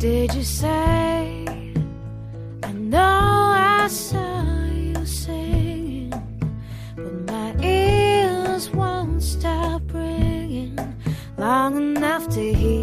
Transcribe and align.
Did 0.00 0.32
you 0.34 0.42
say? 0.42 1.44
I 2.62 2.72
know 2.72 3.52
I 3.54 3.86
saw 3.88 4.64
you 4.64 5.04
singing, 5.04 6.14
but 6.96 7.30
my 7.30 7.54
ears 7.62 8.70
won't 8.70 9.22
stop 9.22 9.82
ringing 9.92 10.78
long 11.36 11.76
enough 11.76 12.30
to 12.30 12.40
hear 12.54 12.79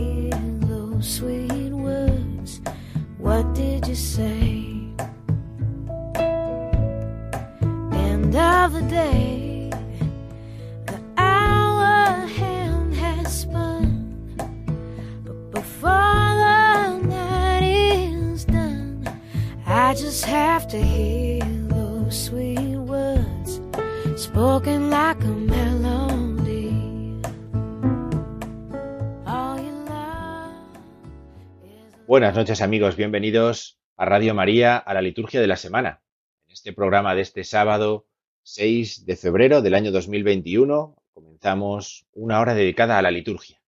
Buenas 32.28 32.40
noches 32.40 32.62
amigos, 32.62 32.98
bienvenidos 32.98 33.80
a 33.96 34.04
Radio 34.04 34.36
María, 34.36 34.76
a 34.76 34.94
la 34.94 35.02
liturgia 35.02 35.40
de 35.40 35.48
la 35.48 35.56
semana. 35.56 36.02
En 36.46 36.52
este 36.52 36.74
programa 36.74 37.16
de 37.16 37.22
este 37.22 37.46
sábado 37.46 38.06
6 38.44 39.06
de 39.06 39.16
febrero 39.16 39.62
del 39.62 39.74
año 39.74 39.94
2021 39.94 40.98
comenzamos 41.14 42.06
una 42.12 42.42
hora 42.42 42.54
dedicada 42.54 42.98
a 42.98 43.02
la 43.02 43.12
liturgia. 43.12 43.62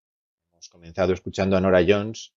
Hemos 0.52 0.68
comenzado 0.68 1.14
escuchando 1.14 1.56
a 1.56 1.62
Nora 1.62 1.86
Jones 1.88 2.34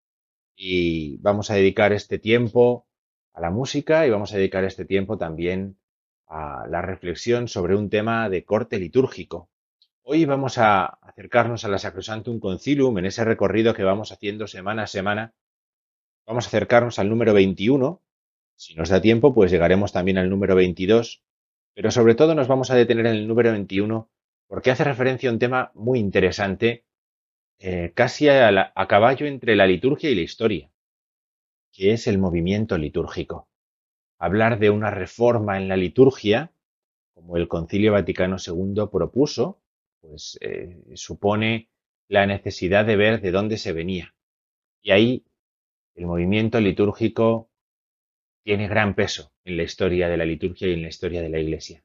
y 0.54 1.16
vamos 1.16 1.50
a 1.50 1.56
dedicar 1.56 1.92
este 1.92 2.20
tiempo 2.20 2.86
a 3.32 3.40
la 3.40 3.50
música 3.50 4.06
y 4.06 4.10
vamos 4.10 4.32
a 4.32 4.36
dedicar 4.36 4.62
este 4.62 4.84
tiempo 4.84 5.18
también 5.18 5.76
a 6.28 6.68
la 6.68 6.82
reflexión 6.82 7.48
sobre 7.48 7.74
un 7.74 7.90
tema 7.90 8.28
de 8.28 8.44
corte 8.44 8.78
litúrgico. 8.78 9.50
Hoy 10.04 10.24
vamos 10.24 10.56
a 10.58 10.84
acercarnos 10.84 11.64
a 11.64 11.68
la 11.68 11.78
Sacrosantum 11.78 12.38
Concilium 12.38 12.96
en 12.98 13.06
ese 13.06 13.24
recorrido 13.24 13.74
que 13.74 13.82
vamos 13.82 14.12
haciendo 14.12 14.46
semana 14.46 14.84
a 14.84 14.86
semana 14.86 15.34
Vamos 16.26 16.44
a 16.44 16.48
acercarnos 16.48 16.98
al 16.98 17.08
número 17.08 17.34
21. 17.34 18.00
Si 18.56 18.74
nos 18.74 18.88
da 18.88 19.00
tiempo, 19.00 19.34
pues 19.34 19.50
llegaremos 19.50 19.92
también 19.92 20.18
al 20.18 20.30
número 20.30 20.54
22. 20.54 21.22
Pero 21.74 21.90
sobre 21.90 22.14
todo 22.14 22.34
nos 22.34 22.48
vamos 22.48 22.70
a 22.70 22.74
detener 22.74 23.06
en 23.06 23.14
el 23.14 23.28
número 23.28 23.50
21 23.52 24.10
porque 24.52 24.70
hace 24.70 24.84
referencia 24.84 25.30
a 25.30 25.32
un 25.32 25.38
tema 25.38 25.72
muy 25.74 25.98
interesante, 25.98 26.84
eh, 27.58 27.92
casi 27.94 28.28
a, 28.28 28.72
caballo 28.86 29.24
entre 29.24 29.56
la 29.56 29.66
liturgia 29.66 30.10
y 30.10 30.14
la 30.14 30.20
historia, 30.20 30.70
que 31.72 31.94
es 31.94 32.06
el 32.06 32.18
movimiento 32.18 32.76
litúrgico. 32.76 33.48
Hablar 34.18 34.58
de 34.58 34.68
una 34.68 34.90
reforma 34.90 35.56
en 35.56 35.68
la 35.68 35.76
liturgia, 35.78 36.52
como 37.14 37.38
el 37.38 37.48
Concilio 37.48 37.92
Vaticano 37.92 38.36
II 38.46 38.88
propuso, 38.92 39.62
pues 40.00 40.38
eh, 40.42 40.82
supone 40.96 41.70
la 42.08 42.26
necesidad 42.26 42.84
de 42.84 42.96
ver 42.96 43.22
de 43.22 43.30
dónde 43.30 43.56
se 43.56 43.72
venía. 43.72 44.14
Y 44.82 44.90
ahí 44.90 45.24
el 45.94 46.06
movimiento 46.06 46.60
litúrgico 46.60 47.50
tiene 48.42 48.68
gran 48.68 48.94
peso 48.94 49.32
en 49.44 49.56
la 49.56 49.62
historia 49.62 50.08
de 50.08 50.16
la 50.16 50.24
liturgia 50.24 50.68
y 50.68 50.72
en 50.72 50.82
la 50.82 50.88
historia 50.88 51.22
de 51.22 51.28
la 51.28 51.38
Iglesia. 51.38 51.84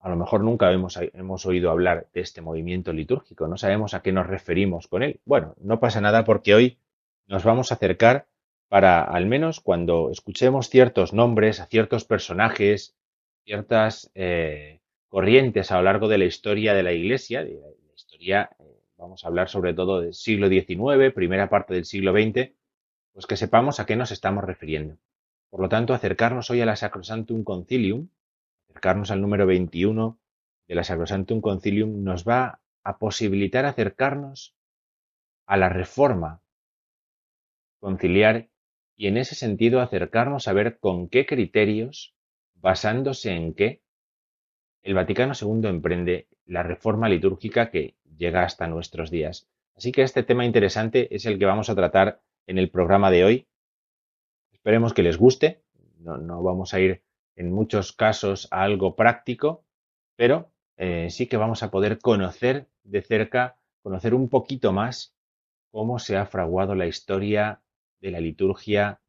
A 0.00 0.08
lo 0.08 0.16
mejor 0.16 0.44
nunca 0.44 0.70
hemos, 0.72 0.96
hemos 0.96 1.46
oído 1.46 1.70
hablar 1.70 2.08
de 2.12 2.20
este 2.20 2.40
movimiento 2.40 2.92
litúrgico, 2.92 3.48
no 3.48 3.56
sabemos 3.56 3.94
a 3.94 4.02
qué 4.02 4.12
nos 4.12 4.26
referimos 4.26 4.86
con 4.86 5.02
él. 5.02 5.20
Bueno, 5.24 5.54
no 5.58 5.80
pasa 5.80 6.00
nada 6.00 6.24
porque 6.24 6.54
hoy 6.54 6.78
nos 7.26 7.44
vamos 7.44 7.70
a 7.70 7.74
acercar 7.74 8.28
para, 8.68 9.02
al 9.02 9.26
menos 9.26 9.60
cuando 9.60 10.10
escuchemos 10.10 10.68
ciertos 10.68 11.12
nombres, 11.12 11.60
a 11.60 11.66
ciertos 11.66 12.04
personajes, 12.04 12.96
ciertas 13.44 14.10
eh, 14.14 14.80
corrientes 15.08 15.72
a 15.72 15.78
lo 15.78 15.82
largo 15.84 16.06
de 16.08 16.18
la 16.18 16.26
historia 16.26 16.74
de 16.74 16.82
la 16.82 16.92
Iglesia, 16.92 17.42
de 17.42 17.58
la 17.60 17.94
historia, 17.94 18.50
eh, 18.60 18.82
vamos 18.96 19.24
a 19.24 19.28
hablar 19.28 19.48
sobre 19.48 19.74
todo 19.74 20.00
del 20.00 20.14
siglo 20.14 20.48
XIX, 20.48 21.12
primera 21.14 21.48
parte 21.48 21.74
del 21.74 21.86
siglo 21.86 22.12
XX, 22.12 22.52
pues 23.18 23.26
que 23.26 23.36
sepamos 23.36 23.80
a 23.80 23.84
qué 23.84 23.96
nos 23.96 24.12
estamos 24.12 24.44
refiriendo. 24.44 24.96
Por 25.50 25.60
lo 25.60 25.68
tanto, 25.68 25.92
acercarnos 25.92 26.50
hoy 26.50 26.60
a 26.60 26.66
la 26.66 26.76
Sacrosantum 26.76 27.42
Concilium, 27.42 28.10
acercarnos 28.68 29.10
al 29.10 29.20
número 29.20 29.44
21 29.44 30.20
de 30.68 30.74
la 30.76 30.84
Sacrosantum 30.84 31.40
Concilium, 31.40 32.04
nos 32.04 32.22
va 32.22 32.60
a 32.84 32.98
posibilitar 32.98 33.64
acercarnos 33.64 34.54
a 35.46 35.56
la 35.56 35.68
reforma 35.68 36.42
conciliar 37.80 38.50
y 38.94 39.08
en 39.08 39.16
ese 39.16 39.34
sentido 39.34 39.80
acercarnos 39.80 40.46
a 40.46 40.52
ver 40.52 40.78
con 40.78 41.08
qué 41.08 41.26
criterios, 41.26 42.14
basándose 42.54 43.32
en 43.32 43.52
qué, 43.52 43.82
el 44.84 44.94
Vaticano 44.94 45.32
II 45.34 45.68
emprende 45.68 46.28
la 46.46 46.62
reforma 46.62 47.08
litúrgica 47.08 47.72
que 47.72 47.96
llega 48.16 48.44
hasta 48.44 48.68
nuestros 48.68 49.10
días. 49.10 49.48
Así 49.74 49.90
que 49.90 50.02
este 50.02 50.22
tema 50.22 50.44
interesante 50.44 51.12
es 51.12 51.26
el 51.26 51.40
que 51.40 51.46
vamos 51.46 51.68
a 51.68 51.74
tratar 51.74 52.20
en 52.48 52.58
el 52.58 52.70
programa 52.70 53.10
de 53.10 53.24
hoy. 53.24 53.46
Esperemos 54.52 54.92
que 54.92 55.04
les 55.04 55.18
guste. 55.18 55.62
No, 55.98 56.42
vamos 56.42 56.74
a 56.74 56.80
ir 56.80 57.02
en 57.36 57.52
muchos 57.52 57.92
casos 57.92 58.48
a 58.50 58.62
algo 58.62 58.96
práctico, 58.96 59.64
pero 60.16 60.50
eh, 60.76 61.08
sí 61.10 61.28
que 61.28 61.36
vamos 61.36 61.62
a 61.62 61.70
poder 61.70 62.00
conocer 62.00 62.66
de 62.82 63.02
cerca, 63.02 63.56
conocer 63.82 64.14
un 64.14 64.28
poquito 64.28 64.72
más 64.72 65.14
cómo 65.70 65.98
se 65.98 66.16
ha 66.16 66.26
fraguado 66.26 66.74
la 66.74 66.86
historia 66.86 67.60
de 68.00 68.10
la 68.10 68.20
liturgia 68.20 69.00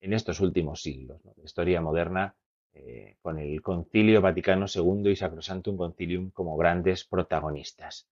en 0.00 0.12
estos 0.12 0.40
últimos 0.40 0.82
siglos, 0.82 1.20
la 1.24 1.44
historia 1.44 1.80
moderna, 1.80 2.36
eh, 2.74 3.16
con 3.22 3.38
el 3.38 3.62
Concilio 3.62 4.20
Vaticano 4.20 4.66
II 4.72 5.10
y 5.10 5.16
Sacrosantum 5.16 5.76
Concilium 5.76 6.30
como 6.30 6.56
grandes 6.56 7.04
protagonistas. 7.04 8.08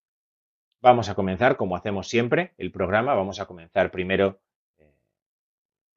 Vamos 0.80 1.10
a 1.10 1.14
comenzar, 1.14 1.56
como 1.56 1.76
hacemos 1.76 2.08
siempre, 2.08 2.54
el 2.56 2.72
programa. 2.72 3.14
Vamos 3.14 3.40
a 3.40 3.46
comenzar 3.46 3.90
primero 3.90 4.40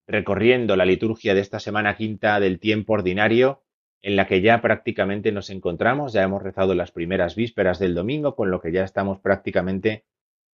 recorriendo 0.08 0.76
la 0.76 0.86
liturgia 0.86 1.34
de 1.34 1.42
esta 1.42 1.60
semana 1.60 1.96
quinta 1.96 2.40
del 2.40 2.60
tiempo 2.60 2.94
ordinario, 2.94 3.64
en 4.02 4.16
la 4.16 4.28
que 4.28 4.42
ya 4.42 4.62
prácticamente 4.62 5.32
nos 5.32 5.50
encontramos. 5.50 6.14
Ya 6.14 6.24
hemos 6.24 6.44
rezado 6.44 6.76
las 6.76 6.92
primeras 6.92 7.36
vísperas 7.36 7.80
del 7.80 7.96
domingo, 7.96 8.36
con 8.36 8.52
lo 8.52 8.60
que 8.62 8.72
ya 8.72 8.84
estamos 8.84 9.20
prácticamente 9.20 10.06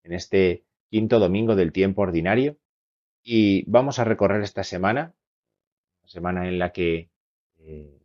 en 0.03 0.13
este 0.13 0.65
quinto 0.89 1.19
domingo 1.19 1.55
del 1.55 1.71
tiempo 1.71 2.01
ordinario. 2.01 2.57
Y 3.23 3.63
vamos 3.69 3.99
a 3.99 4.03
recorrer 4.03 4.41
esta 4.41 4.63
semana, 4.63 5.13
semana 6.05 6.47
en 6.47 6.59
la 6.59 6.71
que 6.71 7.09
eh, 7.59 7.99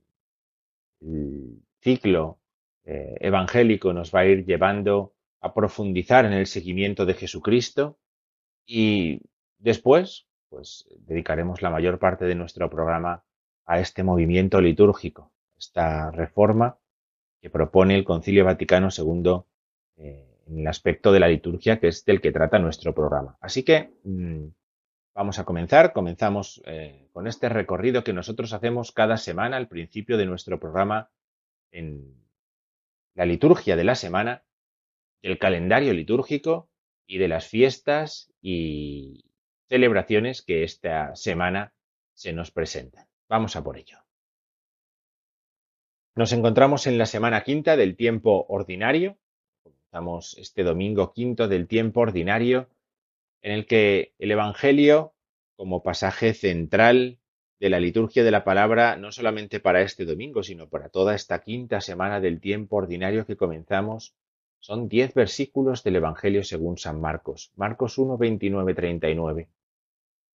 el 1.01 1.63
ciclo 1.81 2.39
eh, 2.85 3.17
evangélico 3.21 3.93
nos 3.93 4.15
va 4.15 4.21
a 4.21 4.27
ir 4.27 4.45
llevando 4.45 5.15
a 5.41 5.55
profundizar 5.55 6.25
en 6.25 6.33
el 6.33 6.47
seguimiento 6.47 7.05
de 7.05 7.15
Jesucristo 7.15 7.99
y 8.67 9.21
después, 9.59 10.27
pues 10.53 10.87
dedicaremos 11.07 11.63
la 11.63 11.71
mayor 11.71 11.99
parte 11.99 12.27
de 12.27 12.35
nuestro 12.35 12.69
programa 12.69 13.25
a 13.65 13.81
este 13.81 14.03
movimiento 14.03 14.61
litúrgico, 14.61 15.33
esta 15.57 16.11
reforma 16.11 16.77
que 17.41 17.49
propone 17.49 17.95
el 17.95 18.05
Concilio 18.05 18.45
Vaticano 18.45 18.91
II 18.95 19.45
eh, 19.97 20.43
en 20.47 20.59
el 20.59 20.67
aspecto 20.67 21.11
de 21.11 21.21
la 21.21 21.29
liturgia, 21.29 21.81
que 21.81 21.89
es 21.89 22.05
del 22.05 22.21
que 22.21 22.33
trata 22.33 22.59
nuestro 22.59 22.95
programa. 22.95 23.39
Así 23.41 23.63
que 23.63 23.95
mm, 24.05 24.49
vamos 25.15 25.39
a 25.39 25.45
comenzar. 25.45 25.95
Comenzamos 25.95 26.63
eh, 26.67 27.09
con 27.13 27.27
este 27.27 27.49
recorrido 27.49 28.05
que 28.05 28.13
nosotros 28.13 28.53
hacemos 28.53 28.93
cada 28.93 29.17
semana 29.17 29.57
al 29.57 29.69
principio 29.69 30.19
de 30.19 30.27
nuestro 30.27 30.61
programa 30.61 31.09
en 31.71 32.15
la 33.15 33.25
liturgia 33.25 33.75
de 33.75 33.85
la 33.85 33.95
semana, 33.95 34.45
del 35.23 35.39
calendario 35.39 35.95
litúrgico 35.95 36.69
y 37.07 37.17
de 37.17 37.29
las 37.29 37.49
fiestas 37.49 38.31
y 38.43 39.32
celebraciones 39.73 40.43
que 40.43 40.65
esta 40.65 41.17
semana 41.17 41.73
se 42.13 42.35
nos 42.35 42.51
presentan. 42.51 43.07
Vamos 43.27 43.57
a 43.57 43.65
por 43.65 43.79
ello. 43.79 43.97
Nos 46.15 46.35
encontramos 46.35 46.87
en 46.87 46.99
la 46.99 47.07
semana 47.07 47.43
quinta 47.43 47.75
del 47.75 47.97
tiempo 47.97 48.45
ordinario. 48.51 49.17
Comenzamos 49.63 50.37
este 50.37 50.63
domingo 50.63 51.15
quinto 51.15 51.49
del 51.49 51.69
tiempo 51.69 52.01
ordinario 52.01 52.69
en 53.41 53.53
el 53.53 53.67
que 53.67 54.13
el 54.19 54.33
Evangelio, 54.33 55.15
como 55.57 55.83
pasaje 55.83 56.35
central 56.35 57.19
de 57.59 57.71
la 57.71 57.81
liturgia 57.81 58.25
de 58.25 58.31
la 58.31 58.45
palabra, 58.45 58.97
no 58.97 59.11
solamente 59.11 59.59
para 59.59 59.81
este 59.81 60.05
domingo, 60.05 60.43
sino 60.43 60.69
para 60.69 60.91
toda 60.91 61.15
esta 61.15 61.41
quinta 61.41 61.81
semana 61.81 62.21
del 62.21 62.43
tiempo 62.43 62.77
ordinario 62.77 63.25
que 63.25 63.39
comenzamos, 63.39 64.15
son 64.61 64.91
diez 64.91 65.15
versículos 65.15 65.83
del 65.83 65.97
Evangelio 65.97 66.45
según 66.45 66.77
San 66.77 67.01
Marcos. 67.01 67.53
Marcos 67.57 67.97
1, 67.97 68.19
29, 68.19 68.75
39. 68.75 69.49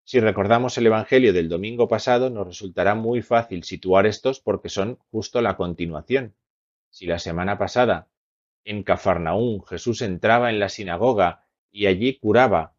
Si 0.09 0.21
recordamos 0.21 0.77
el 0.77 0.85
Evangelio 0.85 1.33
del 1.33 1.49
domingo 1.49 1.89
pasado, 1.89 2.29
nos 2.29 2.47
resultará 2.47 2.95
muy 2.95 3.21
fácil 3.21 3.65
situar 3.65 4.05
estos 4.05 4.39
porque 4.39 4.69
son 4.69 4.99
justo 5.11 5.41
la 5.41 5.57
continuación. 5.57 6.33
Si 6.89 7.05
la 7.07 7.19
semana 7.19 7.57
pasada, 7.57 8.07
en 8.63 8.83
Cafarnaún, 8.83 9.65
Jesús 9.65 10.01
entraba 10.01 10.49
en 10.49 10.59
la 10.59 10.69
sinagoga 10.69 11.43
y 11.73 11.87
allí 11.87 12.17
curaba 12.19 12.73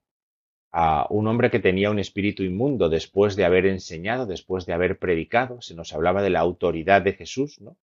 a 0.73 1.07
un 1.11 1.27
hombre 1.27 1.51
que 1.51 1.59
tenía 1.59 1.91
un 1.91 1.99
espíritu 1.99 2.45
inmundo 2.45 2.89
después 2.89 3.37
de 3.37 3.45
haber 3.45 3.67
enseñado, 3.67 4.25
después 4.25 4.65
de 4.65 4.73
haber 4.73 4.99
predicado, 4.99 5.61
se 5.61 5.75
nos 5.75 5.93
hablaba 5.93 6.23
de 6.23 6.31
la 6.31 6.41
autoridad 6.41 7.03
de 7.03 7.13
Jesús, 7.13 7.61
¿no? 7.61 7.77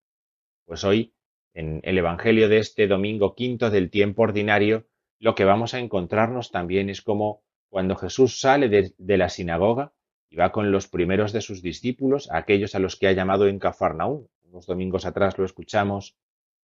Pues 0.65 0.83
hoy, 0.83 1.13
en 1.53 1.81
el 1.83 1.99
Evangelio 1.99 2.49
de 2.49 2.57
este 2.57 2.87
domingo 2.87 3.35
quinto 3.35 3.69
del 3.69 3.91
tiempo 3.91 4.23
ordinario, 4.23 4.87
lo 5.19 5.35
que 5.35 5.45
vamos 5.45 5.75
a 5.75 5.79
encontrarnos 5.79 6.49
también 6.49 6.89
es 6.89 7.03
como 7.03 7.44
cuando 7.69 7.95
Jesús 7.95 8.39
sale 8.39 8.69
de, 8.69 9.17
la 9.17 9.29
sinagoga 9.29 9.93
y 10.29 10.35
va 10.35 10.51
con 10.51 10.71
los 10.71 10.87
primeros 10.87 11.33
de 11.33 11.41
sus 11.41 11.61
discípulos, 11.61 12.29
aquellos 12.31 12.75
a 12.75 12.79
los 12.79 12.95
que 12.95 13.07
ha 13.07 13.11
llamado 13.11 13.47
en 13.47 13.59
Cafarnaún, 13.59 14.29
unos 14.43 14.65
domingos 14.65 15.05
atrás 15.05 15.37
lo 15.37 15.45
escuchamos, 15.45 16.15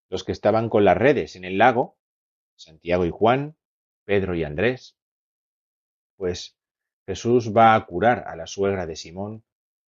los 0.09 0.23
que 0.23 0.31
estaban 0.31 0.69
con 0.69 0.85
las 0.85 0.97
redes 0.97 1.35
en 1.35 1.45
el 1.45 1.57
lago, 1.57 1.97
Santiago 2.55 3.05
y 3.05 3.11
Juan, 3.11 3.55
Pedro 4.05 4.35
y 4.35 4.43
Andrés, 4.43 4.97
pues 6.17 6.57
Jesús 7.05 7.55
va 7.55 7.75
a 7.75 7.85
curar 7.85 8.25
a 8.27 8.35
la 8.35 8.47
suegra 8.47 8.85
de 8.85 8.95
Simón, 8.95 9.43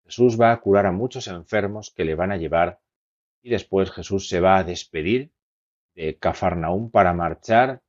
Jesús 0.06 0.39
va 0.39 0.51
a 0.51 0.60
curar 0.60 0.86
a 0.86 0.92
muchos 0.92 1.27
enfermos 1.27 1.92
que 1.92 2.06
le 2.06 2.15
van 2.15 2.31
a 2.31 2.38
llevar 2.38 2.81
y 3.42 3.50
después 3.50 3.92
Jesús 3.92 4.27
se 4.27 4.39
va 4.39 4.57
a 4.57 4.63
despedir 4.63 5.31
de 5.95 6.18
Cafarnaún 6.18 6.92
para 6.92 7.13
marchar 7.13 7.81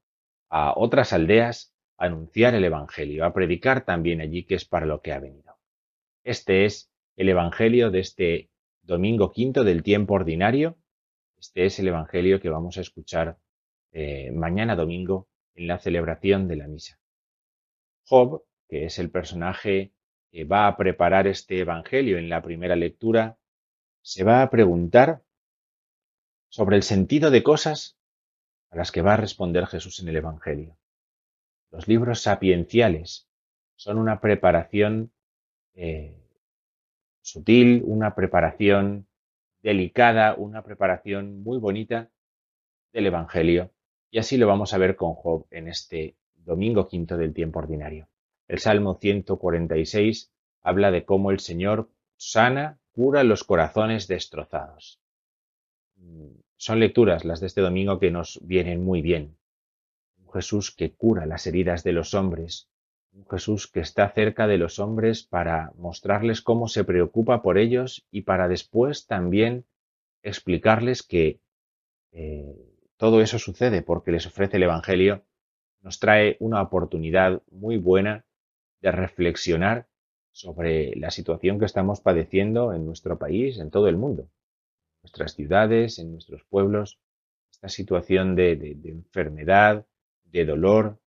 a 0.51 0.75
otras 0.77 1.13
aldeas 1.13 1.74
anunciar 1.97 2.55
el 2.55 2.65
Evangelio, 2.65 3.25
a 3.25 3.33
predicar 3.33 3.85
también 3.85 4.21
allí 4.21 4.45
que 4.45 4.55
es 4.55 4.65
para 4.65 4.87
lo 4.87 5.01
que 5.01 5.13
ha 5.13 5.21
venido. 5.21 5.57
Este 6.23 6.65
es 6.65 6.91
el 7.17 7.29
Evangelio 7.29 7.91
de 7.91 8.01
este 8.01 8.51
domingo 8.83 9.33
quinto 9.33 9.65
del 9.65 9.83
tiempo 9.83 10.15
ordinario. 10.15 10.77
Este 11.39 11.67
es 11.67 11.79
el 11.79 11.89
Evangelio 11.89 12.41
que 12.41 12.51
vamos 12.51 12.79
a 12.79 12.81
escuchar 12.81 13.39
eh, 13.93 14.31
mañana 14.33 14.77
domingo 14.77 15.29
en 15.55 15.69
la 15.69 15.79
celebración 15.79 16.49
de 16.49 16.57
la 16.57 16.67
misa. 16.67 16.99
Job, 18.07 18.45
que 18.69 18.87
es 18.87 18.99
el 18.99 19.11
personaje 19.11 19.93
que 20.31 20.45
va 20.45 20.67
a 20.67 20.77
preparar 20.77 21.27
este 21.27 21.61
Evangelio 21.61 22.19
en 22.19 22.29
la 22.29 22.43
primera 22.43 22.75
lectura, 22.75 23.39
se 24.03 24.25
va 24.25 24.43
a 24.43 24.51
preguntar 24.51 25.23
sobre 26.49 26.77
el 26.77 26.83
sentido 26.83 27.31
de 27.31 27.43
cosas 27.43 27.97
a 28.71 28.77
las 28.77 28.91
que 28.93 29.03
va 29.03 29.15
a 29.15 29.17
responder 29.17 29.67
Jesús 29.67 30.01
en 30.01 30.09
el 30.09 30.17
Evangelio. 30.17 30.77
Los 31.75 31.89
libros 31.89 32.23
sapienciales 32.23 33.29
son 33.75 33.99
una 33.99 34.21
preparación 34.21 35.11
eh, 35.75 36.17
sutil, 37.21 37.83
una 37.85 38.15
preparación 38.15 39.09
delicada, 39.61 40.37
una 40.37 40.63
preparación 40.63 41.43
muy 41.43 41.59
bonita 41.59 42.11
del 42.93 43.07
Evangelio. 43.07 43.73
Y 44.09 44.19
así 44.19 44.37
lo 44.37 44.47
vamos 44.47 44.73
a 44.73 44.79
ver 44.79 44.95
con 44.95 45.15
Job 45.15 45.49
en 45.51 45.67
este 45.67 46.17
domingo 46.37 46.87
quinto 46.87 47.17
del 47.17 47.35
tiempo 47.35 47.59
ordinario. 47.59 48.09
El 48.47 48.61
Salmo 48.61 48.95
146 49.01 50.33
habla 50.63 50.93
de 50.93 51.05
cómo 51.05 51.33
el 51.33 51.41
Señor 51.41 51.91
sana, 52.17 52.79
cura 52.93 53.25
los 53.25 53.43
corazones 53.43 54.07
destrozados. 54.07 55.01
Son 56.57 56.79
lecturas 56.79 57.25
las 57.25 57.41
de 57.41 57.49
este 57.49 57.63
domingo 57.63 57.99
que 57.99 58.13
nos 58.13 58.39
vienen 58.45 58.85
muy 58.85 59.03
bien. 59.03 59.37
Jesús 60.35 60.75
que 60.75 60.93
cura 60.93 61.27
las 61.27 61.47
heridas 61.47 61.85
de 61.85 61.93
los 61.93 62.13
hombres, 62.13 62.69
un 63.13 63.25
Jesús 63.29 63.69
que 63.69 63.81
está 63.81 64.11
cerca 64.11 64.49
de 64.49 64.59
los 64.59 64.81
hombres 64.81 65.23
para 65.23 65.73
mostrarles 65.77 66.43
cómo 66.43 66.67
se 66.67 66.83
preocupa 66.83 67.41
por 67.41 67.57
ellos 67.57 68.05
y 68.11 68.23
para 68.23 68.49
después 68.49 69.07
también 69.07 69.65
explicarles 70.23 71.05
que 71.05 71.39
eh, 72.11 72.57
todo 72.97 73.21
eso 73.21 73.39
sucede 73.39 73.83
porque 73.83 74.11
les 74.11 74.27
ofrece 74.27 74.57
el 74.57 74.65
Evangelio, 74.65 75.23
nos 75.81 76.01
trae 76.01 76.37
una 76.41 76.61
oportunidad 76.61 77.43
muy 77.53 77.77
buena 77.77 78.25
de 78.81 78.91
reflexionar 78.91 79.87
sobre 80.33 80.97
la 80.97 81.13
situación 81.13 81.61
que 81.61 81.67
estamos 81.67 82.01
padeciendo 82.01 82.73
en 82.73 82.85
nuestro 82.85 83.19
país, 83.19 83.59
en 83.59 83.71
todo 83.71 83.89
el 83.89 83.97
mundo, 83.97 84.23
en 84.23 85.03
nuestras 85.05 85.35
ciudades, 85.35 86.01
en 86.01 86.11
nuestros 86.11 86.43
pueblos, 86.45 86.99
esta 87.53 87.69
situación 87.69 88.35
de 88.35 88.53
enfermedad, 88.85 89.87
de 90.35 90.45
dolor, 90.45 90.99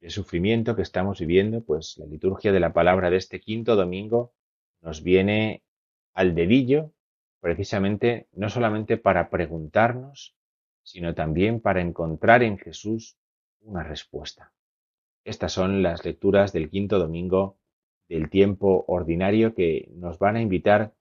de 0.00 0.08
sufrimiento 0.08 0.74
que 0.74 0.80
estamos 0.80 1.20
viviendo, 1.20 1.62
pues 1.62 1.98
la 1.98 2.06
liturgia 2.06 2.50
de 2.50 2.60
la 2.60 2.72
palabra 2.72 3.10
de 3.10 3.18
este 3.18 3.38
quinto 3.38 3.76
domingo 3.76 4.32
nos 4.80 5.02
viene 5.02 5.62
al 6.14 6.34
dedillo, 6.34 6.92
precisamente 7.40 8.26
no 8.32 8.48
solamente 8.48 8.96
para 8.96 9.28
preguntarnos, 9.28 10.34
sino 10.82 11.14
también 11.14 11.60
para 11.60 11.82
encontrar 11.82 12.42
en 12.42 12.56
Jesús 12.56 13.18
una 13.60 13.82
respuesta. 13.82 14.54
Estas 15.24 15.52
son 15.52 15.82
las 15.82 16.02
lecturas 16.06 16.54
del 16.54 16.70
quinto 16.70 16.98
domingo 16.98 17.58
del 18.08 18.30
tiempo 18.30 18.86
ordinario 18.88 19.54
que 19.54 19.90
nos 19.92 20.18
van 20.18 20.36
a 20.36 20.40
invitar 20.40 20.94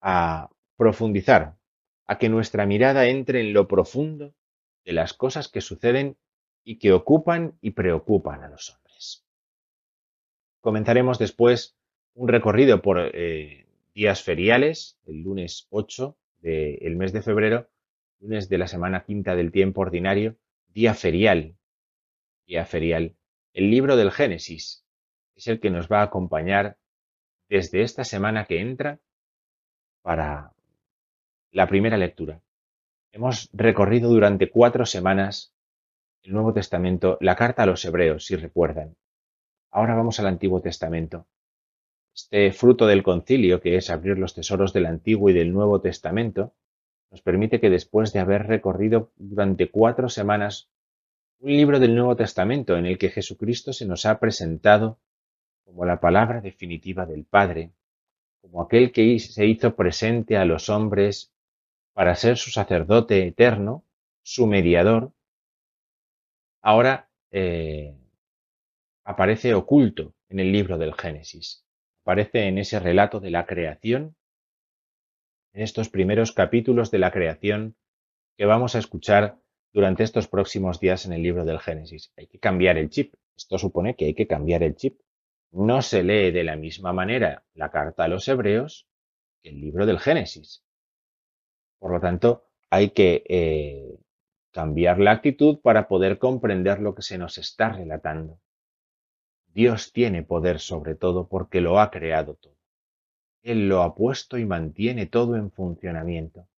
a 0.00 0.50
profundizar, 0.76 1.56
a 2.04 2.18
que 2.18 2.28
nuestra 2.28 2.66
mirada 2.66 3.06
entre 3.06 3.40
en 3.40 3.52
lo 3.52 3.68
profundo 3.68 4.34
de 4.84 4.92
las 4.92 5.14
cosas 5.14 5.48
que 5.48 5.60
suceden 5.60 6.16
y 6.64 6.78
que 6.78 6.92
ocupan 6.92 7.58
y 7.60 7.70
preocupan 7.70 8.42
a 8.42 8.48
los 8.48 8.70
hombres. 8.70 9.24
Comenzaremos 10.60 11.18
después 11.18 11.76
un 12.14 12.28
recorrido 12.28 12.82
por 12.82 12.98
eh, 13.14 13.66
días 13.94 14.22
feriales, 14.22 14.98
el 15.06 15.22
lunes 15.22 15.66
8 15.70 16.16
del 16.40 16.96
mes 16.96 17.12
de 17.12 17.22
febrero, 17.22 17.68
lunes 18.20 18.48
de 18.48 18.58
la 18.58 18.66
semana 18.66 19.04
quinta 19.04 19.34
del 19.34 19.52
tiempo 19.52 19.80
ordinario, 19.80 20.36
día 20.68 20.94
ferial, 20.94 21.56
día 22.46 22.64
ferial. 22.64 23.16
El 23.52 23.70
libro 23.70 23.96
del 23.96 24.10
Génesis 24.10 24.84
es 25.34 25.46
el 25.46 25.60
que 25.60 25.70
nos 25.70 25.88
va 25.88 26.00
a 26.00 26.04
acompañar 26.04 26.78
desde 27.48 27.82
esta 27.82 28.04
semana 28.04 28.44
que 28.46 28.60
entra 28.60 29.00
para 30.02 30.52
la 31.50 31.66
primera 31.66 31.96
lectura. 31.96 32.40
Hemos 33.12 33.50
recorrido 33.52 34.08
durante 34.08 34.50
cuatro 34.50 34.86
semanas 34.86 35.54
el 36.22 36.32
Nuevo 36.32 36.52
Testamento, 36.52 37.18
la 37.20 37.36
carta 37.36 37.64
a 37.64 37.66
los 37.66 37.84
hebreos, 37.84 38.26
si 38.26 38.36
recuerdan. 38.36 38.96
Ahora 39.70 39.94
vamos 39.94 40.20
al 40.20 40.26
Antiguo 40.26 40.60
Testamento. 40.60 41.26
Este 42.14 42.52
fruto 42.52 42.86
del 42.86 43.02
concilio, 43.02 43.60
que 43.60 43.76
es 43.76 43.90
abrir 43.90 44.18
los 44.18 44.34
tesoros 44.34 44.72
del 44.72 44.86
Antiguo 44.86 45.30
y 45.30 45.32
del 45.32 45.52
Nuevo 45.52 45.80
Testamento, 45.80 46.54
nos 47.10 47.22
permite 47.22 47.60
que 47.60 47.70
después 47.70 48.12
de 48.12 48.20
haber 48.20 48.46
recorrido 48.46 49.12
durante 49.16 49.70
cuatro 49.70 50.08
semanas 50.08 50.70
un 51.40 51.50
libro 51.50 51.80
del 51.80 51.94
Nuevo 51.94 52.14
Testamento 52.14 52.76
en 52.76 52.86
el 52.86 52.98
que 52.98 53.10
Jesucristo 53.10 53.72
se 53.72 53.86
nos 53.86 54.06
ha 54.06 54.20
presentado 54.20 54.98
como 55.64 55.84
la 55.84 56.00
palabra 56.00 56.40
definitiva 56.40 57.06
del 57.06 57.24
Padre, 57.24 57.72
como 58.40 58.62
aquel 58.62 58.92
que 58.92 59.18
se 59.18 59.46
hizo 59.46 59.74
presente 59.74 60.36
a 60.36 60.44
los 60.44 60.68
hombres 60.68 61.32
para 61.94 62.14
ser 62.14 62.36
su 62.36 62.50
sacerdote 62.50 63.26
eterno, 63.26 63.84
su 64.22 64.46
mediador, 64.46 65.12
ahora 66.62 67.10
eh, 67.30 67.96
aparece 69.04 69.54
oculto 69.54 70.14
en 70.28 70.40
el 70.40 70.52
libro 70.52 70.78
del 70.78 70.94
Génesis. 70.94 71.66
Aparece 72.04 72.46
en 72.46 72.58
ese 72.58 72.80
relato 72.80 73.20
de 73.20 73.30
la 73.30 73.46
creación 73.46 74.16
en 75.52 75.62
estos 75.62 75.88
primeros 75.88 76.32
capítulos 76.32 76.90
de 76.90 76.98
la 76.98 77.10
creación 77.10 77.76
que 78.36 78.46
vamos 78.46 78.74
a 78.74 78.78
escuchar 78.78 79.38
durante 79.72 80.02
estos 80.02 80.28
próximos 80.28 80.80
días 80.80 81.06
en 81.06 81.12
el 81.12 81.22
libro 81.22 81.44
del 81.44 81.60
Génesis. 81.60 82.12
Hay 82.16 82.26
que 82.26 82.38
cambiar 82.38 82.78
el 82.78 82.90
chip. 82.90 83.14
Esto 83.36 83.58
supone 83.58 83.94
que 83.94 84.06
hay 84.06 84.14
que 84.14 84.26
cambiar 84.26 84.62
el 84.62 84.76
chip. 84.76 85.00
No 85.50 85.82
se 85.82 86.02
lee 86.02 86.30
de 86.30 86.44
la 86.44 86.56
misma 86.56 86.92
manera 86.92 87.44
la 87.54 87.70
carta 87.70 88.04
a 88.04 88.08
los 88.08 88.26
hebreos 88.28 88.86
que 89.42 89.50
el 89.50 89.60
libro 89.60 89.86
del 89.86 89.98
Génesis. 89.98 90.64
Por 91.78 91.92
lo 91.92 92.00
tanto, 92.00 92.46
hay 92.70 92.90
que 92.90 93.24
eh, 93.28 93.98
cambiar 94.52 94.98
la 95.00 95.12
actitud 95.12 95.60
para 95.60 95.88
poder 95.88 96.18
comprender 96.18 96.80
lo 96.80 96.94
que 96.94 97.02
se 97.02 97.18
nos 97.18 97.38
está 97.38 97.70
relatando. 97.70 98.38
Dios 99.46 99.92
tiene 99.92 100.22
poder 100.22 100.60
sobre 100.60 100.94
todo 100.94 101.28
porque 101.28 101.60
lo 101.60 101.80
ha 101.80 101.90
creado 101.90 102.34
todo. 102.34 102.56
Él 103.42 103.68
lo 103.68 103.82
ha 103.82 103.94
puesto 103.94 104.38
y 104.38 104.46
mantiene 104.46 105.06
todo 105.06 105.36
en 105.36 105.50
funcionamiento. 105.50 106.48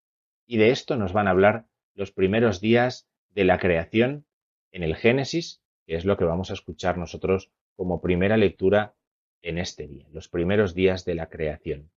Y 0.46 0.58
de 0.58 0.70
esto 0.70 0.96
nos 0.96 1.12
van 1.12 1.26
a 1.26 1.30
hablar 1.30 1.66
los 1.94 2.12
primeros 2.12 2.60
días 2.60 3.08
de 3.30 3.44
la 3.44 3.58
creación 3.58 4.26
en 4.70 4.82
el 4.82 4.94
Génesis, 4.94 5.62
que 5.86 5.96
es 5.96 6.04
lo 6.04 6.16
que 6.16 6.24
vamos 6.24 6.50
a 6.50 6.54
escuchar 6.54 6.98
nosotros 6.98 7.50
como 7.76 8.00
primera 8.00 8.36
lectura 8.36 8.94
en 9.42 9.58
este 9.58 9.86
día, 9.88 10.06
los 10.10 10.28
primeros 10.28 10.74
días 10.74 11.04
de 11.04 11.14
la 11.14 11.28
creación. 11.28 11.90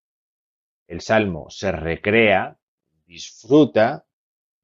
El 0.88 1.02
Salmo 1.02 1.50
se 1.50 1.72
recrea, 1.72 2.58
disfruta, 3.06 4.07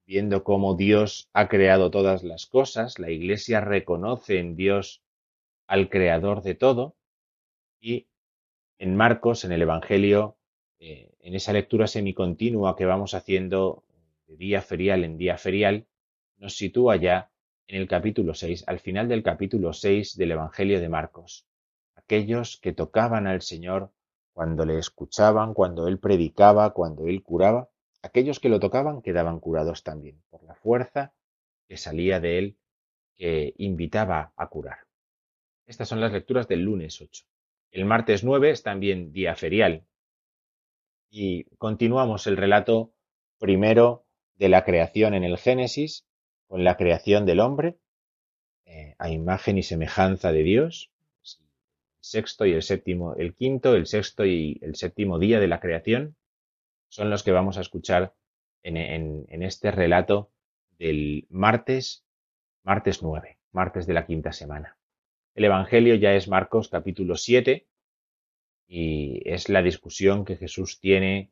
viendo 0.06 0.44
cómo 0.44 0.76
Dios 0.76 1.30
ha 1.34 1.48
creado 1.48 1.92
todas 1.92 2.24
las 2.24 2.46
cosas, 2.46 3.00
la 3.00 3.10
Iglesia 3.10 3.62
reconoce 3.62 4.40
en 4.40 4.56
Dios 4.56 5.02
al 5.68 5.90
Creador 5.90 6.42
de 6.42 6.56
todo, 6.56 6.96
y 7.80 8.08
en 8.78 8.96
Marcos, 8.96 9.46
en 9.46 9.52
el 9.52 9.62
Evangelio, 9.62 10.38
eh, 10.80 11.12
en 11.20 11.36
esa 11.36 11.54
lectura 11.54 11.88
semicontinua 11.88 12.76
que 12.76 12.86
vamos 12.86 13.14
haciendo 13.14 13.84
de 14.28 14.36
día 14.36 14.62
ferial 14.62 15.04
en 15.04 15.18
día 15.18 15.38
ferial, 15.38 15.86
nos 16.38 16.56
sitúa 16.56 16.98
ya 16.98 17.32
en 17.68 17.80
el 17.80 17.88
capítulo 17.88 18.34
6, 18.34 18.66
al 18.68 18.80
final 18.80 19.08
del 19.08 19.24
capítulo 19.24 19.74
6 19.74 20.18
del 20.18 20.32
Evangelio 20.32 20.82
de 20.82 20.90
Marcos. 20.90 21.46
Aquellos 21.96 22.58
que 22.58 22.74
tocaban 22.74 23.28
al 23.28 23.42
Señor 23.42 23.92
cuando 24.34 24.66
le 24.66 24.78
escuchaban, 24.78 25.54
cuando 25.54 25.88
Él 25.88 26.00
predicaba, 26.00 26.74
cuando 26.74 27.08
Él 27.08 27.24
curaba, 27.24 27.70
aquellos 28.04 28.40
que 28.40 28.50
lo 28.50 28.60
tocaban 28.60 29.02
quedaban 29.02 29.40
curados 29.40 29.84
también, 29.84 30.22
por 30.30 30.44
la 30.44 30.54
fuerza 30.54 31.14
que 31.68 31.78
salía 31.78 32.20
de 32.20 32.38
Él, 32.38 32.58
que 33.16 33.54
invitaba 33.58 34.34
a 34.36 34.48
curar. 34.48 34.80
Estas 35.66 35.88
son 35.88 36.02
las 36.02 36.12
lecturas 36.12 36.48
del 36.48 36.62
lunes 36.62 37.02
8. 37.02 37.26
El 37.72 37.86
martes 37.86 38.24
9 38.24 38.52
es 38.52 38.62
también 38.62 39.12
día 39.14 39.36
ferial. 39.36 39.86
Y 41.10 41.46
continuamos 41.58 42.28
el 42.28 42.38
relato 42.38 42.94
primero 43.40 44.06
de 44.36 44.50
la 44.50 44.66
creación 44.66 45.14
en 45.14 45.24
el 45.24 45.38
Génesis, 45.38 46.06
con 46.48 46.64
la 46.64 46.76
creación 46.76 47.26
del 47.26 47.40
hombre, 47.40 47.78
eh, 48.66 48.96
a 49.00 49.10
imagen 49.10 49.58
y 49.58 49.64
semejanza 49.64 50.32
de 50.32 50.44
Dios, 50.44 50.92
sexto 52.02 52.46
y 52.46 52.52
el 52.52 52.62
séptimo, 52.62 53.16
el 53.16 53.34
quinto, 53.34 53.76
el 53.76 53.88
sexto 53.88 54.26
y 54.26 54.60
el 54.62 54.76
séptimo 54.76 55.20
día 55.20 55.40
de 55.40 55.48
la 55.48 55.62
creación, 55.62 56.18
son 56.94 57.10
los 57.10 57.24
que 57.24 57.32
vamos 57.32 57.58
a 57.58 57.62
escuchar 57.62 58.14
en, 58.62 59.26
este 59.42 59.72
relato 59.72 60.32
del 60.78 61.26
martes, 61.32 62.06
martes 62.62 63.02
9, 63.02 63.40
martes 63.52 63.88
de 63.88 63.96
la 63.96 64.06
quinta 64.06 64.32
semana. 64.32 64.78
El 65.34 65.46
Evangelio 65.46 65.96
ya 65.96 66.14
es 66.14 66.28
Marcos 66.28 66.70
capítulo 66.70 67.16
7 67.16 67.68
y 68.68 69.28
es 69.28 69.50
la 69.50 69.64
discusión 69.64 70.24
que 70.24 70.38
Jesús 70.38 70.80
tiene 70.80 71.32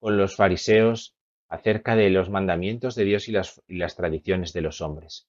con 0.00 0.16
los 0.16 0.34
fariseos 0.34 1.14
acerca 1.46 1.94
de 1.94 2.08
los 2.08 2.30
mandamientos 2.30 2.94
de 2.94 3.04
Dios 3.04 3.28
y 3.28 3.32
las, 3.32 3.62
y 3.68 3.76
las 3.76 3.96
tradiciones 3.96 4.54
de 4.54 4.62
los 4.62 4.80
hombres. 4.80 5.28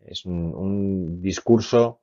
Es 0.00 0.26
un, 0.26 0.52
un, 0.52 1.22
discurso 1.22 2.02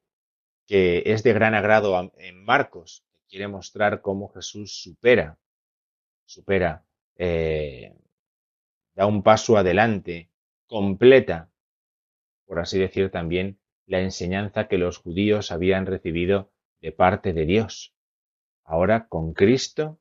que 0.65 1.03
es 1.05 1.23
de 1.23 1.33
gran 1.33 1.53
agrado 1.53 2.13
en 2.17 2.45
Marcos, 2.45 3.03
que 3.11 3.31
quiere 3.31 3.49
mostrar 3.49 4.01
cómo 4.01 4.29
Jesús 4.29 4.81
supera, 4.81 5.37
supera, 6.25 6.85
eh, 7.19 7.93
da 8.95 9.05
un 9.05 9.21
paso 9.21 9.57
adelante, 9.57 10.31
completa, 10.65 11.51
por 12.45 12.59
así 12.59 12.79
decir 12.79 13.11
también, 13.11 13.59
la 13.85 13.99
enseñanza 13.99 14.67
que 14.67 14.77
los 14.77 14.97
judíos 14.97 15.51
habían 15.51 15.85
recibido 15.85 16.51
de 16.81 16.91
parte 16.91 17.33
de 17.33 17.45
Dios. 17.45 17.93
Ahora, 18.63 19.07
con 19.07 19.33
Cristo, 19.33 19.99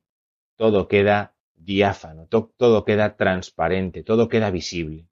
todo 0.57 0.89
queda 0.89 1.35
diáfano, 1.55 2.27
to 2.29 2.53
todo 2.57 2.85
queda 2.85 3.17
transparente, 3.17 4.03
todo 4.03 4.29
queda 4.29 4.51
visible. 4.51 5.09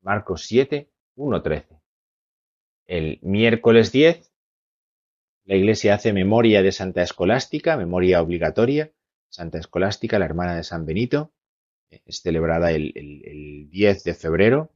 Marcos 0.00 0.46
7, 0.46 0.88
1, 1.16 1.42
13. 1.42 1.80
El 2.86 3.18
miércoles 3.22 3.92
10, 3.92 4.32
la 5.44 5.56
Iglesia 5.56 5.94
hace 5.94 6.12
memoria 6.12 6.62
de 6.62 6.72
Santa 6.72 7.02
Escolástica, 7.02 7.76
memoria 7.76 8.22
obligatoria. 8.22 8.92
Santa 9.28 9.58
Escolástica, 9.58 10.18
la 10.18 10.24
hermana 10.24 10.56
de 10.56 10.64
San 10.64 10.86
Benito, 10.86 11.32
es 11.90 12.20
celebrada 12.20 12.72
el, 12.72 12.92
el, 12.94 13.22
el 13.24 13.70
10 13.70 14.04
de 14.04 14.14
febrero, 14.14 14.70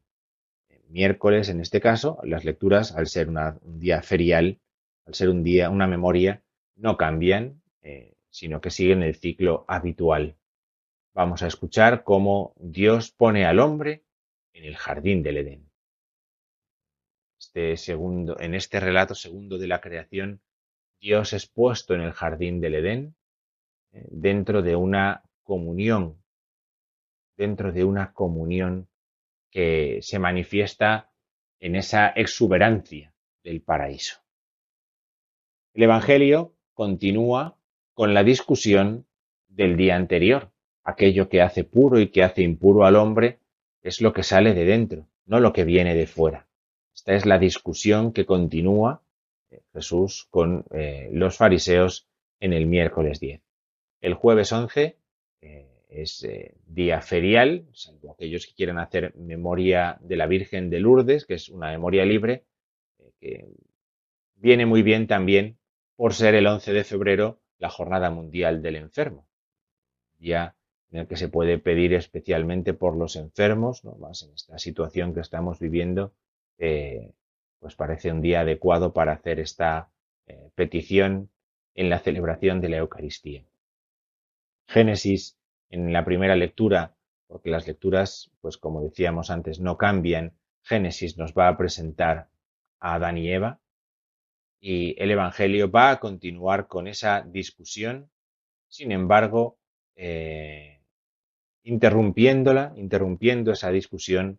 miércoles 0.90 1.48
en 1.48 1.60
este 1.60 1.80
caso. 1.80 2.18
Las 2.22 2.44
lecturas, 2.44 2.94
al 2.94 3.06
ser 3.06 3.28
un 3.28 3.78
día 3.78 4.02
ferial, 4.02 4.60
al 5.06 5.14
ser 5.14 5.30
un 5.30 5.42
día, 5.42 5.70
una 5.70 5.86
memoria, 5.86 6.42
no 6.76 6.96
cambian, 6.96 7.62
eh, 7.82 8.14
sino 8.28 8.60
que 8.60 8.70
siguen 8.70 9.02
el 9.02 9.14
ciclo 9.16 9.64
habitual. 9.68 10.36
Vamos 11.14 11.42
a 11.42 11.46
escuchar 11.46 12.04
cómo 12.04 12.54
Dios 12.56 13.10
pone 13.10 13.44
al 13.44 13.58
hombre 13.58 14.04
en 14.52 14.64
el 14.64 14.76
jardín 14.76 15.22
del 15.22 15.38
Edén. 15.38 15.70
Este 17.38 17.76
segundo, 17.76 18.38
en 18.38 18.54
este 18.54 18.80
relato 18.80 19.14
segundo 19.14 19.58
de 19.58 19.66
la 19.66 19.80
creación, 19.80 20.40
Dios 21.00 21.32
es 21.32 21.46
puesto 21.46 21.94
en 21.94 22.02
el 22.02 22.12
jardín 22.12 22.60
del 22.60 22.74
Edén 22.74 23.06
eh, 23.06 23.19
dentro 23.92 24.62
de 24.62 24.76
una 24.76 25.22
comunión, 25.42 26.22
dentro 27.36 27.72
de 27.72 27.84
una 27.84 28.12
comunión 28.12 28.88
que 29.50 29.98
se 30.02 30.18
manifiesta 30.18 31.10
en 31.58 31.76
esa 31.76 32.08
exuberancia 32.08 33.14
del 33.42 33.62
paraíso. 33.62 34.20
El 35.74 35.84
Evangelio 35.84 36.54
continúa 36.74 37.56
con 37.94 38.14
la 38.14 38.24
discusión 38.24 39.06
del 39.48 39.76
día 39.76 39.96
anterior, 39.96 40.52
aquello 40.84 41.28
que 41.28 41.42
hace 41.42 41.64
puro 41.64 42.00
y 42.00 42.10
que 42.10 42.22
hace 42.22 42.42
impuro 42.42 42.84
al 42.84 42.96
hombre 42.96 43.40
es 43.82 44.00
lo 44.00 44.12
que 44.12 44.22
sale 44.22 44.54
de 44.54 44.64
dentro, 44.64 45.08
no 45.26 45.40
lo 45.40 45.52
que 45.52 45.64
viene 45.64 45.94
de 45.94 46.06
fuera. 46.06 46.48
Esta 46.94 47.14
es 47.14 47.26
la 47.26 47.38
discusión 47.38 48.12
que 48.12 48.26
continúa 48.26 49.02
eh, 49.50 49.62
Jesús 49.72 50.26
con 50.30 50.64
eh, 50.70 51.08
los 51.12 51.36
fariseos 51.36 52.08
en 52.40 52.52
el 52.52 52.66
miércoles 52.66 53.20
10. 53.20 53.40
El 54.00 54.14
jueves 54.14 54.50
11 54.50 54.96
eh, 55.42 55.66
es 55.90 56.24
eh, 56.24 56.54
día 56.66 57.02
ferial, 57.02 57.66
salvo 57.72 58.12
aquellos 58.12 58.46
que 58.46 58.54
quieran 58.54 58.78
hacer 58.78 59.14
memoria 59.16 59.98
de 60.00 60.16
la 60.16 60.26
Virgen 60.26 60.70
de 60.70 60.80
Lourdes, 60.80 61.26
que 61.26 61.34
es 61.34 61.50
una 61.50 61.70
memoria 61.70 62.06
libre, 62.06 62.44
eh, 62.98 63.12
que 63.20 63.46
viene 64.36 64.64
muy 64.64 64.82
bien 64.82 65.06
también 65.06 65.58
por 65.96 66.14
ser 66.14 66.34
el 66.34 66.46
11 66.46 66.72
de 66.72 66.84
febrero 66.84 67.40
la 67.58 67.68
Jornada 67.68 68.10
Mundial 68.10 68.62
del 68.62 68.76
Enfermo. 68.76 69.28
Día 70.18 70.56
en 70.92 71.00
el 71.00 71.06
que 71.06 71.16
se 71.16 71.28
puede 71.28 71.58
pedir 71.58 71.92
especialmente 71.92 72.72
por 72.72 72.96
los 72.96 73.16
enfermos, 73.16 73.84
¿no? 73.84 73.96
más 73.96 74.22
en 74.22 74.32
esta 74.32 74.58
situación 74.58 75.12
que 75.12 75.20
estamos 75.20 75.60
viviendo, 75.60 76.14
pues 76.56 77.76
parece 77.76 78.10
un 78.10 78.20
día 78.20 78.40
adecuado 78.40 78.92
para 78.92 79.12
hacer 79.12 79.38
esta 79.38 79.90
petición 80.56 81.30
en 81.74 81.90
la 81.90 82.00
celebración 82.00 82.60
de 82.60 82.70
la 82.70 82.78
Eucaristía. 82.78 83.44
Génesis 84.70 85.36
en 85.68 85.92
la 85.92 86.04
primera 86.04 86.36
lectura, 86.36 86.96
porque 87.26 87.50
las 87.50 87.66
lecturas, 87.66 88.30
pues 88.40 88.56
como 88.56 88.82
decíamos 88.82 89.28
antes, 89.28 89.58
no 89.58 89.76
cambian. 89.76 90.36
Génesis 90.62 91.18
nos 91.18 91.34
va 91.34 91.48
a 91.48 91.56
presentar 91.56 92.28
a 92.78 92.94
Adán 92.94 93.18
y 93.18 93.32
Eva 93.32 93.60
y 94.60 94.94
el 95.02 95.10
Evangelio 95.10 95.72
va 95.72 95.90
a 95.90 95.98
continuar 95.98 96.68
con 96.68 96.86
esa 96.86 97.22
discusión, 97.22 98.10
sin 98.68 98.92
embargo, 98.92 99.58
eh, 99.96 100.82
interrumpiéndola, 101.64 102.72
interrumpiendo 102.76 103.50
esa 103.50 103.72
discusión 103.72 104.38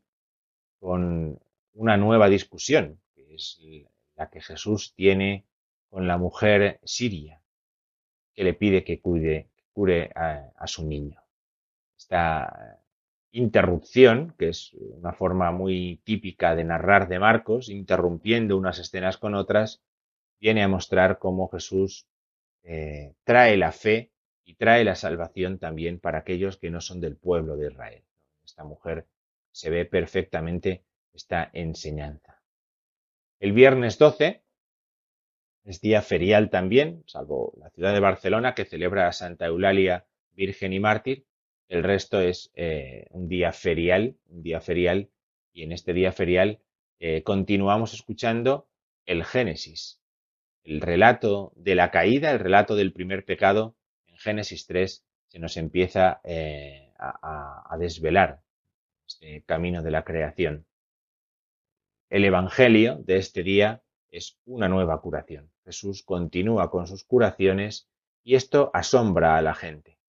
con 0.79 1.41
una 1.73 1.97
nueva 1.97 2.29
discusión, 2.29 3.01
que 3.13 3.35
es 3.35 3.61
la 4.15 4.29
que 4.29 4.39
Jesús 4.39 4.93
tiene 4.95 5.45
con 5.89 6.07
la 6.07 6.17
mujer 6.17 6.79
siria, 6.85 7.41
que 8.33 8.45
le 8.45 8.53
pide 8.53 8.85
que 8.85 9.01
cuide, 9.01 9.50
cure 9.73 10.11
a, 10.15 10.67
su 10.67 10.85
niño. 10.85 11.21
Esta 11.97 12.79
interrupción, 13.31 14.35
que 14.37 14.49
es 14.49 14.73
una 14.73 15.13
forma 15.13 15.51
muy 15.51 16.01
típica 16.03 16.55
de 16.55 16.63
narrar 16.63 17.07
de 17.07 17.19
Marcos, 17.19 17.69
interrumpiendo 17.69 18.57
unas 18.57 18.79
escenas 18.79 19.17
con 19.17 19.35
otras, 19.35 19.83
viene 20.39 20.63
a 20.63 20.67
mostrar 20.67 21.19
cómo 21.19 21.47
Jesús 21.49 22.07
eh, 22.63 23.13
trae 23.23 23.57
la 23.57 23.71
fe 23.71 24.11
y 24.43 24.55
trae 24.55 24.83
la 24.83 24.95
salvación 24.95 25.59
también 25.59 25.99
para 25.99 26.19
aquellos 26.19 26.57
que 26.57 26.69
no 26.69 26.81
son 26.81 26.99
del 26.99 27.15
pueblo 27.15 27.55
de 27.55 27.67
Israel. 27.67 28.03
Esta 28.43 28.63
mujer 28.63 29.07
se 29.51 29.69
ve 29.69 29.85
perfectamente 29.85 30.83
esta 31.13 31.49
enseñanza. 31.53 32.41
El 33.39 33.53
viernes 33.53 33.97
12 33.97 34.43
es 35.63 35.79
día 35.81 36.01
ferial 36.01 36.49
también, 36.49 37.03
salvo 37.05 37.53
la 37.57 37.69
ciudad 37.69 37.93
de 37.93 37.99
Barcelona 37.99 38.55
que 38.55 38.65
celebra 38.65 39.07
a 39.07 39.13
Santa 39.13 39.45
Eulalia 39.45 40.07
Virgen 40.31 40.73
y 40.73 40.79
Mártir. 40.79 41.25
El 41.67 41.83
resto 41.83 42.19
es 42.19 42.51
eh, 42.55 43.05
un 43.11 43.27
día 43.27 43.51
ferial, 43.53 44.17
un 44.27 44.41
día 44.41 44.59
ferial, 44.59 45.09
y 45.53 45.63
en 45.63 45.71
este 45.71 45.93
día 45.93 46.11
ferial 46.11 46.59
eh, 46.99 47.23
continuamos 47.23 47.93
escuchando 47.93 48.69
el 49.05 49.23
Génesis, 49.23 50.01
el 50.63 50.81
relato 50.81 51.53
de 51.55 51.75
la 51.75 51.91
caída, 51.91 52.31
el 52.31 52.39
relato 52.39 52.75
del 52.75 52.91
primer 52.91 53.23
pecado. 53.25 53.75
En 54.07 54.17
Génesis 54.17 54.65
3 54.65 55.05
se 55.27 55.39
nos 55.39 55.57
empieza 55.57 56.21
eh, 56.23 56.91
a, 56.97 57.63
a 57.69 57.77
desvelar 57.77 58.41
este 59.07 59.43
camino 59.45 59.83
de 59.83 59.91
la 59.91 60.03
creación. 60.03 60.65
El 62.09 62.25
Evangelio 62.25 62.97
de 62.97 63.17
este 63.17 63.43
día 63.43 63.83
es 64.09 64.37
una 64.45 64.67
nueva 64.67 64.99
curación. 65.01 65.50
Jesús 65.63 66.03
continúa 66.03 66.69
con 66.69 66.87
sus 66.87 67.03
curaciones 67.03 67.89
y 68.23 68.35
esto 68.35 68.71
asombra 68.73 69.37
a 69.37 69.41
la 69.41 69.53
gente, 69.53 69.99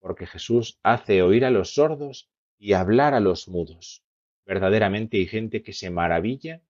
porque 0.00 0.26
Jesús 0.26 0.78
hace 0.82 1.22
oír 1.22 1.44
a 1.44 1.50
los 1.50 1.74
sordos 1.74 2.30
y 2.58 2.72
hablar 2.72 3.14
a 3.14 3.20
los 3.20 3.48
mudos. 3.48 4.04
Verdaderamente 4.44 5.18
hay 5.18 5.26
gente 5.26 5.62
que 5.62 5.72
se 5.72 5.90
maravilla 5.90 6.62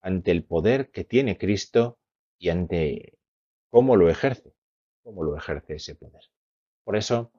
ante 0.00 0.30
el 0.30 0.44
poder 0.44 0.90
que 0.90 1.04
tiene 1.04 1.38
Cristo 1.38 1.98
y 2.38 2.50
ante 2.50 3.18
cómo 3.70 3.96
lo 3.96 4.10
ejerce, 4.10 4.54
cómo 5.02 5.24
lo 5.24 5.36
ejerce 5.36 5.76
ese 5.76 5.94
poder. 5.94 6.22
Por 6.84 6.96
eso, 6.96 7.32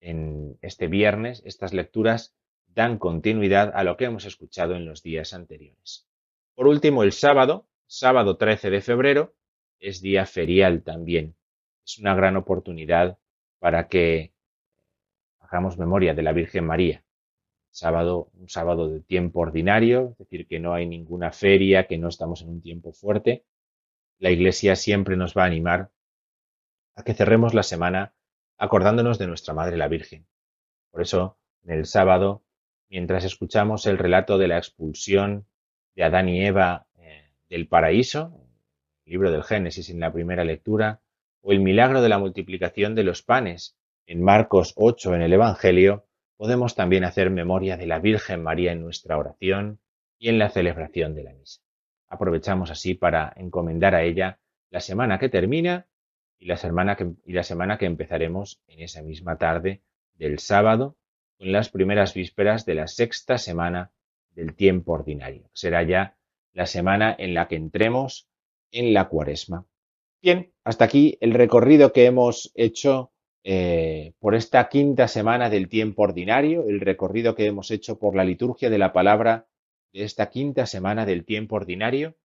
en 0.00 0.58
este 0.62 0.86
viernes, 0.86 1.42
estas 1.44 1.72
lecturas 1.72 2.34
dan 2.66 2.98
continuidad 2.98 3.72
a 3.74 3.84
lo 3.84 3.96
que 3.96 4.04
hemos 4.04 4.24
escuchado 4.24 4.74
en 4.74 4.86
los 4.86 5.02
días 5.02 5.34
anteriores. 5.34 6.06
Por 6.54 6.66
último, 6.66 7.02
el 7.02 7.12
sábado, 7.12 7.66
sábado 7.86 8.36
13 8.36 8.70
de 8.70 8.80
febrero, 8.80 9.34
es 9.82 10.00
día 10.00 10.24
ferial 10.26 10.82
también. 10.82 11.34
Es 11.84 11.98
una 11.98 12.14
gran 12.14 12.36
oportunidad 12.36 13.18
para 13.58 13.88
que 13.88 14.32
hagamos 15.40 15.76
memoria 15.76 16.14
de 16.14 16.22
la 16.22 16.32
Virgen 16.32 16.64
María. 16.64 17.04
Sábado, 17.70 18.30
un 18.34 18.48
sábado 18.48 18.88
de 18.88 19.00
tiempo 19.00 19.40
ordinario, 19.40 20.10
es 20.12 20.18
decir, 20.18 20.46
que 20.46 20.60
no 20.60 20.72
hay 20.72 20.86
ninguna 20.86 21.32
feria, 21.32 21.86
que 21.86 21.98
no 21.98 22.08
estamos 22.08 22.42
en 22.42 22.50
un 22.50 22.62
tiempo 22.62 22.92
fuerte. 22.92 23.44
La 24.18 24.30
Iglesia 24.30 24.76
siempre 24.76 25.16
nos 25.16 25.36
va 25.36 25.42
a 25.42 25.46
animar 25.46 25.90
a 26.94 27.02
que 27.02 27.14
cerremos 27.14 27.52
la 27.52 27.62
semana 27.64 28.14
acordándonos 28.58 29.18
de 29.18 29.26
nuestra 29.26 29.52
Madre 29.52 29.76
la 29.76 29.88
Virgen. 29.88 30.26
Por 30.92 31.02
eso, 31.02 31.38
en 31.64 31.72
el 31.72 31.86
sábado, 31.86 32.44
mientras 32.88 33.24
escuchamos 33.24 33.86
el 33.86 33.98
relato 33.98 34.38
de 34.38 34.48
la 34.48 34.58
expulsión 34.58 35.48
de 35.96 36.04
Adán 36.04 36.28
y 36.28 36.44
Eva 36.44 36.86
eh, 36.98 37.32
del 37.48 37.66
paraíso, 37.66 38.41
libro 39.12 39.30
del 39.30 39.44
Génesis 39.44 39.90
en 39.90 40.00
la 40.00 40.12
primera 40.12 40.42
lectura, 40.42 41.02
o 41.42 41.52
el 41.52 41.60
milagro 41.60 42.00
de 42.00 42.08
la 42.08 42.18
multiplicación 42.18 42.94
de 42.94 43.04
los 43.04 43.22
panes 43.22 43.76
en 44.06 44.22
Marcos 44.22 44.72
8 44.76 45.14
en 45.14 45.22
el 45.22 45.34
Evangelio, 45.34 46.06
podemos 46.36 46.74
también 46.74 47.04
hacer 47.04 47.30
memoria 47.30 47.76
de 47.76 47.86
la 47.86 47.98
Virgen 47.98 48.42
María 48.42 48.72
en 48.72 48.80
nuestra 48.80 49.18
oración 49.18 49.80
y 50.18 50.30
en 50.30 50.38
la 50.38 50.48
celebración 50.48 51.14
de 51.14 51.24
la 51.24 51.34
misa. 51.34 51.60
Aprovechamos 52.08 52.70
así 52.70 52.94
para 52.94 53.32
encomendar 53.36 53.94
a 53.94 54.02
ella 54.02 54.40
la 54.70 54.80
semana 54.80 55.18
que 55.18 55.28
termina 55.28 55.86
y 56.38 56.46
la 56.46 56.56
semana 56.56 56.96
que, 56.96 57.12
y 57.24 57.34
la 57.34 57.42
semana 57.42 57.76
que 57.76 57.86
empezaremos 57.86 58.62
en 58.66 58.80
esa 58.80 59.02
misma 59.02 59.36
tarde 59.36 59.82
del 60.14 60.38
sábado, 60.38 60.96
con 61.38 61.52
las 61.52 61.68
primeras 61.68 62.14
vísperas 62.14 62.64
de 62.64 62.76
la 62.76 62.86
sexta 62.86 63.36
semana 63.36 63.92
del 64.30 64.54
tiempo 64.54 64.92
ordinario. 64.92 65.50
Será 65.52 65.82
ya 65.82 66.16
la 66.54 66.66
semana 66.66 67.14
en 67.18 67.34
la 67.34 67.46
que 67.48 67.56
entremos 67.56 68.31
en 68.72 68.92
la 68.92 69.08
cuaresma. 69.08 69.66
Bien, 70.20 70.52
hasta 70.64 70.84
aquí 70.84 71.18
el 71.20 71.34
recorrido 71.34 71.92
que 71.92 72.06
hemos 72.06 72.50
hecho 72.54 73.12
eh, 73.44 74.14
por 74.20 74.34
esta 74.34 74.68
quinta 74.68 75.08
semana 75.08 75.50
del 75.50 75.68
tiempo 75.68 76.02
ordinario, 76.02 76.64
el 76.68 76.80
recorrido 76.80 77.34
que 77.34 77.46
hemos 77.46 77.70
hecho 77.70 77.98
por 77.98 78.14
la 78.14 78.24
liturgia 78.24 78.70
de 78.70 78.78
la 78.78 78.92
palabra 78.92 79.48
de 79.92 80.04
esta 80.04 80.30
quinta 80.30 80.66
semana 80.66 81.06
del 81.06 81.24
tiempo 81.24 81.56
ordinario. 81.56 82.16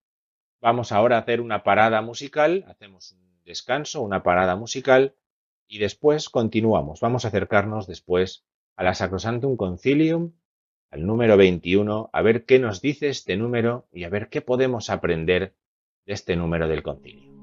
Vamos 0.62 0.92
ahora 0.92 1.18
a 1.18 1.22
hacer 1.22 1.42
una 1.42 1.64
parada 1.64 2.02
musical, 2.02 2.66
hacemos 2.68 3.12
un 3.12 3.44
descanso, 3.44 4.02
una 4.02 4.24
parada 4.24 4.56
musical 4.56 5.16
y 5.68 5.80
después 5.80 6.30
continuamos. 6.30 7.00
Vamos 7.02 7.26
a 7.26 7.30
acercarnos 7.30 7.88
después 7.88 8.46
a 8.76 8.84
la 8.84 8.94
Sacrosantum 8.94 9.58
Concilium, 9.58 10.34
al 10.92 11.06
número 11.06 11.36
21, 11.36 12.10
a 12.14 12.22
ver 12.22 12.46
qué 12.46 12.60
nos 12.60 12.82
dice 12.82 13.10
este 13.10 13.36
número 13.38 13.88
y 13.92 14.04
a 14.04 14.10
ver 14.10 14.30
qué 14.30 14.42
podemos 14.42 14.90
aprender 14.90 15.56
de 16.08 16.14
este 16.14 16.36
número 16.36 16.68
del 16.68 16.82
concilio. 16.82 17.37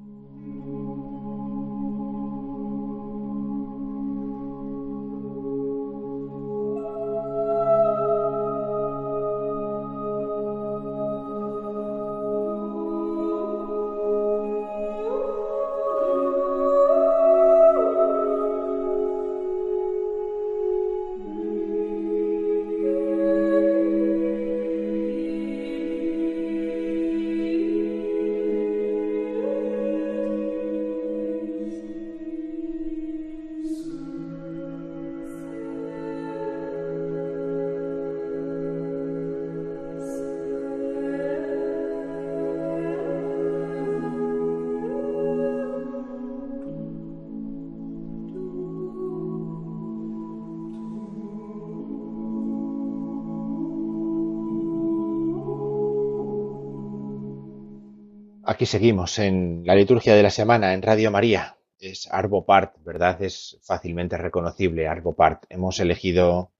Aquí 58.64 58.70
seguimos 58.70 59.18
en 59.18 59.62
la 59.66 59.74
liturgia 59.74 60.14
de 60.14 60.22
la 60.22 60.31
semana 60.31 60.72
en 60.72 60.81
Radio 60.81 61.11
María. 61.11 61.59
Es 61.79 62.09
Arbo 62.11 62.46
Part, 62.46 62.83
¿verdad? 62.83 63.20
Es 63.20 63.59
fácilmente 63.62 64.16
reconocible 64.16 64.88
Arbo 64.88 65.14
Part. 65.14 65.44
Hemos 65.50 65.81
elegido 65.81 66.50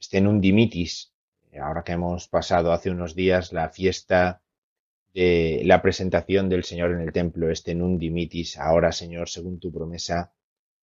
este 0.00 0.20
Nundimitis, 0.20 1.12
ahora 1.62 1.84
que 1.84 1.92
hemos 1.92 2.26
pasado 2.26 2.72
hace 2.72 2.90
unos 2.90 3.14
días 3.14 3.52
la 3.52 3.68
fiesta 3.68 4.42
de 5.12 5.62
la 5.64 5.80
presentación 5.80 6.48
del 6.48 6.64
Señor 6.64 6.90
en 6.90 7.02
el 7.02 7.12
templo, 7.12 7.48
este 7.48 7.72
Nundimitis. 7.76 8.58
Ahora, 8.58 8.90
Señor, 8.90 9.28
según 9.28 9.60
tu 9.60 9.72
promesa, 9.72 10.32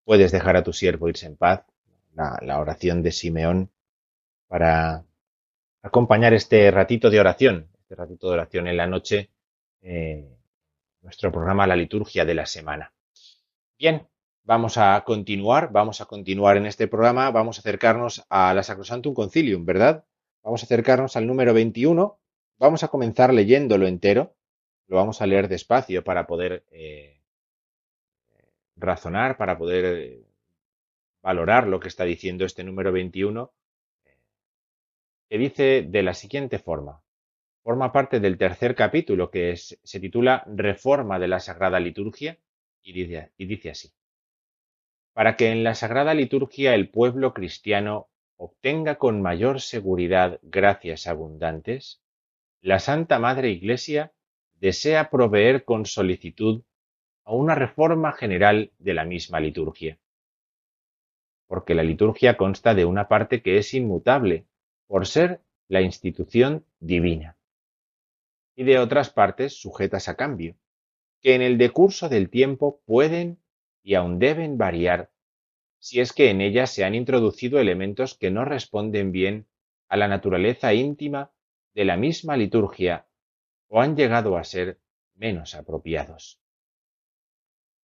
puedes 0.04 0.32
dejar 0.32 0.56
a 0.56 0.62
tu 0.62 0.72
siervo 0.72 1.06
irse 1.06 1.26
en 1.26 1.36
paz. 1.36 1.66
La, 2.14 2.38
la 2.40 2.58
oración 2.58 3.02
de 3.02 3.12
Simeón 3.12 3.70
para 4.48 5.04
acompañar 5.82 6.32
este 6.32 6.70
ratito 6.70 7.10
de 7.10 7.20
oración, 7.20 7.68
este 7.78 7.94
ratito 7.94 8.28
de 8.28 8.32
oración 8.32 8.68
en 8.68 8.78
la 8.78 8.86
noche. 8.86 9.28
Eh, 9.82 10.38
nuestro 11.02 11.30
programa 11.30 11.66
La 11.66 11.76
Liturgia 11.76 12.24
de 12.24 12.34
la 12.34 12.46
Semana. 12.46 12.92
Bien, 13.78 14.08
vamos 14.44 14.78
a 14.78 15.02
continuar, 15.04 15.70
vamos 15.72 16.00
a 16.00 16.06
continuar 16.06 16.56
en 16.56 16.66
este 16.66 16.88
programa, 16.88 17.30
vamos 17.30 17.58
a 17.58 17.60
acercarnos 17.60 18.24
a 18.28 18.54
la 18.54 18.62
Sacrosantum 18.62 19.12
Concilium, 19.12 19.64
¿verdad? 19.64 20.04
Vamos 20.42 20.62
a 20.62 20.66
acercarnos 20.66 21.16
al 21.16 21.26
número 21.26 21.52
21, 21.54 22.18
vamos 22.58 22.82
a 22.82 22.88
comenzar 22.88 23.34
leyéndolo 23.34 23.86
entero, 23.86 24.34
lo 24.86 24.96
vamos 24.96 25.20
a 25.20 25.26
leer 25.26 25.48
despacio 25.48 26.04
para 26.04 26.26
poder 26.26 26.64
eh, 26.70 27.20
razonar, 28.76 29.36
para 29.36 29.58
poder 29.58 29.84
eh, 29.84 30.26
valorar 31.22 31.66
lo 31.66 31.80
que 31.80 31.88
está 31.88 32.04
diciendo 32.04 32.44
este 32.44 32.64
número 32.64 32.92
21, 32.92 33.52
que 35.28 35.38
dice 35.38 35.82
de 35.82 36.02
la 36.02 36.14
siguiente 36.14 36.58
forma, 36.58 37.00
Forma 37.62 37.92
parte 37.92 38.18
del 38.18 38.38
tercer 38.38 38.74
capítulo 38.74 39.30
que 39.30 39.56
se 39.56 40.00
titula 40.00 40.44
Reforma 40.46 41.18
de 41.18 41.28
la 41.28 41.38
Sagrada 41.38 41.78
Liturgia 41.78 42.38
y 42.82 42.92
dice 43.46 43.70
así. 43.70 43.92
Para 45.12 45.36
que 45.36 45.50
en 45.50 45.62
la 45.62 45.74
Sagrada 45.74 46.14
Liturgia 46.14 46.74
el 46.74 46.90
pueblo 46.90 47.32
cristiano 47.32 48.08
obtenga 48.36 48.96
con 48.96 49.22
mayor 49.22 49.60
seguridad 49.60 50.40
gracias 50.42 51.06
abundantes, 51.06 52.02
la 52.60 52.80
Santa 52.80 53.20
Madre 53.20 53.50
Iglesia 53.50 54.12
desea 54.54 55.10
proveer 55.10 55.64
con 55.64 55.86
solicitud 55.86 56.64
a 57.24 57.34
una 57.34 57.54
reforma 57.54 58.12
general 58.12 58.72
de 58.78 58.94
la 58.94 59.04
misma 59.04 59.38
liturgia. 59.38 59.98
porque 61.46 61.74
la 61.74 61.82
liturgia 61.82 62.38
consta 62.38 62.74
de 62.74 62.86
una 62.86 63.08
parte 63.08 63.42
que 63.42 63.58
es 63.58 63.74
inmutable, 63.74 64.46
por 64.86 65.06
ser 65.06 65.42
la 65.68 65.82
institución 65.82 66.64
divina, 66.80 67.36
y 68.54 68.64
de 68.64 68.78
otras 68.78 69.10
partes 69.10 69.60
sujetas 69.60 70.08
a 70.08 70.16
cambio, 70.16 70.56
que 71.20 71.34
en 71.34 71.42
el 71.42 71.58
decurso 71.58 72.08
del 72.08 72.30
tiempo 72.30 72.82
pueden 72.84 73.42
y 73.82 73.94
aun 73.94 74.18
deben 74.18 74.58
variar 74.58 75.10
si 75.82 75.98
es 75.98 76.12
que 76.12 76.30
en 76.30 76.40
ellas 76.40 76.70
se 76.70 76.84
han 76.84 76.94
introducido 76.94 77.58
elementos 77.58 78.16
que 78.16 78.30
no 78.30 78.44
responden 78.44 79.10
bien 79.10 79.48
a 79.88 79.96
la 79.96 80.06
naturaleza 80.06 80.72
íntima 80.74 81.32
de 81.74 81.84
la 81.84 81.96
misma 81.96 82.36
liturgia 82.36 83.08
o 83.66 83.80
han 83.80 83.96
llegado 83.96 84.36
a 84.36 84.44
ser 84.44 84.80
menos 85.16 85.56
apropiados. 85.56 86.40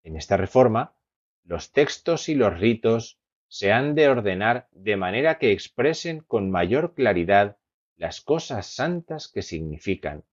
En 0.04 0.14
esta 0.14 0.36
reforma, 0.36 0.94
los 1.42 1.72
textos 1.72 2.28
y 2.28 2.36
los 2.36 2.56
ritos 2.60 3.18
se 3.48 3.72
han 3.72 3.96
de 3.96 4.08
ordenar 4.08 4.68
de 4.70 4.96
manera 4.96 5.38
que 5.38 5.50
expresen 5.50 6.20
con 6.20 6.52
mayor 6.52 6.94
claridad 6.94 7.58
las 7.96 8.20
cosas 8.20 8.66
santas 8.66 9.26
que 9.26 9.42
significan, 9.42 10.24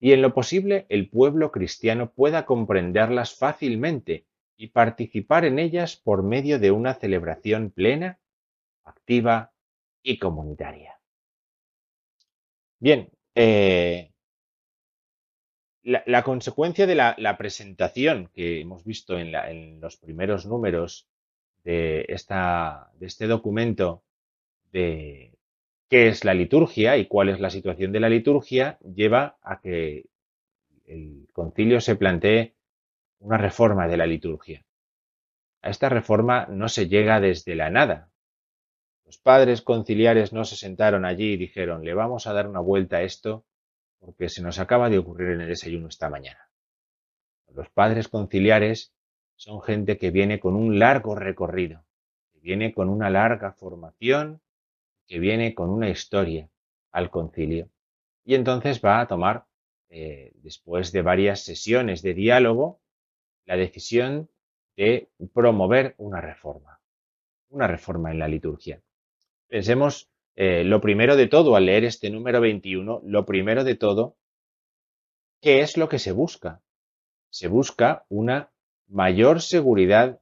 y 0.00 0.12
en 0.12 0.22
lo 0.22 0.32
posible 0.32 0.86
el 0.88 1.08
pueblo 1.08 1.50
cristiano 1.50 2.12
pueda 2.12 2.46
comprenderlas 2.46 3.34
fácilmente 3.34 4.26
y 4.56 4.68
participar 4.68 5.44
en 5.44 5.58
ellas 5.58 5.96
por 5.96 6.22
medio 6.22 6.58
de 6.58 6.70
una 6.70 6.94
celebración 6.94 7.70
plena, 7.70 8.18
activa 8.84 9.52
y 10.02 10.18
comunitaria. 10.18 11.00
Bien, 12.80 13.10
eh, 13.34 14.12
la, 15.82 16.22
consecuencia 16.22 16.86
de 16.86 16.94
la, 16.94 17.36
presentación 17.38 18.28
que 18.32 18.60
hemos 18.60 18.84
visto 18.84 19.18
en, 19.18 19.80
los 19.80 19.96
primeros 19.96 20.46
números 20.46 21.08
de, 21.64 22.04
esta, 22.08 22.90
de 22.98 23.06
este 23.06 23.26
documento 23.26 24.02
de 24.70 25.37
qué 25.88 26.08
es 26.08 26.24
la 26.24 26.34
liturgia 26.34 26.96
y 26.96 27.06
cuál 27.06 27.28
es 27.28 27.40
la 27.40 27.50
situación 27.50 27.92
de 27.92 28.00
la 28.00 28.08
liturgia 28.08 28.78
lleva 28.80 29.38
a 29.42 29.60
que 29.60 30.06
el 30.84 31.28
concilio 31.32 31.80
se 31.80 31.96
plantee 31.96 32.54
una 33.20 33.38
reforma 33.38 33.88
de 33.88 33.96
la 33.96 34.06
liturgia. 34.06 34.64
A 35.62 35.70
esta 35.70 35.88
reforma 35.88 36.46
no 36.46 36.68
se 36.68 36.88
llega 36.88 37.20
desde 37.20 37.54
la 37.54 37.70
nada. 37.70 38.10
Los 39.04 39.18
padres 39.18 39.62
conciliares 39.62 40.32
no 40.32 40.44
se 40.44 40.56
sentaron 40.56 41.04
allí 41.04 41.32
y 41.32 41.36
dijeron, 41.36 41.84
le 41.84 41.94
vamos 41.94 42.26
a 42.26 42.32
dar 42.32 42.46
una 42.46 42.60
vuelta 42.60 42.98
a 42.98 43.02
esto 43.02 43.44
porque 43.98 44.28
se 44.28 44.42
nos 44.42 44.58
acaba 44.58 44.90
de 44.90 44.98
ocurrir 44.98 45.30
en 45.30 45.40
el 45.40 45.48
desayuno 45.48 45.88
esta 45.88 46.08
mañana. 46.08 46.50
Los 47.52 47.70
padres 47.70 48.08
conciliares 48.08 48.92
son 49.34 49.62
gente 49.62 49.96
que 49.98 50.10
viene 50.10 50.38
con 50.38 50.54
un 50.54 50.78
largo 50.78 51.14
recorrido, 51.14 51.84
que 52.32 52.40
viene 52.40 52.72
con 52.72 52.88
una 52.88 53.10
larga 53.10 53.52
formación, 53.52 54.40
que 55.08 55.18
viene 55.18 55.54
con 55.54 55.70
una 55.70 55.88
historia 55.88 56.48
al 56.92 57.10
concilio. 57.10 57.70
Y 58.24 58.34
entonces 58.34 58.80
va 58.84 59.00
a 59.00 59.08
tomar, 59.08 59.46
eh, 59.88 60.32
después 60.36 60.92
de 60.92 61.02
varias 61.02 61.40
sesiones 61.44 62.02
de 62.02 62.14
diálogo, 62.14 62.80
la 63.46 63.56
decisión 63.56 64.28
de 64.76 65.08
promover 65.32 65.94
una 65.96 66.20
reforma, 66.20 66.80
una 67.48 67.66
reforma 67.66 68.12
en 68.12 68.18
la 68.18 68.28
liturgia. 68.28 68.82
Pensemos 69.48 70.10
eh, 70.36 70.62
lo 70.62 70.80
primero 70.80 71.16
de 71.16 71.26
todo, 71.26 71.56
al 71.56 71.66
leer 71.66 71.84
este 71.84 72.10
número 72.10 72.40
21, 72.40 73.00
lo 73.04 73.24
primero 73.24 73.64
de 73.64 73.74
todo, 73.74 74.16
¿qué 75.40 75.60
es 75.62 75.76
lo 75.76 75.88
que 75.88 75.98
se 75.98 76.12
busca? 76.12 76.62
Se 77.30 77.48
busca 77.48 78.04
una 78.08 78.52
mayor 78.86 79.40
seguridad 79.40 80.20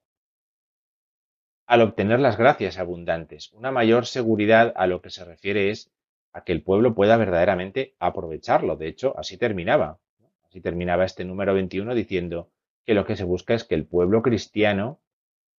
al 1.66 1.82
obtener 1.82 2.20
las 2.20 2.38
gracias 2.38 2.78
abundantes. 2.78 3.52
Una 3.52 3.72
mayor 3.72 4.06
seguridad 4.06 4.72
a 4.76 4.86
lo 4.86 5.02
que 5.02 5.10
se 5.10 5.24
refiere 5.24 5.70
es 5.70 5.90
a 6.32 6.44
que 6.44 6.52
el 6.52 6.62
pueblo 6.62 6.94
pueda 6.94 7.16
verdaderamente 7.16 7.96
aprovecharlo. 7.98 8.76
De 8.76 8.88
hecho, 8.88 9.18
así 9.18 9.36
terminaba. 9.36 9.98
Así 10.44 10.60
terminaba 10.60 11.04
este 11.04 11.24
número 11.24 11.54
21 11.54 11.94
diciendo 11.94 12.50
que 12.84 12.94
lo 12.94 13.04
que 13.04 13.16
se 13.16 13.24
busca 13.24 13.54
es 13.54 13.64
que 13.64 13.74
el 13.74 13.86
pueblo 13.86 14.22
cristiano, 14.22 15.00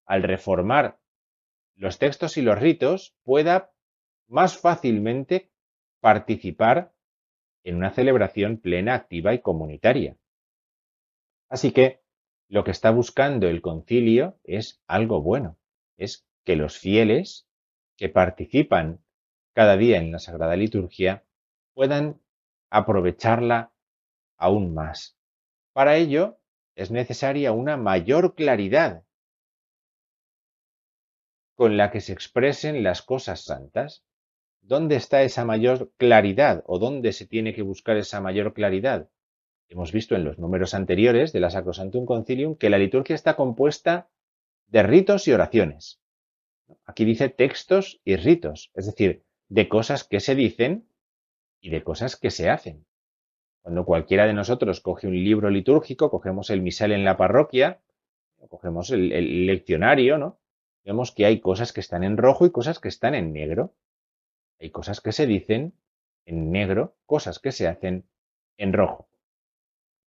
al 0.05 0.23
reformar 0.23 0.97
los 1.75 1.99
textos 1.99 2.37
y 2.37 2.41
los 2.41 2.57
ritos, 2.57 3.15
pueda 3.23 3.71
más 4.27 4.57
fácilmente 4.57 5.51
participar 5.99 6.93
en 7.63 7.75
una 7.75 7.91
celebración 7.91 8.57
plena, 8.57 8.93
activa 8.93 9.33
y 9.33 9.41
comunitaria. 9.41 10.15
Así 11.49 11.71
que 11.71 12.01
lo 12.47 12.63
que 12.63 12.71
está 12.71 12.91
buscando 12.91 13.47
el 13.47 13.61
concilio 13.61 14.37
es 14.43 14.81
algo 14.87 15.21
bueno, 15.21 15.57
es 15.97 16.25
que 16.45 16.55
los 16.55 16.77
fieles 16.77 17.47
que 17.97 18.09
participan 18.09 19.03
cada 19.53 19.77
día 19.77 19.97
en 19.97 20.11
la 20.11 20.19
Sagrada 20.19 20.55
Liturgia 20.55 21.25
puedan 21.73 22.21
aprovecharla 22.69 23.73
aún 24.37 24.73
más. 24.73 25.17
Para 25.73 25.97
ello 25.97 26.39
es 26.75 26.91
necesaria 26.91 27.51
una 27.51 27.75
mayor 27.77 28.35
claridad 28.35 29.03
con 31.55 31.75
la 31.75 31.91
que 31.91 32.01
se 32.01 32.13
expresen 32.13 32.83
las 32.83 33.01
cosas 33.01 33.43
santas 33.43 34.03
¿Dónde 34.67 34.97
está 34.97 35.23
esa 35.23 35.45
mayor 35.45 35.93
claridad 35.95 36.61
o 36.67 36.77
dónde 36.77 37.13
se 37.13 37.25
tiene 37.25 37.53
que 37.53 37.61
buscar 37.61 37.95
esa 37.95 38.19
mayor 38.19 38.53
claridad? 38.53 39.09
Hemos 39.69 39.93
visto 39.93 40.13
en 40.13 40.25
los 40.25 40.39
números 40.39 40.73
anteriores 40.73 41.31
de 41.31 41.39
la 41.39 41.49
Sacrosantum 41.49 42.05
Concilium 42.05 42.57
que 42.57 42.69
la 42.69 42.77
liturgia 42.77 43.15
está 43.15 43.37
compuesta 43.37 44.09
de 44.67 44.83
ritos 44.83 45.27
y 45.27 45.33
oraciones. 45.33 45.99
Aquí 46.85 47.05
dice 47.05 47.29
textos 47.29 48.01
y 48.03 48.15
ritos, 48.17 48.71
es 48.73 48.85
decir, 48.85 49.23
de 49.49 49.69
cosas 49.69 50.03
que 50.03 50.19
se 50.19 50.35
dicen 50.35 50.87
y 51.61 51.69
de 51.69 51.83
cosas 51.83 52.15
que 52.15 52.31
se 52.31 52.49
hacen. 52.49 52.85
Cuando 53.61 53.85
cualquiera 53.85 54.25
de 54.25 54.33
nosotros 54.33 54.81
coge 54.81 55.07
un 55.07 55.15
libro 55.23 55.49
litúrgico, 55.49 56.09
cogemos 56.09 56.49
el 56.49 56.61
misal 56.61 56.91
en 56.91 57.03
la 57.03 57.17
parroquia, 57.17 57.81
cogemos 58.49 58.91
el, 58.91 59.11
el 59.11 59.45
leccionario, 59.45 60.17
¿no? 60.17 60.39
Vemos 60.83 61.11
que 61.11 61.25
hay 61.25 61.41
cosas 61.41 61.73
que 61.73 61.81
están 61.81 62.03
en 62.03 62.15
rojo 62.15 62.45
y 62.45 62.51
cosas 62.51 62.79
que 62.79 62.87
están 62.87 63.13
en 63.13 63.33
negro. 63.33 63.73
Hay 64.59 64.69
cosas 64.69 65.01
que 65.01 65.11
se 65.11 65.27
dicen 65.27 65.73
en 66.25 66.51
negro, 66.51 66.95
cosas 67.05 67.39
que 67.39 67.51
se 67.51 67.67
hacen 67.67 68.07
en 68.57 68.71
rojo. 68.71 69.09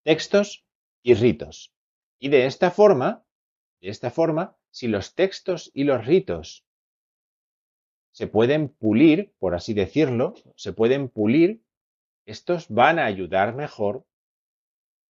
Textos 0.04 0.64
y 1.02 1.14
ritos. 1.14 1.74
Y 2.18 2.28
de 2.30 2.46
esta 2.46 2.70
forma, 2.70 3.24
de 3.80 3.88
esta 3.90 4.10
forma, 4.10 4.56
si 4.70 4.88
los 4.88 5.14
textos 5.14 5.70
y 5.74 5.84
los 5.84 6.06
ritos 6.06 6.64
se 8.12 8.26
pueden 8.26 8.68
pulir, 8.68 9.32
por 9.38 9.54
así 9.54 9.72
decirlo, 9.74 10.34
se 10.56 10.72
pueden 10.72 11.08
pulir, 11.08 11.62
estos 12.26 12.68
van 12.68 12.98
a 12.98 13.06
ayudar 13.06 13.54
mejor 13.54 14.04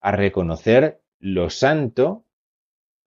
a 0.00 0.12
reconocer 0.12 1.02
lo 1.18 1.50
santo 1.50 2.24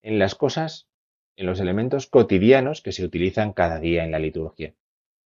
en 0.02 0.20
las 0.20 0.36
cosas, 0.36 0.88
en 1.36 1.46
los 1.46 1.60
elementos 1.60 2.08
cotidianos 2.08 2.82
que 2.82 2.92
se 2.92 3.06
utilizan 3.06 3.54
cada 3.54 3.80
día 3.80 4.04
en 4.04 4.12
la 4.12 4.20
liturgia. 4.20 4.76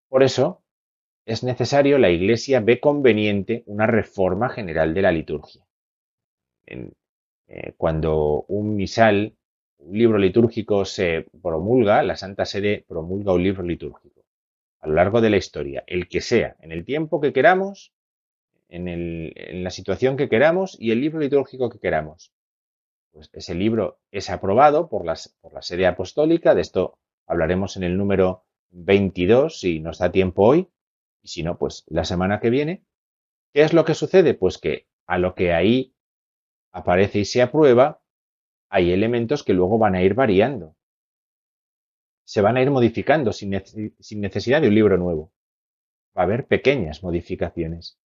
Por 0.08 0.24
eso, 0.24 0.64
es 1.26 1.44
necesario, 1.44 1.98
la 1.98 2.10
Iglesia 2.10 2.62
ve 2.62 2.80
conveniente 2.80 3.64
una 3.66 3.88
reforma 3.88 4.50
general 4.50 4.94
de 4.94 5.02
la 5.02 5.12
liturgia. 5.12 5.66
Eh, 6.66 7.74
cuando 7.76 8.46
un 8.48 8.76
misal, 8.76 9.36
un 9.80 9.98
libro 9.98 10.18
litúrgico 10.18 10.86
se 10.86 11.28
promulga, 11.42 12.04
la 12.04 12.16
Santa 12.16 12.46
Sede 12.46 12.86
promulga 12.88 13.34
un 13.34 13.44
libro 13.44 13.64
litúrgico. 13.64 14.26
A 14.80 14.88
lo 14.88 14.94
largo 14.94 15.22
de 15.22 15.30
la 15.30 15.38
historia, 15.38 15.84
el 15.88 16.08
que 16.08 16.22
sea, 16.22 16.56
en 16.60 16.72
el 16.72 16.86
tiempo 16.86 17.20
que 17.22 17.34
queramos, 17.34 17.94
en, 18.70 19.64
la 19.64 19.70
situación 19.70 20.18
que 20.18 20.30
queramos 20.30 20.78
y 20.80 20.92
el 20.92 21.02
libro 21.02 21.20
litúrgico 21.20 21.70
que 21.70 21.80
queramos. 21.80 22.34
Pues 23.12 23.30
ese 23.34 23.56
libro 23.56 24.00
es 24.12 24.30
aprobado 24.30 24.90
por, 24.90 25.06
por 25.42 25.54
la 25.54 25.62
sede 25.62 25.88
apostólica, 25.88 26.54
de 26.54 26.62
esto 26.62 27.00
hablaremos 27.26 27.78
en 27.78 27.84
el 27.84 27.98
número 27.98 28.46
22 28.70 29.60
si 29.60 29.80
nos 29.80 30.00
da 30.00 30.12
tiempo 30.12 30.44
hoy, 30.44 30.70
y 31.22 31.30
si 31.30 31.44
no, 31.44 31.58
pues 31.58 31.84
la 31.88 32.06
semana 32.06 32.40
que 32.40 32.50
viene. 32.50 32.84
¿Qué 33.54 33.64
es 33.64 33.74
lo 33.74 33.86
que 33.86 33.96
sucede? 33.96 34.34
Pues 34.34 34.58
que 34.58 34.88
a 35.08 35.18
lo 35.18 35.34
que 35.34 35.54
ahí 35.54 35.94
aparece 36.72 37.20
y 37.20 37.26
se 37.26 37.42
aprueba, 37.42 38.02
hay 38.70 38.92
elementos 38.92 39.44
que 39.44 39.54
luego 39.54 39.78
van 39.78 39.96
a 39.96 40.04
ir 40.04 40.14
variando. 40.14 40.76
Se 42.26 42.42
van 42.42 42.58
a 42.58 42.62
ir 42.62 42.70
modificando 42.70 43.32
sin, 43.32 43.52
necesidad 43.52 44.62
de 44.62 44.68
un 44.68 44.76
libro 44.76 44.98
nuevo. 44.98 45.32
Va 46.18 46.22
a 46.22 46.26
haber 46.26 46.48
pequeñas 46.48 47.04
modificaciones, 47.04 48.00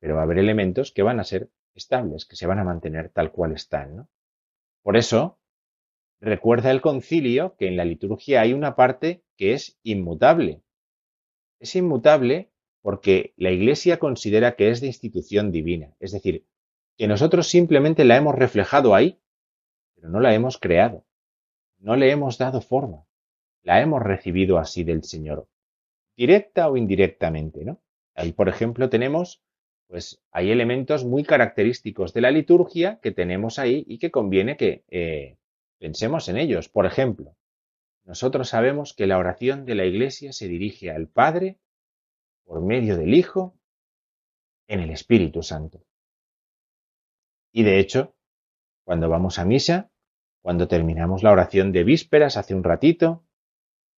pero 0.00 0.16
va 0.16 0.22
a 0.22 0.24
haber 0.24 0.38
elementos 0.38 0.92
que 0.92 1.02
van 1.02 1.20
a 1.20 1.24
ser 1.24 1.50
estables, 1.74 2.26
que 2.26 2.36
se 2.36 2.46
van 2.46 2.58
a 2.58 2.64
mantener 2.64 3.10
tal 3.10 3.30
cual 3.30 3.52
están. 3.52 4.08
Por 4.82 4.96
eso, 4.96 5.38
recuerda 6.20 6.70
el 6.70 6.80
concilio 6.80 7.56
que 7.56 7.68
en 7.68 7.76
la 7.76 7.84
liturgia 7.84 8.40
hay 8.40 8.52
una 8.52 8.74
parte 8.74 9.22
que 9.36 9.52
es 9.52 9.78
inmutable. 9.84 10.62
Es 11.60 11.76
inmutable 11.76 12.50
porque 12.82 13.34
la 13.36 13.50
Iglesia 13.50 13.98
considera 13.98 14.56
que 14.56 14.70
es 14.70 14.80
de 14.80 14.88
institución 14.88 15.52
divina, 15.52 15.94
es 16.00 16.12
decir, 16.12 16.46
que 16.96 17.06
nosotros 17.06 17.46
simplemente 17.46 18.04
la 18.04 18.16
hemos 18.16 18.34
reflejado 18.34 18.94
ahí, 18.94 19.20
pero 19.98 20.10
no 20.10 20.20
la 20.20 20.34
hemos 20.34 20.58
creado, 20.58 21.04
no 21.78 21.96
le 21.96 22.10
hemos 22.10 22.38
dado 22.38 22.60
forma. 22.60 23.04
la 23.62 23.82
hemos 23.82 24.02
recibido 24.02 24.56
así 24.58 24.84
del 24.84 25.02
Señor, 25.02 25.48
directa 26.16 26.68
o 26.70 26.76
indirectamente, 26.76 27.64
¿no? 27.64 27.82
Ahí, 28.14 28.32
por 28.32 28.48
ejemplo, 28.48 28.88
tenemos, 28.88 29.42
pues 29.88 30.22
hay 30.30 30.50
elementos 30.50 31.04
muy 31.04 31.22
característicos 31.24 32.14
de 32.14 32.20
la 32.20 32.30
liturgia 32.30 32.98
que 33.02 33.10
tenemos 33.10 33.58
ahí 33.58 33.84
y 33.86 33.98
que 33.98 34.10
conviene 34.10 34.56
que 34.56 34.84
eh, 34.88 35.36
pensemos 35.78 36.28
en 36.28 36.38
ellos. 36.38 36.68
Por 36.68 36.86
ejemplo, 36.86 37.36
nosotros 38.04 38.48
sabemos 38.48 38.94
que 38.94 39.06
la 39.06 39.18
oración 39.18 39.66
de 39.66 39.74
la 39.74 39.84
Iglesia 39.84 40.32
se 40.32 40.48
dirige 40.48 40.90
al 40.90 41.08
Padre 41.08 41.58
por 42.44 42.62
medio 42.62 42.96
del 42.96 43.12
Hijo 43.12 43.58
en 44.66 44.80
el 44.80 44.90
Espíritu 44.90 45.42
Santo. 45.42 45.84
Y 47.52 47.64
de 47.64 47.80
hecho, 47.80 48.14
cuando 48.88 49.10
vamos 49.10 49.38
a 49.38 49.44
misa, 49.44 49.90
cuando 50.40 50.66
terminamos 50.66 51.22
la 51.22 51.30
oración 51.30 51.72
de 51.72 51.84
vísperas 51.84 52.38
hace 52.38 52.54
un 52.54 52.64
ratito, 52.64 53.22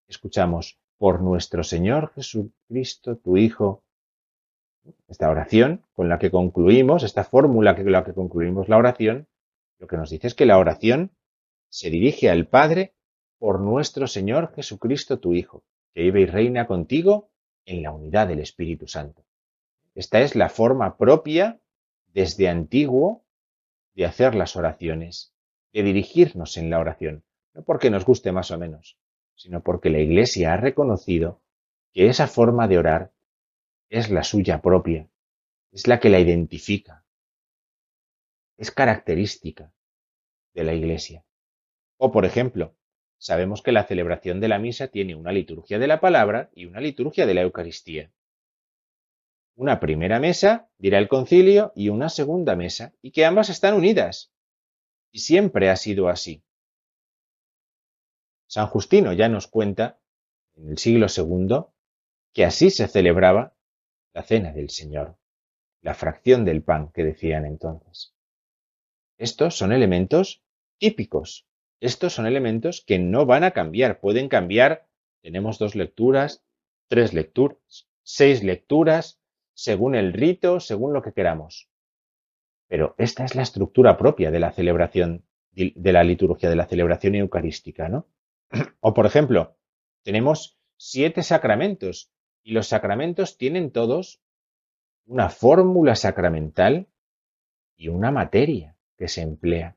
escuchamos 0.09 0.81
por 0.98 1.22
nuestro 1.22 1.62
Señor 1.62 2.12
Jesucristo, 2.12 3.16
tu 3.16 3.37
Hijo, 3.37 3.85
esta 5.07 5.31
oración 5.31 5.87
con 5.92 6.09
la 6.09 6.18
que 6.18 6.33
concluimos, 6.33 7.05
esta 7.05 7.22
fórmula 7.22 7.76
con 7.76 7.92
la 7.92 8.03
que 8.03 8.14
concluimos 8.14 8.68
la 8.68 8.79
oración, 8.79 9.29
lo 9.79 9.87
que 9.87 9.96
nos 9.96 10.11
dice 10.11 10.26
es 10.26 10.35
que 10.35 10.44
la 10.44 10.59
oración 10.59 11.12
se 11.68 11.88
dirige 11.88 12.29
al 12.29 12.48
Padre 12.48 12.92
por 13.38 13.61
nuestro 13.61 14.09
Señor 14.09 14.53
Jesucristo, 14.57 15.20
tu 15.20 15.35
Hijo, 15.35 15.62
que 15.94 16.03
vive 16.03 16.22
y 16.22 16.26
reina 16.26 16.66
contigo 16.66 17.31
en 17.64 17.85
la 17.85 17.92
unidad 17.92 18.26
del 18.26 18.40
Espíritu 18.40 18.88
Santo. 18.88 19.24
Esta 19.94 20.20
es 20.20 20.35
la 20.35 20.48
forma 20.48 20.96
propia, 20.96 21.61
desde 22.12 22.48
antiguo, 22.48 23.22
de 24.01 24.07
hacer 24.07 24.35
las 24.35 24.57
oraciones, 24.57 25.35
de 25.75 25.83
dirigirnos 25.83 26.57
en 26.57 26.71
la 26.71 26.79
oración, 26.79 27.23
no 27.53 27.65
porque 27.65 27.91
nos 27.91 28.07
guste 28.07 28.33
más 28.33 28.51
o 28.51 28.57
menos, 28.57 28.97
sino 29.35 29.63
porque 29.63 29.91
la 29.91 29.99
Iglesia 29.99 30.55
ha 30.55 30.57
reconocido 30.57 31.43
que 31.93 32.09
esa 32.09 32.27
forma 32.27 32.67
de 32.67 32.79
orar 32.79 33.13
es 33.91 34.09
la 34.09 34.25
suya 34.25 34.63
propia, 34.63 35.11
es 35.71 35.87
la 35.87 36.01
que 36.01 36.09
la 36.09 36.19
identifica, 36.19 37.05
es 38.57 38.71
característica 38.71 39.71
de 40.55 40.65
la 40.65 40.73
Iglesia. 40.73 41.27
O, 41.99 42.11
por 42.11 42.25
ejemplo, 42.25 42.75
sabemos 43.19 43.61
que 43.61 43.73
la 43.73 43.85
celebración 43.85 44.41
de 44.41 44.49
la 44.49 44.59
misa 44.59 44.89
tiene 44.89 45.15
una 45.15 45.31
liturgia 45.31 45.79
de 45.79 45.89
la 45.89 46.01
palabra 46.01 46.49
y 46.55 46.65
una 46.65 46.81
liturgia 46.81 47.27
de 47.27 47.35
la 47.35 47.43
Eucaristía. 47.43 48.11
Una 49.61 49.79
primera 49.79 50.20
mesa, 50.20 50.70
dirá 50.79 50.96
el 50.96 51.07
concilio, 51.07 51.70
y 51.77 51.90
una 51.90 52.09
segunda 52.09 52.57
mesa, 52.57 52.94
y 53.03 53.11
que 53.11 53.27
ambas 53.27 53.51
están 53.51 53.75
unidas. 53.75 54.33
Y 55.12 55.18
siempre 55.18 55.68
ha 55.68 55.77
sido 55.77 56.09
así. 56.09 56.42
San 58.46 58.68
Justino 58.68 59.12
ya 59.12 59.29
nos 59.29 59.49
cuenta, 59.49 60.01
en 60.55 60.70
el 60.70 60.79
siglo 60.79 61.09
II, 61.14 61.66
que 62.33 62.46
así 62.46 62.70
se 62.70 62.88
celebraba 62.88 63.55
la 64.14 64.23
cena 64.23 64.51
del 64.55 64.70
Señor, 64.70 65.18
la 65.83 65.92
fracción 65.92 66.46
del 66.46 66.62
pan 66.62 66.90
que 66.90 67.05
decían 67.05 67.44
entonces. 67.44 68.14
Estos 69.18 69.59
son 69.59 69.73
elementos 69.73 70.42
típicos, 70.79 71.46
estos 71.81 72.14
son 72.14 72.25
elementos 72.25 72.83
que 72.83 72.99
no 72.99 73.27
van 73.27 73.44
a 73.44 73.51
cambiar, 73.51 74.01
pueden 74.01 74.31
cambiar, 74.31 74.88
tenemos 75.20 75.59
dos 75.59 75.75
lecturas, 75.75 76.46
tres 76.88 77.12
lecturas, 77.12 77.90
seis 78.03 78.42
lecturas, 78.42 79.19
según 79.61 79.94
el 79.94 80.14
rito, 80.14 80.59
según 80.59 80.94
lo 80.94 81.03
que 81.03 81.12
queramos. 81.12 81.68
Pero 82.66 82.94
esta 82.96 83.27
es 83.27 83.35
la 83.35 83.42
estructura 83.42 83.99
propia 83.99 84.31
de 84.31 84.40
la 84.40 84.53
celebración, 84.53 85.27
de 85.53 85.92
la 85.92 86.03
liturgia, 86.03 86.49
de 86.49 86.57
la 86.57 86.66
celebración 86.66 87.14
eucarística, 87.14 87.88
¿no? 87.90 88.09
O 88.81 88.94
por 88.94 89.05
ejemplo, 89.05 89.59
tenemos 90.03 90.59
siete 90.79 91.23
sacramentos 91.23 92.11
y 92.42 92.53
los 92.53 92.68
sacramentos 92.68 93.37
tienen 93.37 93.70
todos 93.70 94.23
una 95.05 95.29
fórmula 95.29 95.94
sacramental 95.94 96.88
y 97.77 97.88
una 97.88 98.11
materia 98.11 98.79
que 98.96 99.09
se 99.09 99.20
emplea. 99.20 99.77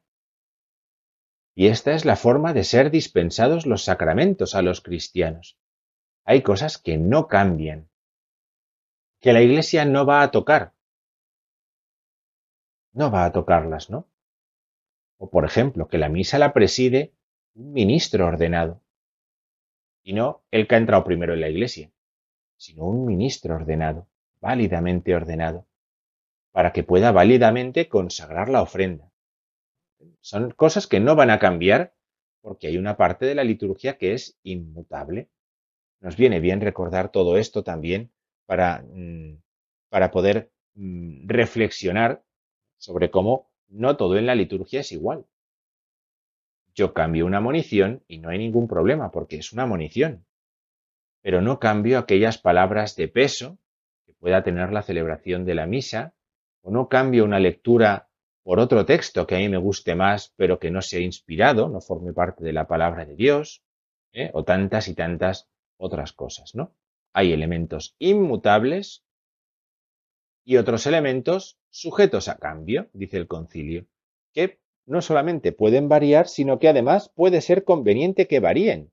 Y 1.55 1.67
esta 1.67 1.91
es 1.93 2.05
la 2.05 2.15
forma 2.15 2.53
de 2.53 2.63
ser 2.63 2.89
dispensados 2.89 3.65
los 3.65 3.83
sacramentos 3.83 4.55
a 4.55 4.61
los 4.61 4.79
cristianos. 4.79 5.59
Hay 6.23 6.41
cosas 6.41 6.77
que 6.77 6.97
no 6.97 7.27
cambian, 7.27 7.89
que 9.23 9.31
la 9.31 9.41
Iglesia 9.41 9.85
no 9.85 10.05
va 10.05 10.21
a 10.21 10.31
tocar. 10.31 10.73
No 12.91 13.09
va 13.09 13.23
a 13.23 13.31
tocarlas, 13.31 13.89
¿no? 13.89 14.09
O 15.17 15.29
por 15.29 15.45
ejemplo, 15.45 15.87
que 15.87 15.97
la 15.97 16.09
misa 16.09 16.37
la 16.37 16.51
preside 16.51 17.13
un 17.55 17.71
ministro 17.71 18.27
ordenado. 18.27 18.81
Y 20.03 20.11
no 20.11 20.43
el 20.51 20.67
que 20.67 20.75
ha 20.75 20.77
entrado 20.77 21.05
primero 21.05 21.33
en 21.33 21.39
la 21.39 21.47
Iglesia 21.47 21.89
sino 22.57 22.85
un 22.85 23.05
ministro 23.05 23.55
ordenado, 23.55 24.07
válidamente 24.39 25.13
ordenado, 25.15 25.67
para 26.51 26.71
que 26.71 26.83
pueda 26.83 27.11
válidamente 27.11 27.89
consagrar 27.89 28.47
la 28.47 28.61
ofrenda. 28.61 29.11
Son 30.21 30.51
cosas 30.51 30.87
que 30.87 31.01
no 31.01 31.15
van 31.17 31.29
a 31.29 31.39
cambiar 31.39 31.93
porque 32.39 32.67
hay 32.67 32.77
una 32.77 32.95
parte 32.95 33.25
de 33.25 33.35
la 33.35 33.43
liturgia 33.43 33.97
que 33.97 34.13
es 34.13 34.37
inmutable. 34.43 35.29
Nos 35.99 36.15
viene 36.15 36.39
bien 36.39 36.61
recordar 36.61 37.09
todo 37.09 37.37
esto 37.37 37.63
también 37.63 38.13
para, 38.45 38.83
mm, 38.93 39.41
para 39.89 40.11
poder 40.11 40.51
mm, 40.75 41.27
reflexionar 41.27 42.23
sobre 42.77 43.11
cómo 43.11 43.51
no 43.69 43.97
todo 43.97 44.17
en 44.17 44.25
la 44.25 44.35
liturgia 44.35 44.81
es 44.81 44.91
igual. 44.91 45.25
Yo 46.75 46.93
cambio 46.93 47.25
una 47.25 47.39
munición 47.39 48.03
y 48.07 48.17
no 48.17 48.29
hay 48.29 48.39
ningún 48.39 48.67
problema 48.67 49.11
porque 49.11 49.37
es 49.37 49.53
una 49.53 49.65
munición 49.65 50.25
pero 51.23 51.41
no 51.41 51.57
cambio 51.57 51.97
aquellas 51.97 52.37
palabras 52.37 52.95
de 52.97 53.07
peso 53.07 53.57
que 54.05 54.13
pueda 54.13 54.43
tener 54.43 54.71
la 54.71 54.83
celebración 54.83 55.45
de 55.45 55.55
la 55.55 55.65
misa, 55.65 56.13
o 56.61 56.69
no 56.69 56.89
cambio 56.89 57.23
una 57.23 57.39
lectura 57.39 58.09
por 58.43 58.59
otro 58.59 58.85
texto 58.85 59.25
que 59.25 59.35
a 59.35 59.39
mí 59.39 59.47
me 59.47 59.57
guste 59.57 59.95
más, 59.95 60.33
pero 60.35 60.59
que 60.59 60.69
no 60.69 60.81
sea 60.81 60.99
inspirado, 60.99 61.69
no 61.69 61.79
forme 61.79 62.11
parte 62.11 62.43
de 62.43 62.51
la 62.51 62.67
palabra 62.67 63.05
de 63.05 63.15
Dios, 63.15 63.63
¿eh? 64.11 64.31
o 64.33 64.43
tantas 64.43 64.89
y 64.89 64.95
tantas 64.95 65.49
otras 65.77 66.11
cosas, 66.11 66.55
¿no? 66.55 66.75
Hay 67.13 67.31
elementos 67.31 67.95
inmutables 67.99 69.03
y 70.45 70.57
otros 70.57 70.85
elementos 70.87 71.59
sujetos 71.69 72.27
a 72.27 72.37
cambio, 72.37 72.89
dice 72.93 73.17
el 73.17 73.27
concilio, 73.27 73.85
que 74.33 74.59
no 74.85 75.01
solamente 75.01 75.51
pueden 75.51 75.87
variar, 75.87 76.27
sino 76.27 76.59
que 76.59 76.67
además 76.67 77.09
puede 77.09 77.41
ser 77.41 77.63
conveniente 77.63 78.27
que 78.27 78.39
varíen. 78.39 78.91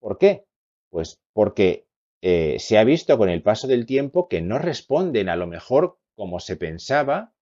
¿Por 0.00 0.18
qué? 0.18 0.46
Pues 0.90 1.20
porque 1.32 1.86
eh, 2.22 2.58
se 2.58 2.78
ha 2.78 2.84
visto 2.84 3.18
con 3.18 3.28
el 3.28 3.42
paso 3.42 3.66
del 3.66 3.86
tiempo 3.86 4.28
que 4.28 4.40
no 4.40 4.58
responden 4.58 5.28
a 5.28 5.36
lo 5.36 5.46
mejor 5.46 5.98
como 6.14 6.40
se 6.40 6.56
pensaba 6.56 7.34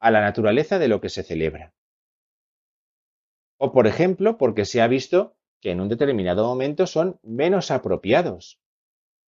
a 0.00 0.10
la 0.10 0.20
naturaleza 0.20 0.78
de 0.78 0.88
lo 0.88 1.00
que 1.00 1.08
se 1.08 1.22
celebra. 1.22 1.74
O 3.58 3.72
por 3.72 3.86
ejemplo, 3.86 4.38
porque 4.38 4.64
se 4.64 4.80
ha 4.80 4.86
visto 4.86 5.36
que 5.60 5.70
en 5.70 5.80
un 5.80 5.88
determinado 5.88 6.46
momento 6.46 6.86
son 6.86 7.20
menos 7.22 7.70
apropiados. 7.70 8.61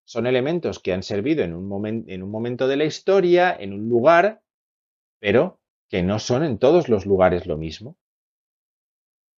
Son 0.06 0.28
elementos 0.28 0.80
que 0.80 0.94
han 0.94 1.04
servido 1.04 1.44
en 1.44 1.54
un, 1.54 2.06
en 2.08 2.24
un 2.24 2.30
momento 2.30 2.68
de 2.68 2.78
la 2.78 2.86
historia, 2.86 3.56
en 3.58 3.74
un 3.74 3.88
lugar, 3.90 4.42
pero 5.20 5.60
que 5.90 6.04
no 6.04 6.20
son 6.20 6.44
en 6.44 6.58
todos 6.58 6.90
los 6.90 7.06
lugares 7.06 7.46
lo 7.46 7.58
mismo. 7.58 7.98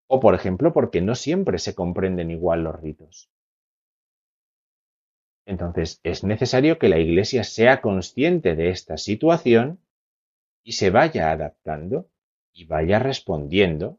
O 0.07 0.21
por 0.21 0.35
ejemplo, 0.35 0.73
porque 0.73 1.01
no 1.01 1.15
siempre 1.15 1.59
se 1.59 1.75
comprenden 1.75 2.31
igual 2.31 2.65
los 2.65 2.81
ritos. 2.81 3.31
Entonces, 5.47 6.01
es 6.03 6.25
necesario 6.25 6.79
que 6.79 6.89
la 6.89 6.99
Iglesia 6.99 7.45
sea 7.45 7.81
consciente 7.81 8.57
de 8.57 8.71
esta 8.71 8.97
situación 8.97 9.81
y 10.63 10.73
se 10.73 10.91
vaya 10.91 11.31
adaptando 11.31 12.09
y 12.53 12.65
vaya 12.65 12.99
respondiendo. 12.99 13.99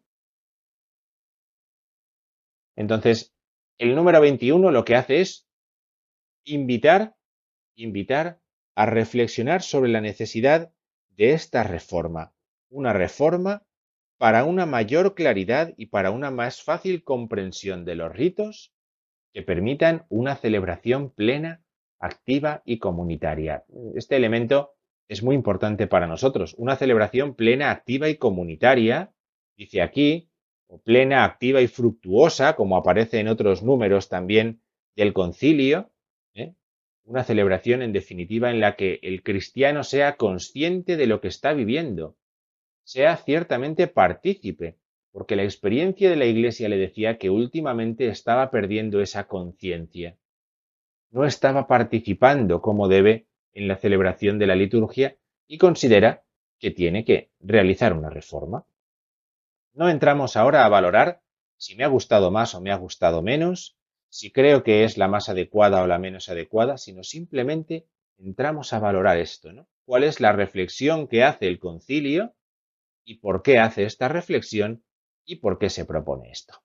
Entonces, 2.75 3.33
el 3.77 3.95
número 3.95 4.21
21 4.21 4.71
lo 4.71 4.85
que 4.85 4.95
hace 4.95 5.21
es 5.21 5.44
invitar, 6.45 7.15
invitar 7.75 8.39
a 8.75 8.85
reflexionar 8.85 9.61
sobre 9.61 9.89
la 9.89 10.01
necesidad 10.01 10.71
de 11.09 11.33
esta 11.33 11.63
reforma, 11.63 12.33
una 12.69 12.93
reforma 12.93 13.63
para 14.17 14.45
una 14.45 14.65
mayor 14.65 15.15
claridad 15.15 15.73
y 15.77 15.87
para 15.87 16.11
una 16.11 16.31
más 16.31 16.61
fácil 16.61 17.03
comprensión 17.03 17.85
de 17.85 17.95
los 17.95 18.13
ritos 18.13 18.73
que 19.33 19.41
permitan 19.41 20.05
una 20.09 20.35
celebración 20.37 21.09
plena, 21.09 21.61
activa 21.99 22.61
y 22.63 22.79
comunitaria. 22.79 23.65
Este 23.95 24.15
elemento 24.15 24.75
es 25.09 25.23
muy 25.23 25.35
importante 25.35 25.87
para 25.87 26.07
nosotros. 26.07 26.55
Una 26.57 26.77
celebración 26.77 27.35
plena, 27.35 27.71
activa 27.71 28.07
y 28.09 28.15
comunitaria, 28.15 29.11
dice 29.57 29.81
aquí, 29.81 30.29
o 30.67 30.79
plena, 30.81 31.25
activa 31.25 31.61
y 31.61 31.67
fructuosa, 31.67 32.55
como 32.55 32.77
aparece 32.77 33.19
en 33.19 33.27
otros 33.27 33.61
números 33.61 34.09
también 34.09 34.61
del 34.95 35.13
concilio. 35.13 35.91
Una 37.05 37.23
celebración, 37.23 37.83
en 37.83 37.93
definitiva, 37.93 38.49
en 38.49 38.59
la 38.59 38.75
que 38.75 38.99
el 39.03 39.21
cristiano 39.21 39.83
sea 39.83 40.17
consciente 40.17 40.97
de 40.97 41.05
lo 41.05 41.21
que 41.21 41.27
está 41.27 41.53
viviendo, 41.53 42.17
sea 42.83 43.15
ciertamente 43.17 43.87
partícipe, 43.87 44.77
porque 45.11 45.35
la 45.35 45.43
experiencia 45.43 46.09
de 46.09 46.15
la 46.15 46.25
Iglesia 46.25 46.67
le 46.67 46.77
decía 46.77 47.17
que 47.19 47.29
últimamente 47.29 48.07
estaba 48.07 48.49
perdiendo 48.49 49.01
esa 49.01 49.27
conciencia. 49.27 50.17
No 51.11 51.25
estaba 51.25 51.67
participando 51.67 52.61
como 52.61 52.87
debe 52.87 53.27
en 53.53 53.67
la 53.67 53.77
celebración 53.77 54.39
de 54.39 54.47
la 54.47 54.55
liturgia 54.55 55.15
y 55.47 55.59
considera 55.59 56.23
que 56.59 56.71
tiene 56.71 57.05
que 57.05 57.29
realizar 57.39 57.93
una 57.93 58.09
reforma. 58.09 58.65
No 59.73 59.89
entramos 59.89 60.35
ahora 60.35 60.65
a 60.65 60.69
valorar 60.69 61.21
si 61.57 61.75
me 61.75 61.83
ha 61.83 61.87
gustado 61.87 62.31
más 62.31 62.55
o 62.55 62.61
me 62.61 62.71
ha 62.71 62.75
gustado 62.75 63.21
menos, 63.21 63.77
si 64.15 64.31
creo 64.31 64.63
que 64.63 64.85
es 64.85 64.97
la 64.97 65.09
más 65.09 65.27
adecuada 65.27 65.83
o 65.83 65.87
la 65.87 65.99
menos 65.99 66.29
adecuada, 66.29 66.77
sino 66.77 67.03
simplemente 67.03 67.85
entramos 68.17 68.71
a 68.71 68.79
valorar 68.79 69.17
esto, 69.17 69.51
¿no? 69.51 69.67
¿Cuál 69.83 70.05
es 70.05 70.21
la 70.21 70.31
reflexión 70.31 71.09
que 71.09 71.25
hace 71.25 71.49
el 71.49 71.59
concilio 71.59 72.33
y 73.03 73.15
por 73.15 73.43
qué 73.43 73.59
hace 73.59 73.83
esta 73.83 74.07
reflexión 74.07 74.85
y 75.25 75.35
por 75.35 75.59
qué 75.59 75.69
se 75.69 75.83
propone 75.83 76.31
esto? 76.31 76.63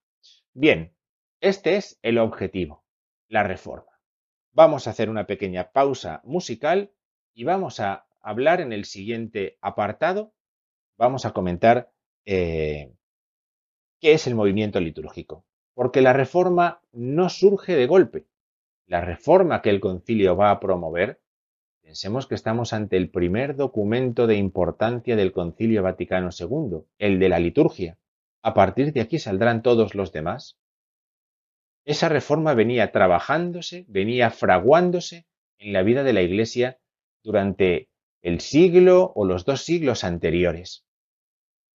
Bien, 0.53 0.95
este 1.41 1.75
es 1.75 1.99
el 2.03 2.19
objetivo, 2.19 2.85
la 3.27 3.43
reforma. 3.43 3.99
Vamos 4.53 4.87
a 4.87 4.91
hacer 4.91 5.11
una 5.11 5.27
pequeña 5.27 5.73
pausa 5.73 6.21
musical 6.23 6.93
y 7.35 7.43
vamos 7.43 7.81
a 7.81 8.07
hablar 8.21 8.61
en 8.61 8.73
el 8.73 8.85
siguiente 8.85 9.59
apartado, 9.61 10.33
vamos 10.97 11.25
a 11.25 11.33
comentar 11.33 11.91
eh, 12.27 12.93
qué 14.01 14.13
es 14.13 14.29
el 14.29 14.37
movimiento 14.37 14.79
litúrgico. 14.79 15.45
Porque 15.75 16.01
la 16.01 16.13
reforma 16.13 16.83
no 16.93 17.29
surge 17.29 17.77
de 17.77 17.87
golpe. 17.87 18.27
La 18.87 19.01
reforma 19.01 19.63
que 19.63 19.71
el 19.71 19.81
concilio 19.81 20.37
va 20.37 20.51
a 20.51 20.61
promover, 20.61 21.21
pensemos 21.83 22.27
que 22.27 22.35
estamos 22.35 22.73
ante 22.73 22.97
el 22.97 23.11
primer 23.11 23.57
documento 23.57 24.27
de 24.27 24.37
importancia 24.37 25.17
del 25.17 25.33
concilio 25.33 25.83
Vaticano 25.83 26.31
II, 26.39 26.85
el 26.99 27.19
de 27.19 27.29
la 27.29 27.39
liturgia. 27.39 27.99
A 28.43 28.55
partir 28.55 28.93
de 28.93 29.01
aquí 29.01 29.19
saldrán 29.19 29.63
todos 29.63 29.95
los 29.95 30.13
demás. 30.13 30.59
Esa 31.85 32.09
reforma 32.09 32.55
venía 32.55 32.93
trabajándose, 32.93 33.85
venía 33.89 34.31
fraguándose 34.31 35.27
en 35.59 35.73
la 35.73 35.83
vida 35.83 36.03
de 36.03 36.13
la 36.13 36.23
Iglesia 36.23 36.79
durante 37.23 37.89
el 38.23 38.41
siglo 38.41 39.13
o 39.15 39.25
los 39.25 39.45
dos 39.45 39.63
siglos 39.63 40.05
anteriores. 40.05 40.85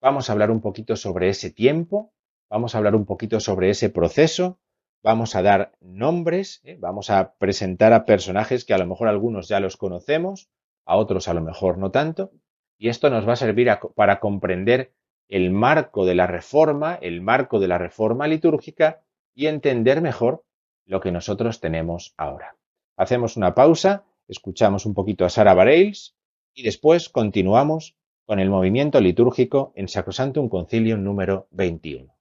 Vamos 0.01 0.29
a 0.29 0.33
hablar 0.33 0.51
un 0.51 0.61
poquito 0.61 0.95
sobre 0.95 1.29
ese 1.29 1.51
tiempo, 1.51 2.13
vamos 2.55 2.73
a 2.73 2.77
hablar 2.77 2.95
un 2.95 3.03
poquito 3.03 3.41
sobre 3.41 3.69
ese 3.69 3.89
proceso, 3.89 4.59
vamos 5.03 5.35
a 5.35 5.41
dar 5.41 5.73
nombres, 5.81 6.61
¿eh? 6.63 6.77
vamos 6.79 7.09
a 7.09 7.33
presentar 7.33 7.91
a 7.91 8.05
personajes 8.05 8.63
que 8.63 8.73
a 8.73 8.77
lo 8.77 8.85
mejor 8.85 9.09
algunos 9.09 9.49
ya 9.49 9.59
los 9.59 9.75
conocemos, 9.75 10.49
a 10.85 10.95
otros 10.95 11.27
a 11.27 11.33
lo 11.33 11.41
mejor 11.41 11.77
no 11.77 11.91
tanto, 11.91 12.31
y 12.77 12.87
esto 12.87 13.09
nos 13.09 13.27
va 13.27 13.33
a 13.33 13.35
servir 13.35 13.69
para 13.93 14.21
comprender 14.21 14.93
el 15.27 15.51
marco 15.51 16.05
de 16.05 16.15
la 16.15 16.27
reforma, 16.27 16.97
el 17.01 17.19
marco 17.19 17.59
de 17.59 17.67
la 17.67 17.77
reforma 17.77 18.25
litúrgica 18.25 19.01
y 19.33 19.47
entender 19.47 20.01
mejor 20.01 20.45
lo 20.85 21.01
que 21.01 21.11
nosotros 21.11 21.59
tenemos 21.59 22.13
ahora. 22.15 22.55
Hacemos 22.95 23.35
una 23.35 23.53
pausa, 23.53 24.05
escuchamos 24.29 24.85
un 24.85 24.93
poquito 24.93 25.25
a 25.25 25.29
Sara 25.29 25.55
Bareilles 25.55 26.15
y 26.53 26.63
después 26.63 27.09
continuamos 27.09 27.97
con 28.25 28.39
el 28.39 28.49
movimiento 28.49 29.01
litúrgico 29.01 29.73
en 29.75 29.89
Sacrosantum 29.89 30.47
Concilium 30.47 31.03
número 31.03 31.49
21. 31.51 32.14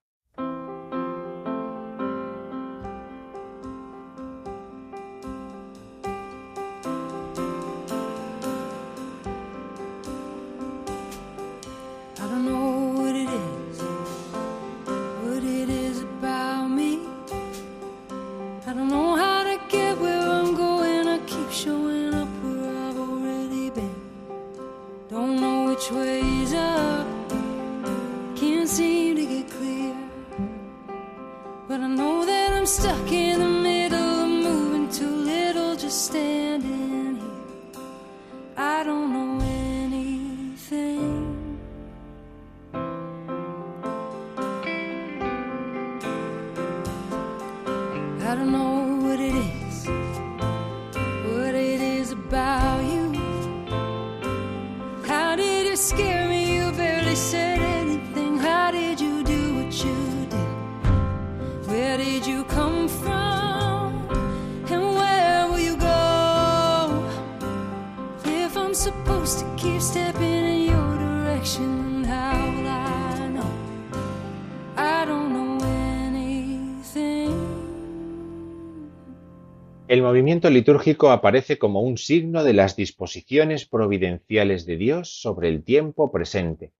Litúrgico 80.51 81.11
aparece 81.11 81.59
como 81.59 81.81
un 81.81 81.99
signo 81.99 82.45
de 82.45 82.53
las 82.53 82.77
disposiciones 82.77 83.67
providenciales 83.67 84.67
de 84.67 84.77
Dios 84.77 85.21
sobre 85.21 85.49
el 85.49 85.65
tiempo 85.65 86.11
presente, 86.11 86.73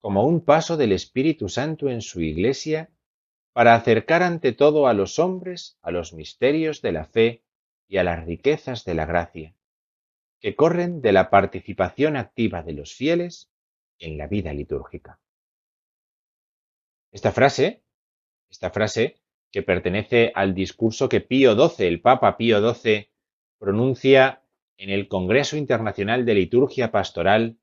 como 0.00 0.24
un 0.26 0.44
paso 0.44 0.76
del 0.76 0.92
Espíritu 0.92 1.48
Santo 1.48 1.88
en 1.88 2.02
su 2.02 2.20
Iglesia 2.20 2.90
para 3.52 3.74
acercar 3.74 4.22
ante 4.22 4.52
todo 4.52 4.86
a 4.86 4.94
los 4.94 5.18
hombres 5.18 5.78
a 5.82 5.90
los 5.90 6.12
misterios 6.12 6.82
de 6.82 6.92
la 6.92 7.04
fe 7.04 7.42
y 7.88 7.96
a 7.98 8.04
las 8.04 8.24
riquezas 8.24 8.84
de 8.84 8.94
la 8.94 9.06
gracia, 9.06 9.54
que 10.40 10.56
corren 10.56 11.00
de 11.00 11.12
la 11.12 11.30
participación 11.30 12.16
activa 12.16 12.62
de 12.62 12.72
los 12.74 12.94
fieles 12.94 13.50
en 13.98 14.18
la 14.18 14.26
vida 14.26 14.52
litúrgica. 14.52 15.20
Esta 17.12 17.32
frase, 17.32 17.82
esta 18.50 18.70
frase 18.70 19.16
que 19.54 19.62
pertenece 19.62 20.32
al 20.34 20.52
discurso 20.52 21.08
que 21.08 21.20
Pío 21.20 21.54
XII, 21.54 21.86
el 21.86 22.00
Papa 22.00 22.36
Pío 22.36 22.74
XII, 22.74 23.08
pronuncia 23.56 24.42
en 24.76 24.90
el 24.90 25.06
Congreso 25.06 25.56
Internacional 25.56 26.26
de 26.26 26.34
Liturgia 26.34 26.90
Pastoral 26.90 27.56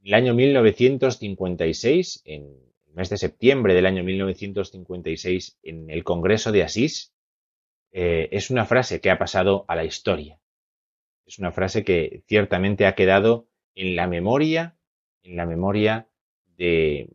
en 0.00 0.06
el 0.06 0.14
año 0.14 0.32
1956, 0.32 2.22
en 2.24 2.44
el 2.86 2.94
mes 2.94 3.10
de 3.10 3.18
septiembre 3.18 3.74
del 3.74 3.84
año 3.84 4.02
1956, 4.02 5.58
en 5.62 5.90
el 5.90 6.04
Congreso 6.04 6.52
de 6.52 6.62
Asís, 6.62 7.12
eh, 7.92 8.30
es 8.32 8.48
una 8.48 8.64
frase 8.64 9.02
que 9.02 9.10
ha 9.10 9.18
pasado 9.18 9.66
a 9.68 9.76
la 9.76 9.84
historia. 9.84 10.40
Es 11.26 11.38
una 11.38 11.52
frase 11.52 11.84
que 11.84 12.22
ciertamente 12.26 12.86
ha 12.86 12.94
quedado 12.94 13.46
en 13.74 13.94
la 13.94 14.06
memoria, 14.06 14.78
en 15.22 15.36
la 15.36 15.44
memoria 15.44 16.08
de 16.56 17.10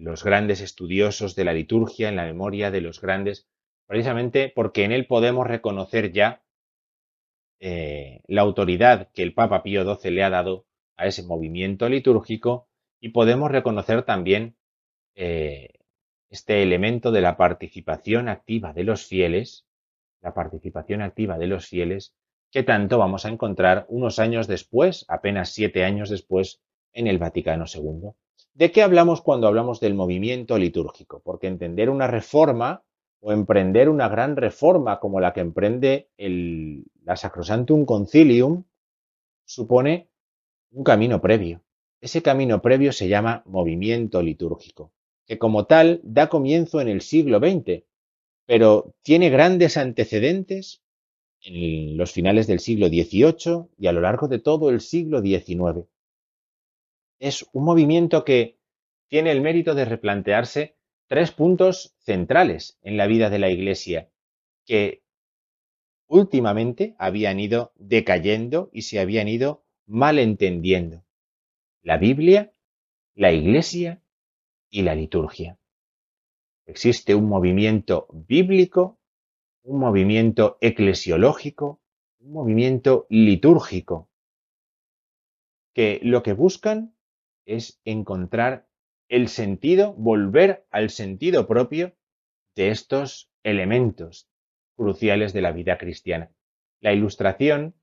los 0.00 0.24
grandes 0.24 0.60
estudiosos 0.60 1.36
de 1.36 1.44
la 1.44 1.52
liturgia, 1.52 2.08
en 2.08 2.16
la 2.16 2.24
memoria 2.24 2.70
de 2.70 2.80
los 2.80 3.00
grandes, 3.00 3.46
precisamente 3.86 4.50
porque 4.54 4.84
en 4.84 4.92
él 4.92 5.06
podemos 5.06 5.46
reconocer 5.46 6.12
ya 6.12 6.42
eh, 7.60 8.22
la 8.26 8.40
autoridad 8.40 9.10
que 9.12 9.22
el 9.22 9.34
Papa 9.34 9.62
Pío 9.62 9.84
XII 9.84 10.10
le 10.10 10.22
ha 10.22 10.30
dado 10.30 10.66
a 10.96 11.06
ese 11.06 11.22
movimiento 11.22 11.88
litúrgico 11.88 12.68
y 12.98 13.10
podemos 13.10 13.50
reconocer 13.50 14.02
también 14.02 14.56
eh, 15.14 15.74
este 16.30 16.62
elemento 16.62 17.12
de 17.12 17.20
la 17.20 17.36
participación 17.36 18.28
activa 18.28 18.72
de 18.72 18.84
los 18.84 19.04
fieles, 19.04 19.66
la 20.22 20.32
participación 20.32 21.02
activa 21.02 21.36
de 21.36 21.46
los 21.46 21.66
fieles, 21.66 22.14
que 22.50 22.62
tanto 22.62 22.98
vamos 22.98 23.26
a 23.26 23.28
encontrar 23.28 23.84
unos 23.88 24.18
años 24.18 24.46
después, 24.46 25.04
apenas 25.08 25.50
siete 25.52 25.84
años 25.84 26.08
después, 26.08 26.62
en 26.92 27.06
el 27.06 27.18
Vaticano 27.18 27.66
II. 27.72 28.12
¿De 28.60 28.70
qué 28.70 28.82
hablamos 28.82 29.22
cuando 29.22 29.46
hablamos 29.46 29.80
del 29.80 29.94
movimiento 29.94 30.58
litúrgico? 30.58 31.22
Porque 31.24 31.46
entender 31.46 31.88
una 31.88 32.06
reforma 32.06 32.84
o 33.20 33.32
emprender 33.32 33.88
una 33.88 34.06
gran 34.10 34.36
reforma 34.36 35.00
como 35.00 35.18
la 35.18 35.32
que 35.32 35.40
emprende 35.40 36.10
el, 36.18 36.84
la 37.02 37.16
Sacrosantum 37.16 37.86
Concilium 37.86 38.64
supone 39.46 40.10
un 40.72 40.84
camino 40.84 41.22
previo. 41.22 41.62
Ese 42.02 42.20
camino 42.20 42.60
previo 42.60 42.92
se 42.92 43.08
llama 43.08 43.42
movimiento 43.46 44.20
litúrgico, 44.20 44.92
que 45.24 45.38
como 45.38 45.64
tal 45.64 46.02
da 46.04 46.28
comienzo 46.28 46.82
en 46.82 46.88
el 46.88 47.00
siglo 47.00 47.38
XX, 47.38 47.84
pero 48.44 48.94
tiene 49.00 49.30
grandes 49.30 49.78
antecedentes 49.78 50.82
en 51.40 51.96
los 51.96 52.12
finales 52.12 52.46
del 52.46 52.60
siglo 52.60 52.88
XVIII 52.88 53.70
y 53.78 53.86
a 53.86 53.92
lo 53.92 54.02
largo 54.02 54.28
de 54.28 54.38
todo 54.38 54.68
el 54.68 54.82
siglo 54.82 55.22
XIX. 55.22 55.88
Es 57.20 57.46
un 57.52 57.64
movimiento 57.64 58.24
que 58.24 58.58
tiene 59.08 59.30
el 59.30 59.42
mérito 59.42 59.74
de 59.74 59.84
replantearse 59.84 60.78
tres 61.06 61.32
puntos 61.32 61.94
centrales 61.98 62.78
en 62.80 62.96
la 62.96 63.06
vida 63.06 63.28
de 63.28 63.38
la 63.38 63.50
Iglesia 63.50 64.10
que 64.64 65.02
últimamente 66.08 66.96
habían 66.98 67.38
ido 67.38 67.72
decayendo 67.76 68.70
y 68.72 68.82
se 68.82 69.00
habían 69.00 69.28
ido 69.28 69.66
malentendiendo. 69.86 71.04
La 71.82 71.98
Biblia, 71.98 72.54
la 73.14 73.32
Iglesia 73.32 74.02
y 74.70 74.82
la 74.82 74.94
liturgia. 74.94 75.58
Existe 76.64 77.14
un 77.14 77.28
movimiento 77.28 78.06
bíblico, 78.12 78.98
un 79.62 79.78
movimiento 79.78 80.56
eclesiológico, 80.62 81.82
un 82.20 82.32
movimiento 82.32 83.06
litúrgico, 83.10 84.08
que 85.74 86.00
lo 86.02 86.22
que 86.22 86.32
buscan 86.32 86.94
es 87.56 87.80
encontrar 87.84 88.66
el 89.08 89.28
sentido, 89.28 89.92
volver 89.94 90.66
al 90.70 90.90
sentido 90.90 91.46
propio 91.46 91.94
de 92.54 92.70
estos 92.70 93.30
elementos 93.42 94.28
cruciales 94.76 95.32
de 95.32 95.42
la 95.42 95.52
vida 95.52 95.76
cristiana. 95.76 96.30
La 96.80 96.92
ilustración, 96.92 97.74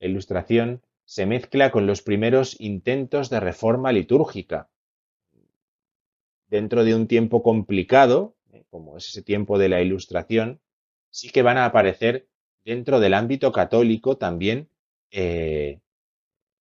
ilustración 0.00 0.82
se 1.04 1.26
mezcla 1.26 1.70
con 1.70 1.86
los 1.86 2.02
primeros 2.02 2.60
intentos 2.60 3.30
de 3.30 3.40
reforma 3.40 3.92
litúrgica. 3.92 4.68
Dentro 6.48 6.84
de 6.84 6.94
un 6.94 7.06
tiempo 7.06 7.42
complicado, 7.42 8.36
eh, 8.52 8.64
como 8.70 8.96
es 8.96 9.08
ese 9.08 9.22
tiempo 9.22 9.58
de 9.58 9.68
la 9.68 9.80
ilustración, 9.80 10.60
sí 11.10 11.30
que 11.30 11.42
van 11.42 11.58
a 11.58 11.64
aparecer 11.64 12.28
dentro 12.64 13.00
del 13.00 13.14
ámbito 13.14 13.52
católico 13.52 14.16
también 14.16 14.68
eh, 15.10 15.80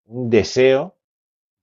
un 0.06 0.30
deseo 0.30 0.98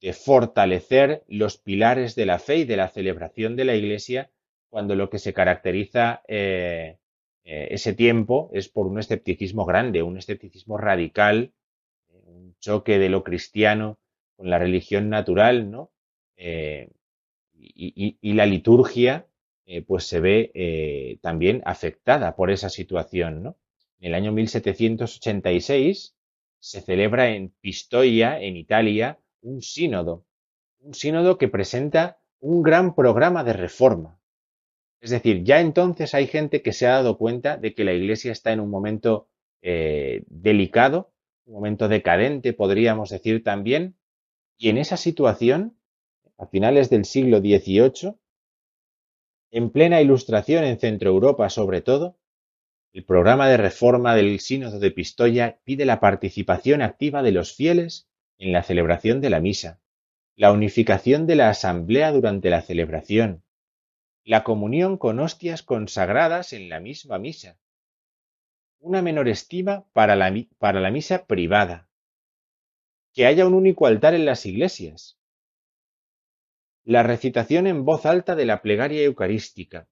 de 0.01 0.13
fortalecer 0.13 1.25
los 1.29 1.59
pilares 1.59 2.15
de 2.15 2.27
la 2.27 2.39
fe 2.39 2.59
y 2.59 2.65
de 2.65 2.77
la 2.77 2.89
celebración 2.89 3.57
de 3.57 3.65
la 3.65 3.75
Iglesia, 3.75 4.31
cuando 4.69 4.95
lo 4.95 5.11
que 5.11 5.19
se 5.19 5.33
caracteriza 5.33 6.23
eh, 6.29 6.99
eh, 7.45 7.69
ese 7.71 7.95
tiempo 7.95 8.51
es 8.53 8.69
por 8.69 8.87
un 8.87 8.99
escepticismo 8.99 9.65
grande, 9.65 10.03
un 10.03 10.19
escepticismo 10.19 10.77
radical, 10.77 11.53
un 12.09 12.55
choque 12.61 12.99
de 12.99 13.09
lo 13.09 13.25
cristiano 13.25 13.99
con 14.37 14.51
la 14.51 14.59
religión 14.59 15.09
natural, 15.09 15.71
¿no? 15.71 15.91
y, 17.55 18.33
la 18.35 18.47
liturgia, 18.47 19.27
pues 19.87 20.05
se 20.07 20.21
ve 20.21 21.19
también 21.21 21.63
afectada 21.65 22.37
por 22.37 22.53
esa 22.53 22.69
situación, 22.69 23.43
¿no? 23.43 23.57
En 24.01 24.09
el 24.09 24.15
año 24.15 24.33
1786 24.33 26.15
se 26.61 26.81
celebra 26.81 27.31
en 27.31 27.51
Pistoia, 27.61 28.41
en 28.41 28.57
Italia, 28.57 29.19
un 29.43 29.63
sínodo, 29.63 30.25
un 30.81 30.95
sínodo 30.95 31.39
que 31.39 31.49
presenta 31.49 32.19
un 32.41 32.63
gran 32.63 32.95
programa 32.95 33.45
de 33.45 33.53
reforma. 33.53 34.19
Es 35.01 35.11
decir, 35.11 35.45
ya 35.45 35.61
entonces 35.61 36.15
hay 36.15 36.27
gente 36.27 36.63
que 36.63 36.73
se 36.73 36.87
ha 36.87 36.93
dado 36.93 37.19
cuenta 37.19 37.57
de 37.57 37.75
que 37.75 37.85
la 37.85 37.93
Iglesia 37.93 38.33
está 38.33 38.53
en 38.53 38.61
un 38.61 38.71
momento 38.71 39.29
eh, 39.63 40.25
delicado, 40.27 41.13
un 41.47 41.55
momento 41.55 41.89
decadente, 41.89 42.53
podríamos 42.53 43.11
decir 43.11 43.43
también, 43.43 43.97
y 44.57 44.71
en 44.71 44.79
esa 44.79 44.97
situación, 44.97 45.77
a 46.37 46.47
finales 46.47 46.91
del 46.91 47.05
siglo 47.05 47.39
XVIII, 47.39 48.15
en 49.51 49.71
plena 49.71 50.01
ilustración 50.01 50.65
en 50.65 50.79
Centro 50.79 51.11
Europa 51.11 51.49
sobre 51.49 51.81
todo, 51.81 52.19
el 52.93 53.05
programa 53.05 53.49
de 53.49 53.57
reforma 53.57 54.15
del 54.15 54.41
Sínodo 54.41 54.79
de 54.79 54.91
Pistoia 54.91 55.61
pide 55.65 55.85
la 55.85 56.01
participación 56.01 56.83
activa 56.83 57.23
de 57.23 57.33
los 57.33 57.55
fieles 57.55 58.09
en 58.39 58.53
la 58.53 58.63
celebración 58.63 59.21
de 59.21 59.31
la 59.31 59.41
misa, 59.41 59.81
la 60.37 60.53
unificación 60.53 61.27
de 61.27 61.37
la 61.37 61.51
asamblea 61.51 62.13
durante 62.13 62.51
la 62.51 62.63
celebración, 62.63 63.43
la 64.25 64.45
comunión 64.45 64.97
con 64.97 65.19
hostias 65.21 65.63
consagradas 65.63 66.53
en 66.53 66.69
la 66.69 66.81
misma 66.81 67.19
misa, 67.19 67.59
una 68.81 69.03
menor 69.03 69.29
estima 69.29 69.87
para 69.93 70.15
la, 70.15 70.33
para 70.59 70.81
la 70.81 70.91
misa 70.91 71.27
privada, 71.27 71.89
que 73.13 73.27
haya 73.27 73.47
un 73.47 73.55
único 73.55 73.87
altar 73.87 74.15
en 74.15 74.25
las 74.25 74.47
iglesias, 74.47 75.19
la 76.85 77.03
recitación 77.03 77.67
en 77.67 77.85
voz 77.85 78.07
alta 78.07 78.37
de 78.37 78.47
la 78.47 78.63
plegaria 78.63 79.03
eucarística, 79.03 79.89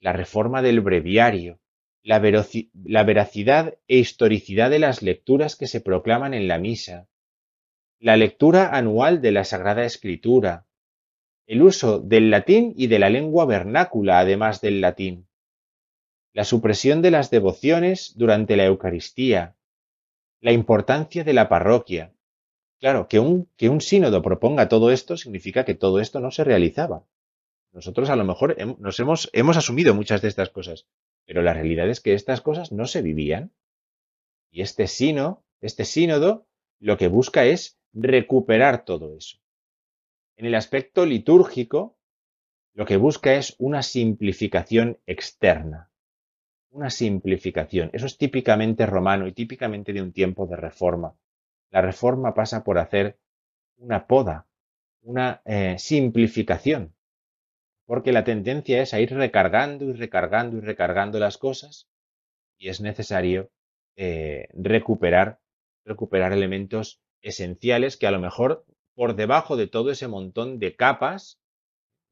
la 0.00 0.12
reforma 0.12 0.62
del 0.62 0.80
breviario, 0.80 1.60
la, 2.02 2.18
veracidad 2.18 3.78
e 3.86 3.98
historicidad 3.98 4.70
de 4.70 4.78
las 4.78 5.02
lecturas 5.02 5.56
que 5.56 5.66
se 5.66 5.80
proclaman 5.80 6.32
en 6.32 6.48
la 6.48 6.58
misa, 6.58 7.06
la 8.00 8.16
lectura 8.16 8.74
anual 8.74 9.20
de 9.20 9.30
la 9.30 9.44
Sagrada 9.44 9.84
Escritura, 9.84 10.66
el 11.46 11.62
uso 11.62 12.00
del 12.00 12.30
latín 12.30 12.72
y 12.74 12.86
de 12.86 12.98
la 12.98 13.10
lengua 13.10 13.44
vernácula 13.44 14.20
además 14.20 14.62
del 14.62 14.80
latín, 14.80 15.28
la 16.32 16.44
supresión 16.44 17.02
de 17.02 17.10
las 17.10 17.30
devociones 17.30 18.14
durante 18.16 18.56
la 18.56 18.64
Eucaristía, 18.64 19.56
la 20.40 20.52
importancia 20.52 21.24
de 21.24 21.34
la 21.34 21.50
parroquia. 21.50 22.14
Claro, 22.78 23.06
que 23.06 23.18
un, 23.18 23.50
que 23.58 23.68
un 23.68 23.82
sínodo 23.82 24.22
proponga 24.22 24.70
todo 24.70 24.90
esto 24.90 25.18
significa 25.18 25.66
que 25.66 25.74
todo 25.74 26.00
esto 26.00 26.20
no 26.20 26.30
se 26.30 26.44
realizaba. 26.44 27.04
Nosotros 27.72 28.08
a 28.08 28.16
lo 28.16 28.24
mejor 28.24 28.56
nos 28.78 28.98
hemos, 28.98 29.28
hemos 29.34 29.58
asumido 29.58 29.94
muchas 29.94 30.22
de 30.22 30.28
estas 30.28 30.48
cosas, 30.48 30.86
pero 31.26 31.42
la 31.42 31.52
realidad 31.52 31.90
es 31.90 32.00
que 32.00 32.14
estas 32.14 32.40
cosas 32.40 32.72
no 32.72 32.86
se 32.86 33.02
vivían. 33.02 33.52
Y 34.50 34.62
este 34.62 34.86
sino, 34.86 35.44
este 35.60 35.84
sínodo, 35.84 36.46
lo 36.78 36.96
que 36.96 37.08
busca 37.08 37.44
es 37.44 37.79
recuperar 37.92 38.84
todo 38.84 39.16
eso. 39.16 39.38
En 40.36 40.46
el 40.46 40.54
aspecto 40.54 41.04
litúrgico, 41.04 41.98
lo 42.74 42.86
que 42.86 42.96
busca 42.96 43.34
es 43.34 43.56
una 43.58 43.82
simplificación 43.82 44.98
externa. 45.06 45.90
Una 46.70 46.90
simplificación. 46.90 47.90
Eso 47.92 48.06
es 48.06 48.16
típicamente 48.16 48.86
romano 48.86 49.26
y 49.26 49.32
típicamente 49.32 49.92
de 49.92 50.02
un 50.02 50.12
tiempo 50.12 50.46
de 50.46 50.56
reforma. 50.56 51.16
La 51.70 51.82
reforma 51.82 52.32
pasa 52.32 52.62
por 52.62 52.78
hacer 52.78 53.18
una 53.76 54.06
poda, 54.06 54.46
una 55.02 55.42
eh, 55.44 55.76
simplificación 55.78 56.94
porque 57.90 58.12
la 58.12 58.22
tendencia 58.22 58.82
es 58.82 58.94
a 58.94 59.00
ir 59.00 59.12
recargando 59.12 59.86
y 59.86 59.94
recargando 59.94 60.58
y 60.58 60.60
recargando 60.60 61.18
las 61.18 61.38
cosas 61.38 61.88
y 62.56 62.68
es 62.68 62.80
necesario 62.80 63.50
eh, 63.96 64.46
recuperar, 64.54 65.40
recuperar 65.84 66.32
elementos 66.32 67.02
esenciales 67.22 67.96
que 67.96 68.06
a 68.06 68.10
lo 68.10 68.20
mejor 68.20 68.64
por 68.94 69.16
debajo 69.16 69.56
de 69.56 69.66
todo 69.66 69.90
ese 69.90 70.08
montón 70.08 70.58
de 70.58 70.76
capas, 70.76 71.40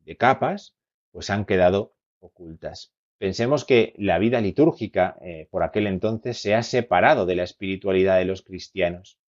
de 0.00 0.16
capas, 0.16 0.76
pues 1.10 1.30
han 1.30 1.44
quedado 1.44 1.94
ocultas. 2.18 2.92
Pensemos 3.18 3.64
que 3.64 3.94
la 3.98 4.18
vida 4.18 4.40
litúrgica 4.40 5.16
eh, 5.20 5.48
por 5.50 5.64
aquel 5.64 5.86
entonces 5.86 6.40
se 6.40 6.54
ha 6.54 6.62
separado 6.62 7.26
de 7.26 7.36
la 7.36 7.42
espiritualidad 7.42 8.18
de 8.18 8.24
los 8.24 8.42
cristianos. 8.42 9.18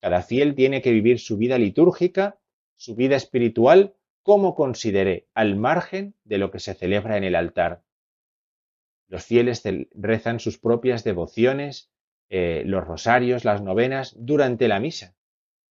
Cada 0.00 0.22
fiel 0.22 0.54
tiene 0.54 0.82
que 0.82 0.92
vivir 0.92 1.18
su 1.18 1.36
vida 1.36 1.58
litúrgica, 1.58 2.38
su 2.76 2.94
vida 2.94 3.16
espiritual, 3.16 3.94
como 4.22 4.54
consideré, 4.54 5.26
al 5.34 5.56
margen 5.56 6.14
de 6.24 6.38
lo 6.38 6.50
que 6.50 6.60
se 6.60 6.74
celebra 6.74 7.16
en 7.16 7.24
el 7.24 7.34
altar. 7.34 7.82
Los 9.08 9.24
fieles 9.24 9.62
rezan 9.92 10.40
sus 10.40 10.58
propias 10.58 11.04
devociones, 11.04 11.90
eh, 12.28 12.62
los 12.66 12.84
rosarios, 12.84 13.44
las 13.44 13.62
novenas, 13.62 14.14
durante 14.18 14.68
la 14.68 14.80
misa, 14.80 15.14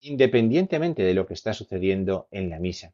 independientemente 0.02 1.04
de 1.04 1.14
lo 1.14 1.26
que 1.26 1.34
está 1.34 1.54
sucediendo 1.54 2.28
en 2.32 2.50
la 2.50 2.60
misa. 2.60 2.94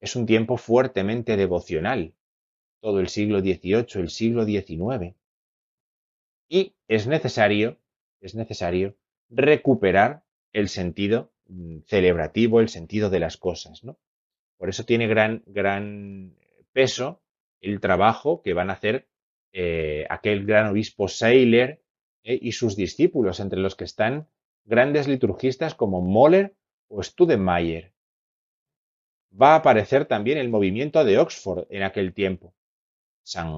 Es 0.00 0.16
un 0.16 0.26
tiempo 0.26 0.56
fuertemente 0.56 1.36
devocional, 1.36 2.14
todo 2.80 3.00
el 3.00 3.08
siglo 3.08 3.40
XVIII, 3.40 4.00
el 4.00 4.10
siglo 4.10 4.44
XIX. 4.44 5.14
Y 6.48 6.74
es 6.88 7.06
necesario, 7.06 7.78
es 8.20 8.34
necesario 8.34 8.96
recuperar 9.28 10.24
el 10.52 10.68
sentido 10.68 11.32
mm, 11.46 11.80
celebrativo, 11.86 12.60
el 12.60 12.68
sentido 12.68 13.10
de 13.10 13.20
las 13.20 13.36
cosas, 13.36 13.84
¿no? 13.84 13.98
Por 14.56 14.68
eso 14.68 14.84
tiene 14.84 15.06
gran, 15.06 15.42
gran 15.46 16.34
peso 16.72 17.22
el 17.60 17.80
trabajo 17.80 18.42
que 18.42 18.52
van 18.52 18.70
a 18.70 18.74
hacer 18.74 19.08
eh, 19.52 20.06
aquel 20.10 20.44
gran 20.44 20.66
obispo 20.66 21.08
Seiler 21.08 21.82
eh, 22.22 22.38
y 22.40 22.52
sus 22.52 22.76
discípulos, 22.76 23.40
entre 23.40 23.60
los 23.60 23.76
que 23.76 23.84
están 23.84 24.28
grandes 24.64 25.08
liturgistas 25.08 25.74
como 25.74 26.00
Moller 26.00 26.54
o 26.88 27.02
Studemeyer. 27.02 27.92
Va 29.40 29.52
a 29.52 29.56
aparecer 29.56 30.06
también 30.06 30.38
el 30.38 30.48
movimiento 30.48 31.04
de 31.04 31.18
Oxford 31.18 31.66
en 31.70 31.82
aquel 31.82 32.12
tiempo. 32.12 32.54
San 33.22 33.52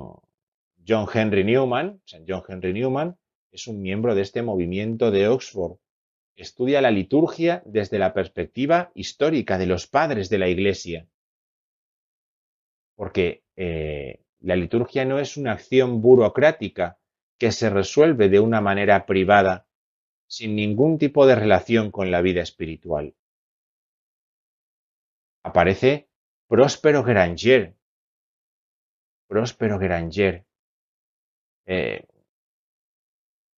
John 0.87 1.07
Henry 1.13 1.45
Newman, 1.45 2.01
San 2.05 2.25
John 2.29 2.43
Henry 2.47 2.73
Newman 2.73 3.17
es 3.51 3.67
un 3.67 3.81
miembro 3.81 4.15
de 4.15 4.23
este 4.23 4.43
movimiento 4.43 5.11
de 5.11 5.29
Oxford 5.29 5.79
estudia 6.37 6.81
la 6.81 6.91
liturgia 6.91 7.63
desde 7.65 7.99
la 7.99 8.15
perspectiva 8.15 8.91
histórica 8.95 9.59
de 9.59 9.67
los 9.67 9.87
padres 9.87 10.29
de 10.29 10.39
la 10.39 10.49
Iglesia. 10.49 11.07
Porque 12.95 13.43
eh, 13.57 14.21
la 14.41 14.57
liturgia 14.57 15.05
no 15.05 15.19
es 15.19 15.37
una 15.37 15.53
acción 15.53 16.01
burocrática 16.03 16.99
que 17.43 17.51
se 17.51 17.71
resuelve 17.71 18.29
de 18.29 18.39
una 18.39 18.61
manera 18.61 19.05
privada, 19.05 19.67
sin 20.29 20.55
ningún 20.55 20.97
tipo 20.97 21.27
de 21.27 21.35
relación 21.35 21.91
con 21.91 22.13
la 22.13 22.23
vida 22.23 22.41
espiritual. 22.41 23.17
Aparece 25.43 26.09
Próspero 26.47 27.03
Granger. 27.03 27.75
Próspero 29.27 29.81
Granger. 29.81 30.47
Eh, 31.67 32.07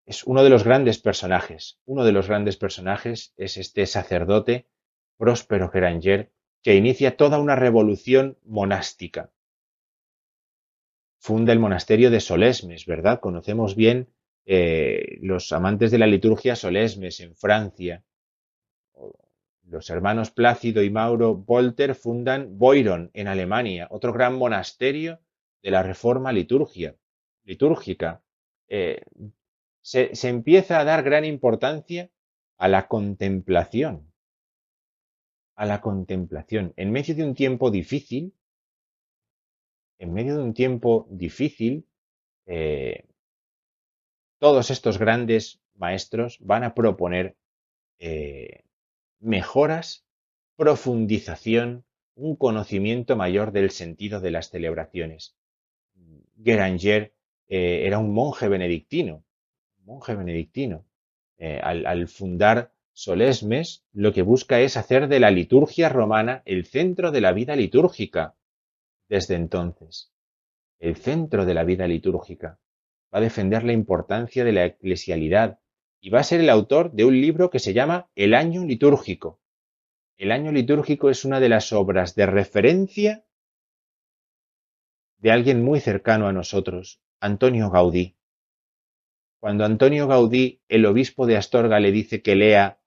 es 0.07 0.24
uno 0.24 0.43
de 0.43 0.49
los 0.49 0.64
grandes 0.64 0.99
personajes. 0.99 1.78
Uno 1.85 2.07
de 2.07 2.12
los 2.12 2.26
grandes 2.26 2.57
personajes 2.57 3.35
es 3.37 3.59
este 3.59 3.85
sacerdote, 3.85 4.66
Próspero 5.18 5.68
Granger, 5.68 6.32
que 6.62 6.74
inicia 6.74 7.18
toda 7.18 7.39
una 7.39 7.55
revolución 7.55 8.39
monástica. 8.47 9.34
Funda 11.25 11.55
el 11.55 11.59
monasterio 11.59 12.11
de 12.11 12.20
Solesmes, 12.20 12.85
¿verdad? 12.85 13.18
Conocemos 13.18 13.77
bien 13.77 14.11
eh, 14.45 15.16
los 15.22 15.53
amantes 15.53 15.91
de 15.91 15.97
la 15.97 16.07
liturgia 16.07 16.55
Solesmes 16.55 17.18
en 17.20 17.35
Francia. 17.35 18.05
Los 19.62 19.89
hermanos 19.89 20.31
Plácido 20.31 20.83
y 20.83 20.91
Mauro 20.91 21.35
Volter 21.35 21.95
fundan 21.95 22.59
Boiron 22.59 23.11
en 23.14 23.29
Alemania, 23.29 23.89
otro 23.91 24.12
gran 24.12 24.37
monasterio 24.37 25.18
de 25.62 25.70
la 25.70 25.83
reforma 25.83 26.31
litúrgica. 26.31 28.20
Eh, 28.68 29.01
se 29.81 30.29
empieza 30.29 30.79
a 30.79 30.85
dar 30.85 31.03
gran 31.03 31.25
importancia 31.25 32.11
a 32.59 32.68
la 32.68 32.87
contemplación, 32.87 34.12
a 35.55 35.64
la 35.64 35.81
contemplación. 35.81 36.75
En 36.77 36.93
medio 36.93 37.14
de 37.14 37.25
un 37.25 37.35
tiempo 37.35 37.70
difícil, 37.70 38.35
en 39.99 40.13
medio 40.13 40.37
de 40.37 40.43
un 40.43 40.55
tiempo 40.55 41.07
difícil, 41.11 41.87
eh, 42.47 43.07
todos 44.39 44.71
estos 44.71 44.99
grandes 44.99 45.61
maestros 45.75 46.39
van 46.41 46.65
a 46.65 46.75
proponer 46.75 47.37
eh, 47.99 48.65
mejoras, 49.21 50.05
profundización, 50.57 51.85
un 52.15 52.37
conocimiento 52.37 53.17
mayor 53.17 53.53
del 53.53 53.71
sentido 53.71 54.21
de 54.21 54.31
las 54.31 54.51
celebraciones. 54.51 55.37
Geranger 56.43 57.15
eh, 57.49 57.87
era 57.87 57.99
un 57.99 58.13
monje 58.13 58.49
benedictino, 58.49 59.25
monje 59.85 60.15
benedictino. 60.15 60.85
Al, 61.37 61.85
al 61.85 62.09
fundar 62.09 62.73
Solesmes, 62.93 63.85
lo 63.93 64.13
que 64.15 64.23
busca 64.23 64.61
es 64.61 64.79
hacer 64.79 65.09
de 65.09 65.21
la 65.21 65.31
liturgia 65.31 65.91
romana 65.91 66.43
el 66.47 66.65
centro 66.65 67.11
de 67.11 67.21
la 67.21 67.33
vida 67.33 67.55
litúrgica 67.55 68.35
desde 69.09 69.35
entonces. 69.35 70.13
El 70.79 70.97
centro 70.97 71.47
de 71.47 71.55
la 71.55 71.65
vida 71.65 71.87
litúrgica 71.87 72.61
va 73.13 73.19
a 73.19 73.23
defender 73.23 73.65
la 73.65 73.73
importancia 73.73 74.45
de 74.45 74.53
la 74.53 74.65
eclesialidad 74.65 75.61
y 76.01 76.11
va 76.11 76.21
a 76.21 76.25
ser 76.25 76.41
el 76.41 76.51
autor 76.51 76.93
de 76.93 77.05
un 77.05 77.21
libro 77.21 77.49
que 77.51 77.59
se 77.59 77.73
llama 77.73 78.11
El 78.15 78.35
año 78.35 78.65
litúrgico. 78.65 79.41
El 80.17 80.33
año 80.33 80.53
litúrgico 80.53 81.11
es 81.11 81.25
una 81.25 81.41
de 81.41 81.49
las 81.49 81.73
obras 81.73 82.15
de 82.15 82.27
referencia 82.27 83.25
de 85.19 85.31
alguien 85.31 85.65
muy 85.65 85.81
cercano 85.81 86.29
a 86.29 86.33
nosotros, 86.33 87.01
Antonio 87.21 87.71
Gaudí. 87.71 88.17
Cuando 89.41 89.65
Antonio 89.65 90.07
Gaudí, 90.07 90.61
el 90.69 90.85
obispo 90.87 91.27
de 91.27 91.37
Astorga, 91.37 91.81
le 91.81 91.93
dice 91.93 92.21
que 92.21 92.37
lea 92.37 92.81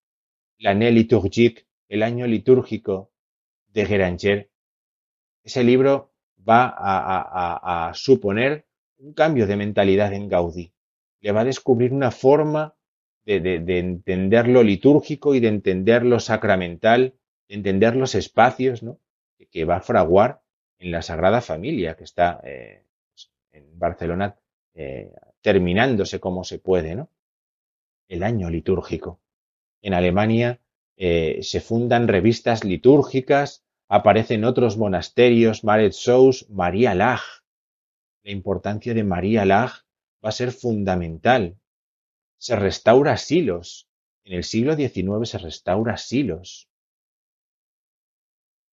L'année 0.60 0.92
liturgique, 0.92 1.68
el 1.88 2.04
año 2.04 2.28
litúrgico 2.28 3.12
de 3.68 3.86
Geranger, 3.86 4.52
ese 5.48 5.64
libro 5.64 6.12
va 6.48 6.74
a, 6.78 7.94
suponer 7.94 8.68
un 8.98 9.14
cambio 9.14 9.48
de 9.48 9.56
mentalidad 9.56 10.12
en 10.14 10.28
Gaudí. 10.28 10.74
Le 11.22 11.32
va 11.32 11.42
a 11.42 11.46
descubrir 11.46 11.94
una 11.94 12.12
forma 12.12 12.76
de, 13.26 13.40
de, 13.40 13.80
entender 13.80 14.48
lo 14.48 14.62
litúrgico 14.62 15.36
y 15.36 15.40
de 15.40 15.48
entender 15.48 16.04
lo 16.06 16.20
sacramental, 16.20 17.16
de 17.48 17.56
entender 17.56 17.96
los 17.96 18.14
espacios 18.16 18.84
¿no? 18.84 19.00
que 19.52 19.64
va 19.64 19.78
a 19.78 19.82
fraguar 19.82 20.42
en 20.80 20.92
la 20.92 21.02
Sagrada 21.02 21.42
Familia, 21.42 21.96
que 21.96 22.04
está 22.04 22.42
eh, 22.44 22.84
en 23.54 23.80
Barcelona 23.80 24.38
eh, 24.74 25.14
terminándose 25.42 26.20
como 26.20 26.44
se 26.44 26.60
puede, 26.60 26.96
¿no? 26.96 27.10
El 28.10 28.24
año 28.24 28.50
litúrgico. 28.50 29.22
En 29.82 29.94
Alemania 29.94 30.60
eh, 30.98 31.40
se 31.42 31.62
fundan 31.62 32.08
revistas 32.08 32.64
litúrgicas, 32.64 33.66
aparecen 33.88 34.44
otros 34.44 34.78
monasterios, 34.78 35.64
Maret 35.64 35.94
Sous, 35.94 36.50
María 36.50 36.94
Lach, 36.94 37.22
la 38.28 38.34
importancia 38.34 38.94
de 38.94 39.06
María 39.06 39.46
Lag 39.46 39.72
va 40.22 40.28
a 40.28 40.34
ser 40.34 40.52
fundamental. 40.52 41.58
Se 42.38 42.58
restaura 42.58 43.16
Silos. 43.16 43.88
En 44.26 44.34
el 44.34 44.44
siglo 44.44 44.76
XIX 44.76 45.30
se 45.30 45.38
restaura 45.38 45.96
Silos. 45.96 46.68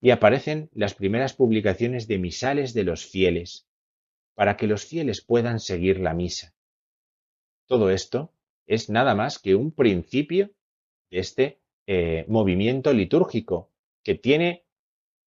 Y 0.01 0.09
aparecen 0.09 0.71
las 0.73 0.95
primeras 0.95 1.33
publicaciones 1.33 2.07
de 2.07 2.17
misales 2.17 2.73
de 2.73 2.83
los 2.83 3.05
fieles, 3.05 3.67
para 4.33 4.57
que 4.57 4.65
los 4.65 4.85
fieles 4.85 5.21
puedan 5.21 5.59
seguir 5.59 5.99
la 5.99 6.15
misa. 6.15 6.55
Todo 7.67 7.91
esto 7.91 8.33
es 8.65 8.89
nada 8.89 9.13
más 9.13 9.37
que 9.37 9.53
un 9.53 9.71
principio 9.71 10.49
de 11.11 11.19
este 11.19 11.59
eh, 11.85 12.25
movimiento 12.27 12.91
litúrgico 12.91 13.69
que 14.01 14.15
tiene 14.15 14.62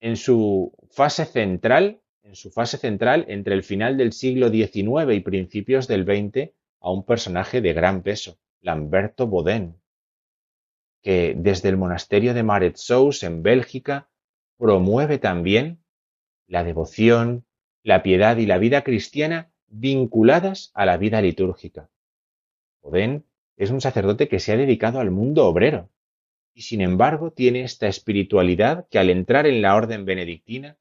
en 0.00 0.16
su 0.16 0.72
fase 0.90 1.24
central 1.24 2.00
en 2.26 2.34
su 2.34 2.50
fase 2.50 2.76
central 2.76 3.24
entre 3.28 3.54
el 3.54 3.62
final 3.62 3.96
del 3.96 4.12
siglo 4.12 4.50
XIX 4.50 5.14
y 5.14 5.20
principios 5.20 5.86
del 5.86 6.04
XX 6.04 6.50
a 6.80 6.90
un 6.90 7.04
personaje 7.04 7.60
de 7.60 7.72
gran 7.72 8.02
peso, 8.02 8.38
Lamberto 8.60 9.28
Baudin, 9.28 9.76
que 11.02 11.34
desde 11.36 11.68
el 11.68 11.76
monasterio 11.76 12.34
de 12.34 12.42
Maret-Sous 12.42 13.22
en 13.22 13.42
Bélgica 13.42 14.10
promueve 14.58 15.18
también 15.18 15.84
la 16.48 16.64
devoción, 16.64 17.46
la 17.82 18.02
piedad 18.02 18.36
y 18.38 18.46
la 18.46 18.58
vida 18.58 18.82
cristiana 18.82 19.52
vinculadas 19.68 20.72
a 20.74 20.84
la 20.84 20.96
vida 20.96 21.22
litúrgica. 21.22 21.90
Baudin 22.82 23.24
es 23.56 23.70
un 23.70 23.80
sacerdote 23.80 24.28
que 24.28 24.40
se 24.40 24.52
ha 24.52 24.56
dedicado 24.56 24.98
al 24.98 25.12
mundo 25.12 25.46
obrero 25.46 25.90
y 26.56 26.62
sin 26.62 26.80
embargo 26.80 27.32
tiene 27.32 27.60
esta 27.60 27.86
espiritualidad 27.86 28.88
que 28.88 28.98
al 28.98 29.10
entrar 29.10 29.46
en 29.46 29.60
la 29.60 29.76
orden 29.76 30.06
benedictina 30.06 30.78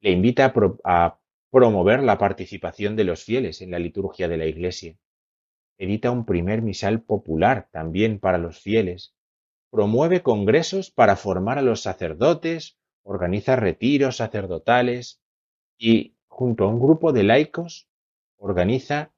le 0.00 0.12
invita 0.12 0.54
a, 0.84 1.18
promover 1.50 2.02
la 2.02 2.18
participación 2.18 2.96
de 2.96 3.04
los 3.04 3.24
fieles 3.24 3.62
en 3.62 3.70
la 3.70 3.78
liturgia 3.78 4.28
de 4.28 4.36
la 4.36 4.44
Iglesia. 4.44 4.96
Edita 5.78 6.10
un 6.10 6.26
primer 6.26 6.60
misal 6.60 7.00
popular 7.00 7.68
también 7.72 8.18
para 8.18 8.36
los 8.36 8.60
fieles. 8.60 9.14
Promueve 9.70 10.22
congresos 10.22 10.90
para 10.90 11.16
formar 11.16 11.58
a 11.58 11.62
los 11.62 11.80
sacerdotes, 11.80 12.76
organiza 13.02 13.56
retiros 13.56 14.18
sacerdotales 14.18 15.20
y, 15.78 16.14
junto 16.28 16.64
a 16.64 16.68
un 16.68 16.78
grupo 16.78 17.12
de 17.12 17.22
laicos, 17.22 17.88
organiza 18.36 19.12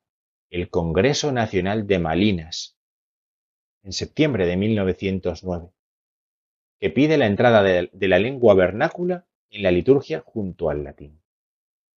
el 0.49 0.71
Congreso 0.71 1.33
Nacional 1.33 1.87
de 1.87 1.99
Malinas 1.99 2.78
en 3.89 3.95
septiembre 3.95 4.45
de 4.45 4.59
1909, 4.59 5.71
que 6.79 6.91
pide 6.91 7.17
la 7.17 7.25
entrada 7.25 7.63
de, 7.63 7.89
de 7.91 8.09
la 8.09 8.19
lengua 8.19 8.53
vernácula 8.53 9.27
en 9.49 9.63
la 9.63 9.71
liturgia 9.71 10.23
junto 10.27 10.69
al 10.69 10.85
latín. 10.85 11.23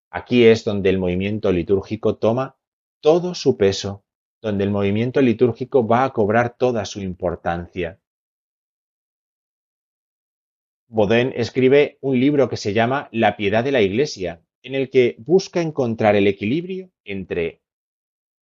Aquí 0.10 0.46
es 0.46 0.64
donde 0.64 0.89
el 0.89 1.00
movimiento 1.00 1.52
litúrgico 1.52 2.16
toma 2.16 2.56
todo 3.02 3.36
su 3.36 3.58
peso, 3.58 4.06
donde 4.42 4.64
el 4.64 4.70
movimiento 4.70 5.20
litúrgico 5.20 5.86
va 5.86 6.06
a 6.06 6.14
cobrar 6.14 6.56
toda 6.58 6.86
su 6.86 7.02
importancia. 7.02 8.00
Baudin 10.88 11.34
escribe 11.36 11.98
un 12.00 12.18
libro 12.22 12.48
que 12.48 12.56
se 12.56 12.72
llama 12.72 13.10
La 13.12 13.36
piedad 13.36 13.66
de 13.66 13.74
la 13.74 13.82
Iglesia, 13.82 14.42
en 14.64 14.76
el 14.76 14.89
que 14.89 15.18
busca 15.20 15.62
encontrar 15.62 16.16
el 16.16 16.28
equilibrio 16.28 16.89
entre 17.04 17.62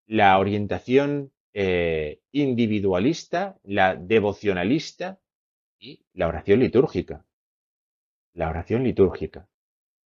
la 0.06 0.38
orientación 0.38 1.32
eh, 1.54 2.22
individualista, 2.32 3.60
la 3.64 3.96
devocionalista 3.96 5.20
y 5.80 6.06
la 6.14 6.28
oración 6.28 6.60
litúrgica 6.60 7.26
la 8.40 8.50
oración 8.50 8.84
litúrgica. 8.84 9.48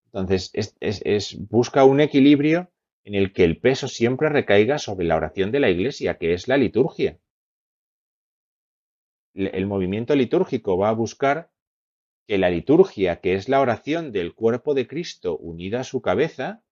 Entonces, 0.07 0.51
es, 0.81 1.49
busca 1.49 1.85
un 1.85 2.01
equilibrio 2.01 2.71
en 3.05 3.15
el 3.15 3.33
que 3.33 3.45
el 3.45 3.59
peso 3.59 3.89
siempre 3.89 4.29
recaiga 4.29 4.79
sobre 4.79 5.07
la 5.07 5.17
oración 5.17 5.51
de 5.51 5.61
la 5.61 5.71
Iglesia, 5.71 6.19
que 6.19 6.35
es 6.35 6.49
la 6.49 6.57
liturgia. 6.57 7.19
El 9.35 9.67
movimiento 9.67 10.15
litúrgico 10.15 10.77
va 10.77 10.91
a 10.91 10.95
buscar 10.95 11.51
que 12.27 12.39
la 12.39 12.51
liturgia, 12.51 13.21
que 13.21 13.35
es 13.35 13.49
la 13.49 13.61
oración 13.61 14.13
del 14.13 14.35
cuerpo 14.35 14.75
de 14.75 14.87
Cristo 14.87 15.37
unida 15.39 15.81
a 15.81 15.85
su 15.85 16.03
cabeza, 16.03 16.63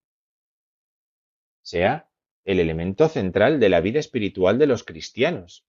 sea 1.63 2.10
el 2.45 2.59
elemento 2.59 3.07
central 3.07 3.59
de 3.59 3.69
la 3.69 3.81
vida 3.81 3.99
espiritual 3.99 4.57
de 4.57 4.67
los 4.67 4.83
cristianos. 4.83 5.65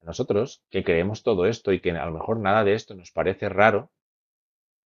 Nosotros, 0.00 0.62
que 0.70 0.84
creemos 0.84 1.22
todo 1.22 1.46
esto 1.46 1.72
y 1.72 1.80
que 1.80 1.90
a 1.92 2.06
lo 2.06 2.12
mejor 2.12 2.38
nada 2.38 2.64
de 2.64 2.74
esto 2.74 2.94
nos 2.94 3.12
parece 3.12 3.48
raro, 3.48 3.90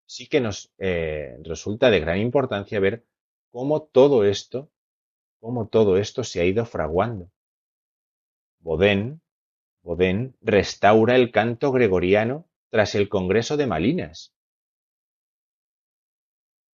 sí 0.07 0.28
que 0.28 0.41
nos 0.41 0.72
eh, 0.78 1.37
resulta 1.43 1.91
de 1.91 2.01
gran 2.01 2.18
importancia 2.18 2.80
ver 2.80 3.05
cómo 3.51 3.82
todo 3.82 4.24
esto, 4.24 4.70
cómo 5.41 5.68
todo 5.68 5.97
esto 5.97 6.24
se 6.24 6.41
ha 6.41 6.45
ido 6.45 6.64
fraguando. 6.66 7.30
Bodén, 8.61 9.22
Bodén 9.82 10.37
restaura 10.41 11.16
el 11.16 11.30
canto 11.30 11.72
gregoriano 11.72 12.49
tras 12.70 12.95
el 12.95 13.09
Congreso 13.09 13.57
de 13.57 13.66
Malinas. 13.66 14.34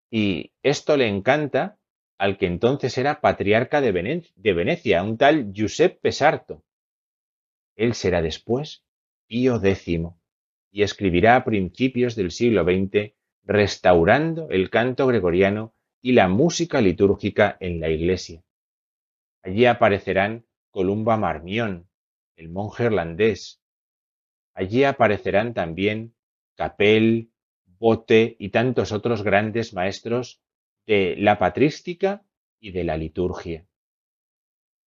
Y 0.09 0.51
esto 0.63 0.97
le 0.97 1.07
encanta 1.07 1.77
al 2.21 2.37
que 2.37 2.45
entonces 2.45 2.99
era 2.99 3.19
patriarca 3.19 3.81
de, 3.81 3.91
Venecia, 3.91 5.01
un 5.01 5.17
tal 5.17 5.51
Giuseppe 5.53 6.11
Sarto. 6.11 6.63
Él 7.75 7.95
será 7.95 8.21
después 8.21 8.85
Pío 9.25 9.55
X 9.55 9.87
y 10.69 10.83
escribirá 10.83 11.35
a 11.35 11.43
principios 11.43 12.15
del 12.15 12.29
siglo 12.29 12.63
XX 12.63 13.13
restaurando 13.43 14.51
el 14.51 14.69
canto 14.69 15.07
gregoriano 15.07 15.73
y 15.99 16.11
la 16.11 16.27
música 16.27 16.79
litúrgica 16.79 17.57
en 17.59 17.79
la 17.79 17.89
iglesia. 17.89 18.43
Allí 19.41 19.65
aparecerán 19.65 20.45
Columba 20.69 21.17
Marmión, 21.17 21.89
el 22.35 22.49
monje 22.49 22.83
irlandés. 22.83 23.63
Allí 24.53 24.83
aparecerán 24.83 25.55
también 25.55 26.13
Capel, 26.53 27.31
Bote 27.65 28.35
y 28.37 28.49
tantos 28.49 28.91
otros 28.91 29.23
grandes 29.23 29.73
maestros 29.73 30.39
de 30.85 31.15
la 31.17 31.37
patrística 31.37 32.23
y 32.59 32.71
de 32.71 32.83
la 32.83 32.97
liturgia. 32.97 33.65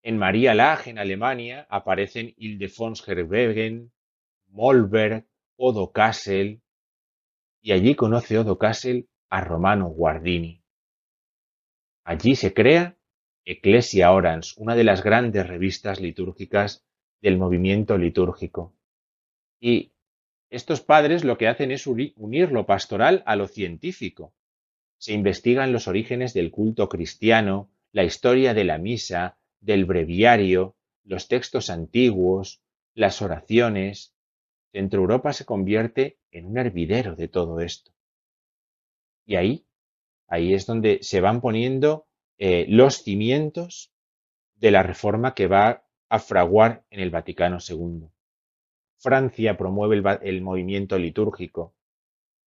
En 0.03 0.18
María 0.18 0.55
Lage, 0.55 0.90
en 0.90 0.99
Alemania, 0.99 1.66
aparecen 1.70 2.34
Ildefons 2.36 3.07
Herwegen, 3.09 3.92
Molberg, 4.49 5.26
Odo 5.57 5.92
Kassel, 5.92 6.61
y 7.62 7.72
allí 7.72 7.95
conoce 7.95 8.38
Odo 8.38 8.59
Kassel 8.59 9.09
a 9.30 9.40
Romano 9.40 9.88
Guardini. 9.88 10.62
Allí 12.05 12.36
se 12.36 12.53
crea 12.53 12.99
Ecclesia 13.47 14.12
Orans, 14.12 14.57
una 14.59 14.74
de 14.76 14.84
las 14.84 15.03
grandes 15.03 15.47
revistas 15.47 16.01
litúrgicas 16.01 16.84
del 17.22 17.38
movimiento 17.38 17.97
litúrgico. 17.97 18.74
Y 19.59 19.92
estos 20.51 20.82
padres 20.82 21.24
lo 21.24 21.38
que 21.38 21.49
hacen 21.49 21.70
es 21.70 21.86
unir 21.86 22.53
lo 22.53 22.66
pastoral 22.66 23.22
a 23.24 23.36
lo 23.36 23.49
científico. 23.49 24.34
Se 25.05 25.12
investigan 25.12 25.70
los 25.70 25.86
orígenes 25.86 26.32
del 26.32 26.50
culto 26.50 26.88
cristiano, 26.88 27.68
la 27.92 28.05
historia 28.05 28.55
de 28.55 28.64
la 28.64 28.78
misa, 28.78 29.36
del 29.61 29.84
breviario, 29.84 30.76
los 31.02 31.28
textos 31.28 31.68
antiguos, 31.68 32.62
las 32.94 33.20
oraciones. 33.20 34.14
Centro 34.72 35.02
Europa 35.02 35.34
se 35.34 35.44
convierte 35.44 36.16
en 36.30 36.46
un 36.46 36.57
hervidero 36.57 37.16
de 37.16 37.28
todo 37.28 37.61
esto. 37.61 37.92
Y 39.26 39.36
ahí 39.36 39.66
Ahí 40.26 40.55
es 40.55 40.64
donde 40.64 41.00
se 41.02 41.20
van 41.20 41.42
poniendo 41.42 42.07
eh, 42.38 42.64
los 42.70 43.02
cimientos 43.02 43.92
de 44.55 44.70
la 44.70 44.82
reforma 44.82 45.34
que 45.34 45.48
va 45.48 45.84
a 46.09 46.18
fraguar 46.18 46.86
en 46.88 47.00
el 47.00 47.11
Vaticano 47.11 47.59
II. 47.61 48.09
Francia 48.96 49.59
promueve 49.59 50.02
el, 50.22 50.40
movimiento 50.40 50.98
litúrgico, 50.98 51.74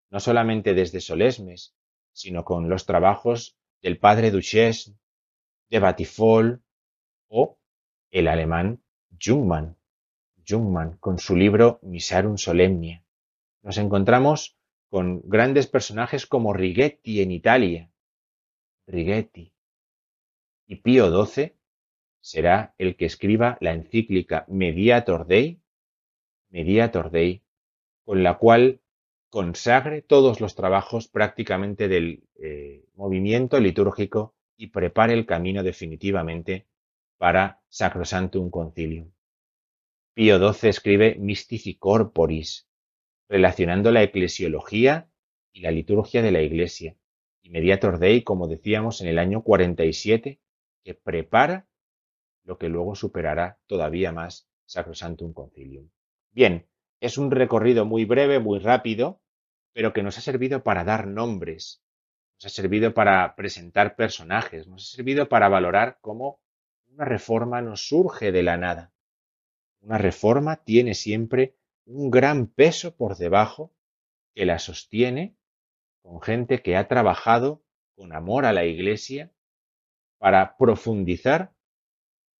no 0.08 0.20
solamente 0.20 0.72
desde 0.72 1.02
Solesmes, 1.02 1.76
sino 2.16 2.46
con 2.46 2.70
los 2.70 2.86
trabajos 2.86 3.58
del 3.82 3.98
padre 3.98 4.30
Duchesne, 4.30 4.96
de 5.68 5.78
Batifol 5.78 6.62
o 7.28 7.58
el 8.10 8.28
alemán 8.28 8.82
Jungmann, 9.22 9.76
Jungmann 10.48 10.96
con 10.96 11.18
su 11.18 11.36
libro 11.36 11.78
Misarum 11.82 12.38
Solemnia. 12.38 13.04
Nos 13.60 13.76
encontramos 13.76 14.56
con 14.88 15.20
grandes 15.24 15.66
personajes 15.66 16.26
como 16.26 16.54
Righetti 16.54 17.20
en 17.20 17.32
Italia. 17.32 17.90
Righetti. 18.86 19.52
Y 20.66 20.76
Pío 20.76 21.26
XII 21.26 21.54
será 22.20 22.74
el 22.78 22.96
que 22.96 23.04
escriba 23.04 23.58
la 23.60 23.74
encíclica 23.74 24.46
Mediator 24.48 25.26
Dei, 25.26 25.60
Mediator 26.48 27.10
Dei, 27.10 27.42
con 28.04 28.22
la 28.22 28.38
cual 28.38 28.80
consagre 29.36 30.00
todos 30.00 30.40
los 30.40 30.54
trabajos 30.54 31.08
prácticamente 31.08 31.88
del 31.88 32.22
eh, 32.36 32.86
movimiento 32.94 33.60
litúrgico 33.60 34.34
y 34.56 34.68
prepare 34.68 35.12
el 35.12 35.26
camino 35.26 35.62
definitivamente 35.62 36.66
para 37.18 37.60
Sacrosantum 37.68 38.48
Concilium. 38.48 39.10
Pío 40.14 40.38
XII 40.38 40.70
escribe 40.70 41.16
Mystici 41.16 41.74
Corporis, 41.74 42.66
relacionando 43.28 43.92
la 43.92 44.02
eclesiología 44.02 45.10
y 45.52 45.60
la 45.60 45.70
liturgia 45.70 46.22
de 46.22 46.32
la 46.32 46.40
Iglesia, 46.40 46.96
Mediator 47.44 47.98
Dei, 47.98 48.22
como 48.22 48.48
decíamos, 48.48 49.02
en 49.02 49.08
el 49.08 49.18
año 49.18 49.42
47, 49.42 50.40
que 50.82 50.94
prepara 50.94 51.68
lo 52.44 52.56
que 52.56 52.70
luego 52.70 52.94
superará 52.94 53.58
todavía 53.66 54.12
más 54.12 54.48
Sacrosantum 54.64 55.34
Concilium. 55.34 55.90
Bien, 56.32 56.66
es 57.00 57.18
un 57.18 57.30
recorrido 57.30 57.84
muy 57.84 58.06
breve, 58.06 58.40
muy 58.40 58.60
rápido, 58.60 59.20
pero 59.76 59.92
que 59.92 60.02
nos 60.02 60.16
ha 60.16 60.22
servido 60.22 60.62
para 60.62 60.84
dar 60.84 61.06
nombres, 61.06 61.82
nos 62.36 62.46
ha 62.46 62.48
servido 62.48 62.94
para 62.94 63.36
presentar 63.36 63.94
personajes, 63.94 64.66
nos 64.66 64.84
ha 64.84 64.96
servido 64.96 65.28
para 65.28 65.50
valorar 65.50 65.98
cómo 66.00 66.40
una 66.86 67.04
reforma 67.04 67.60
no 67.60 67.76
surge 67.76 68.32
de 68.32 68.42
la 68.42 68.56
nada. 68.56 68.94
Una 69.82 69.98
reforma 69.98 70.64
tiene 70.64 70.94
siempre 70.94 71.58
un 71.84 72.10
gran 72.10 72.46
peso 72.46 72.96
por 72.96 73.18
debajo 73.18 73.74
que 74.34 74.46
la 74.46 74.58
sostiene 74.58 75.36
con 76.00 76.22
gente 76.22 76.62
que 76.62 76.78
ha 76.78 76.88
trabajado 76.88 77.62
con 77.96 78.14
amor 78.14 78.46
a 78.46 78.54
la 78.54 78.64
Iglesia 78.64 79.30
para 80.16 80.56
profundizar 80.56 81.52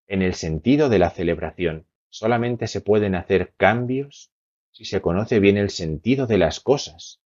en 0.07 0.23
el 0.23 0.33
sentido 0.33 0.89
de 0.89 1.01
la 1.01 1.11
celebración. 1.11 1.87
Solamente 2.09 2.67
se 2.67 2.81
pueden 2.81 3.15
hacer 3.15 3.53
cambios 3.59 4.33
si 4.71 4.87
se 4.87 5.03
conoce 5.03 5.39
bien 5.39 5.59
el 5.59 5.69
sentido 5.69 6.27
de 6.27 6.39
las 6.39 6.61
cosas. 6.61 7.21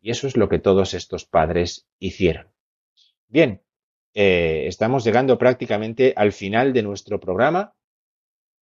Y 0.00 0.10
eso 0.10 0.26
es 0.26 0.36
lo 0.36 0.48
que 0.48 0.58
todos 0.58 0.94
estos 0.94 1.24
padres 1.24 1.86
hicieron. 1.98 2.48
Bien, 3.28 3.62
eh, 4.14 4.64
estamos 4.66 5.04
llegando 5.04 5.36
prácticamente 5.36 6.14
al 6.16 6.32
final 6.32 6.72
de 6.72 6.82
nuestro 6.82 7.20
programa. 7.20 7.74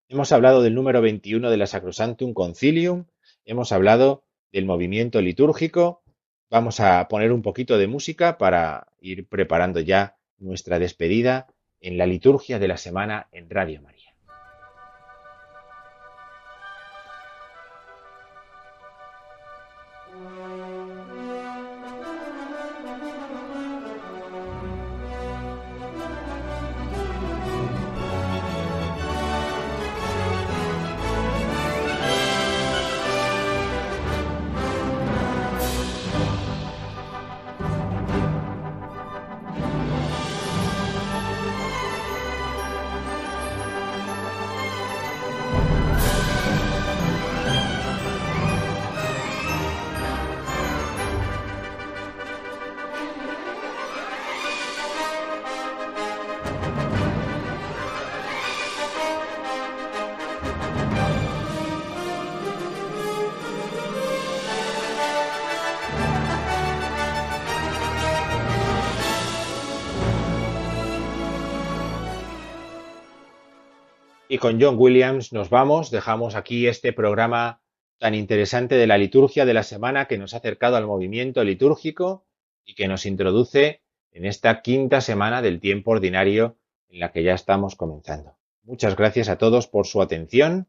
Hemos 0.09 0.31
hablado 0.31 0.61
del 0.61 0.75
número 0.75 1.01
21 1.01 1.49
de 1.49 1.57
la 1.57 1.65
Sacrosantum 1.65 2.33
Concilium, 2.33 3.05
hemos 3.45 3.71
hablado 3.71 4.25
del 4.51 4.65
movimiento 4.65 5.21
litúrgico. 5.21 6.03
Vamos 6.49 6.79
a 6.79 7.07
poner 7.07 7.31
un 7.31 7.41
poquito 7.41 7.77
de 7.77 7.87
música 7.87 8.37
para 8.37 8.87
ir 8.99 9.27
preparando 9.27 9.79
ya 9.79 10.17
nuestra 10.37 10.79
despedida 10.79 11.47
en 11.79 11.97
la 11.97 12.05
liturgia 12.05 12.59
de 12.59 12.67
la 12.67 12.77
semana 12.77 13.27
en 13.31 13.49
Radio 13.49 13.81
María. 13.81 13.94
Con 74.45 74.61
John 74.61 74.75
Williams 74.77 75.33
nos 75.33 75.49
vamos, 75.49 75.89
dejamos 75.89 76.35
aquí 76.35 76.67
este 76.67 76.93
programa 76.93 77.63
tan 77.97 78.13
interesante 78.13 78.75
de 78.75 78.85
la 78.85 78.95
liturgia 78.95 79.43
de 79.43 79.55
la 79.55 79.63
semana 79.63 80.05
que 80.05 80.19
nos 80.19 80.35
ha 80.35 80.37
acercado 80.37 80.75
al 80.75 80.85
movimiento 80.85 81.43
litúrgico 81.43 82.27
y 82.63 82.75
que 82.75 82.87
nos 82.87 83.07
introduce 83.07 83.81
en 84.11 84.23
esta 84.23 84.61
quinta 84.61 85.01
semana 85.01 85.41
del 85.41 85.59
tiempo 85.59 85.89
ordinario 85.89 86.59
en 86.89 86.99
la 86.99 87.11
que 87.11 87.23
ya 87.23 87.33
estamos 87.33 87.75
comenzando. 87.75 88.37
Muchas 88.61 88.95
gracias 88.95 89.29
a 89.29 89.39
todos 89.39 89.65
por 89.65 89.87
su 89.87 89.99
atención. 89.99 90.67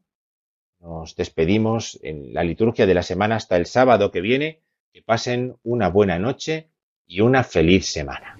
Nos 0.79 1.15
despedimos 1.15 1.99
en 2.01 2.33
la 2.33 2.43
liturgia 2.43 2.87
de 2.87 2.95
la 2.95 3.03
semana 3.03 3.35
hasta 3.35 3.57
el 3.57 3.67
sábado 3.67 4.09
que 4.09 4.21
viene. 4.21 4.63
Que 4.91 5.03
pasen 5.03 5.55
una 5.61 5.89
buena 5.89 6.17
noche 6.17 6.71
y 7.05 7.21
una 7.21 7.43
feliz 7.43 7.85
semana. 7.85 8.39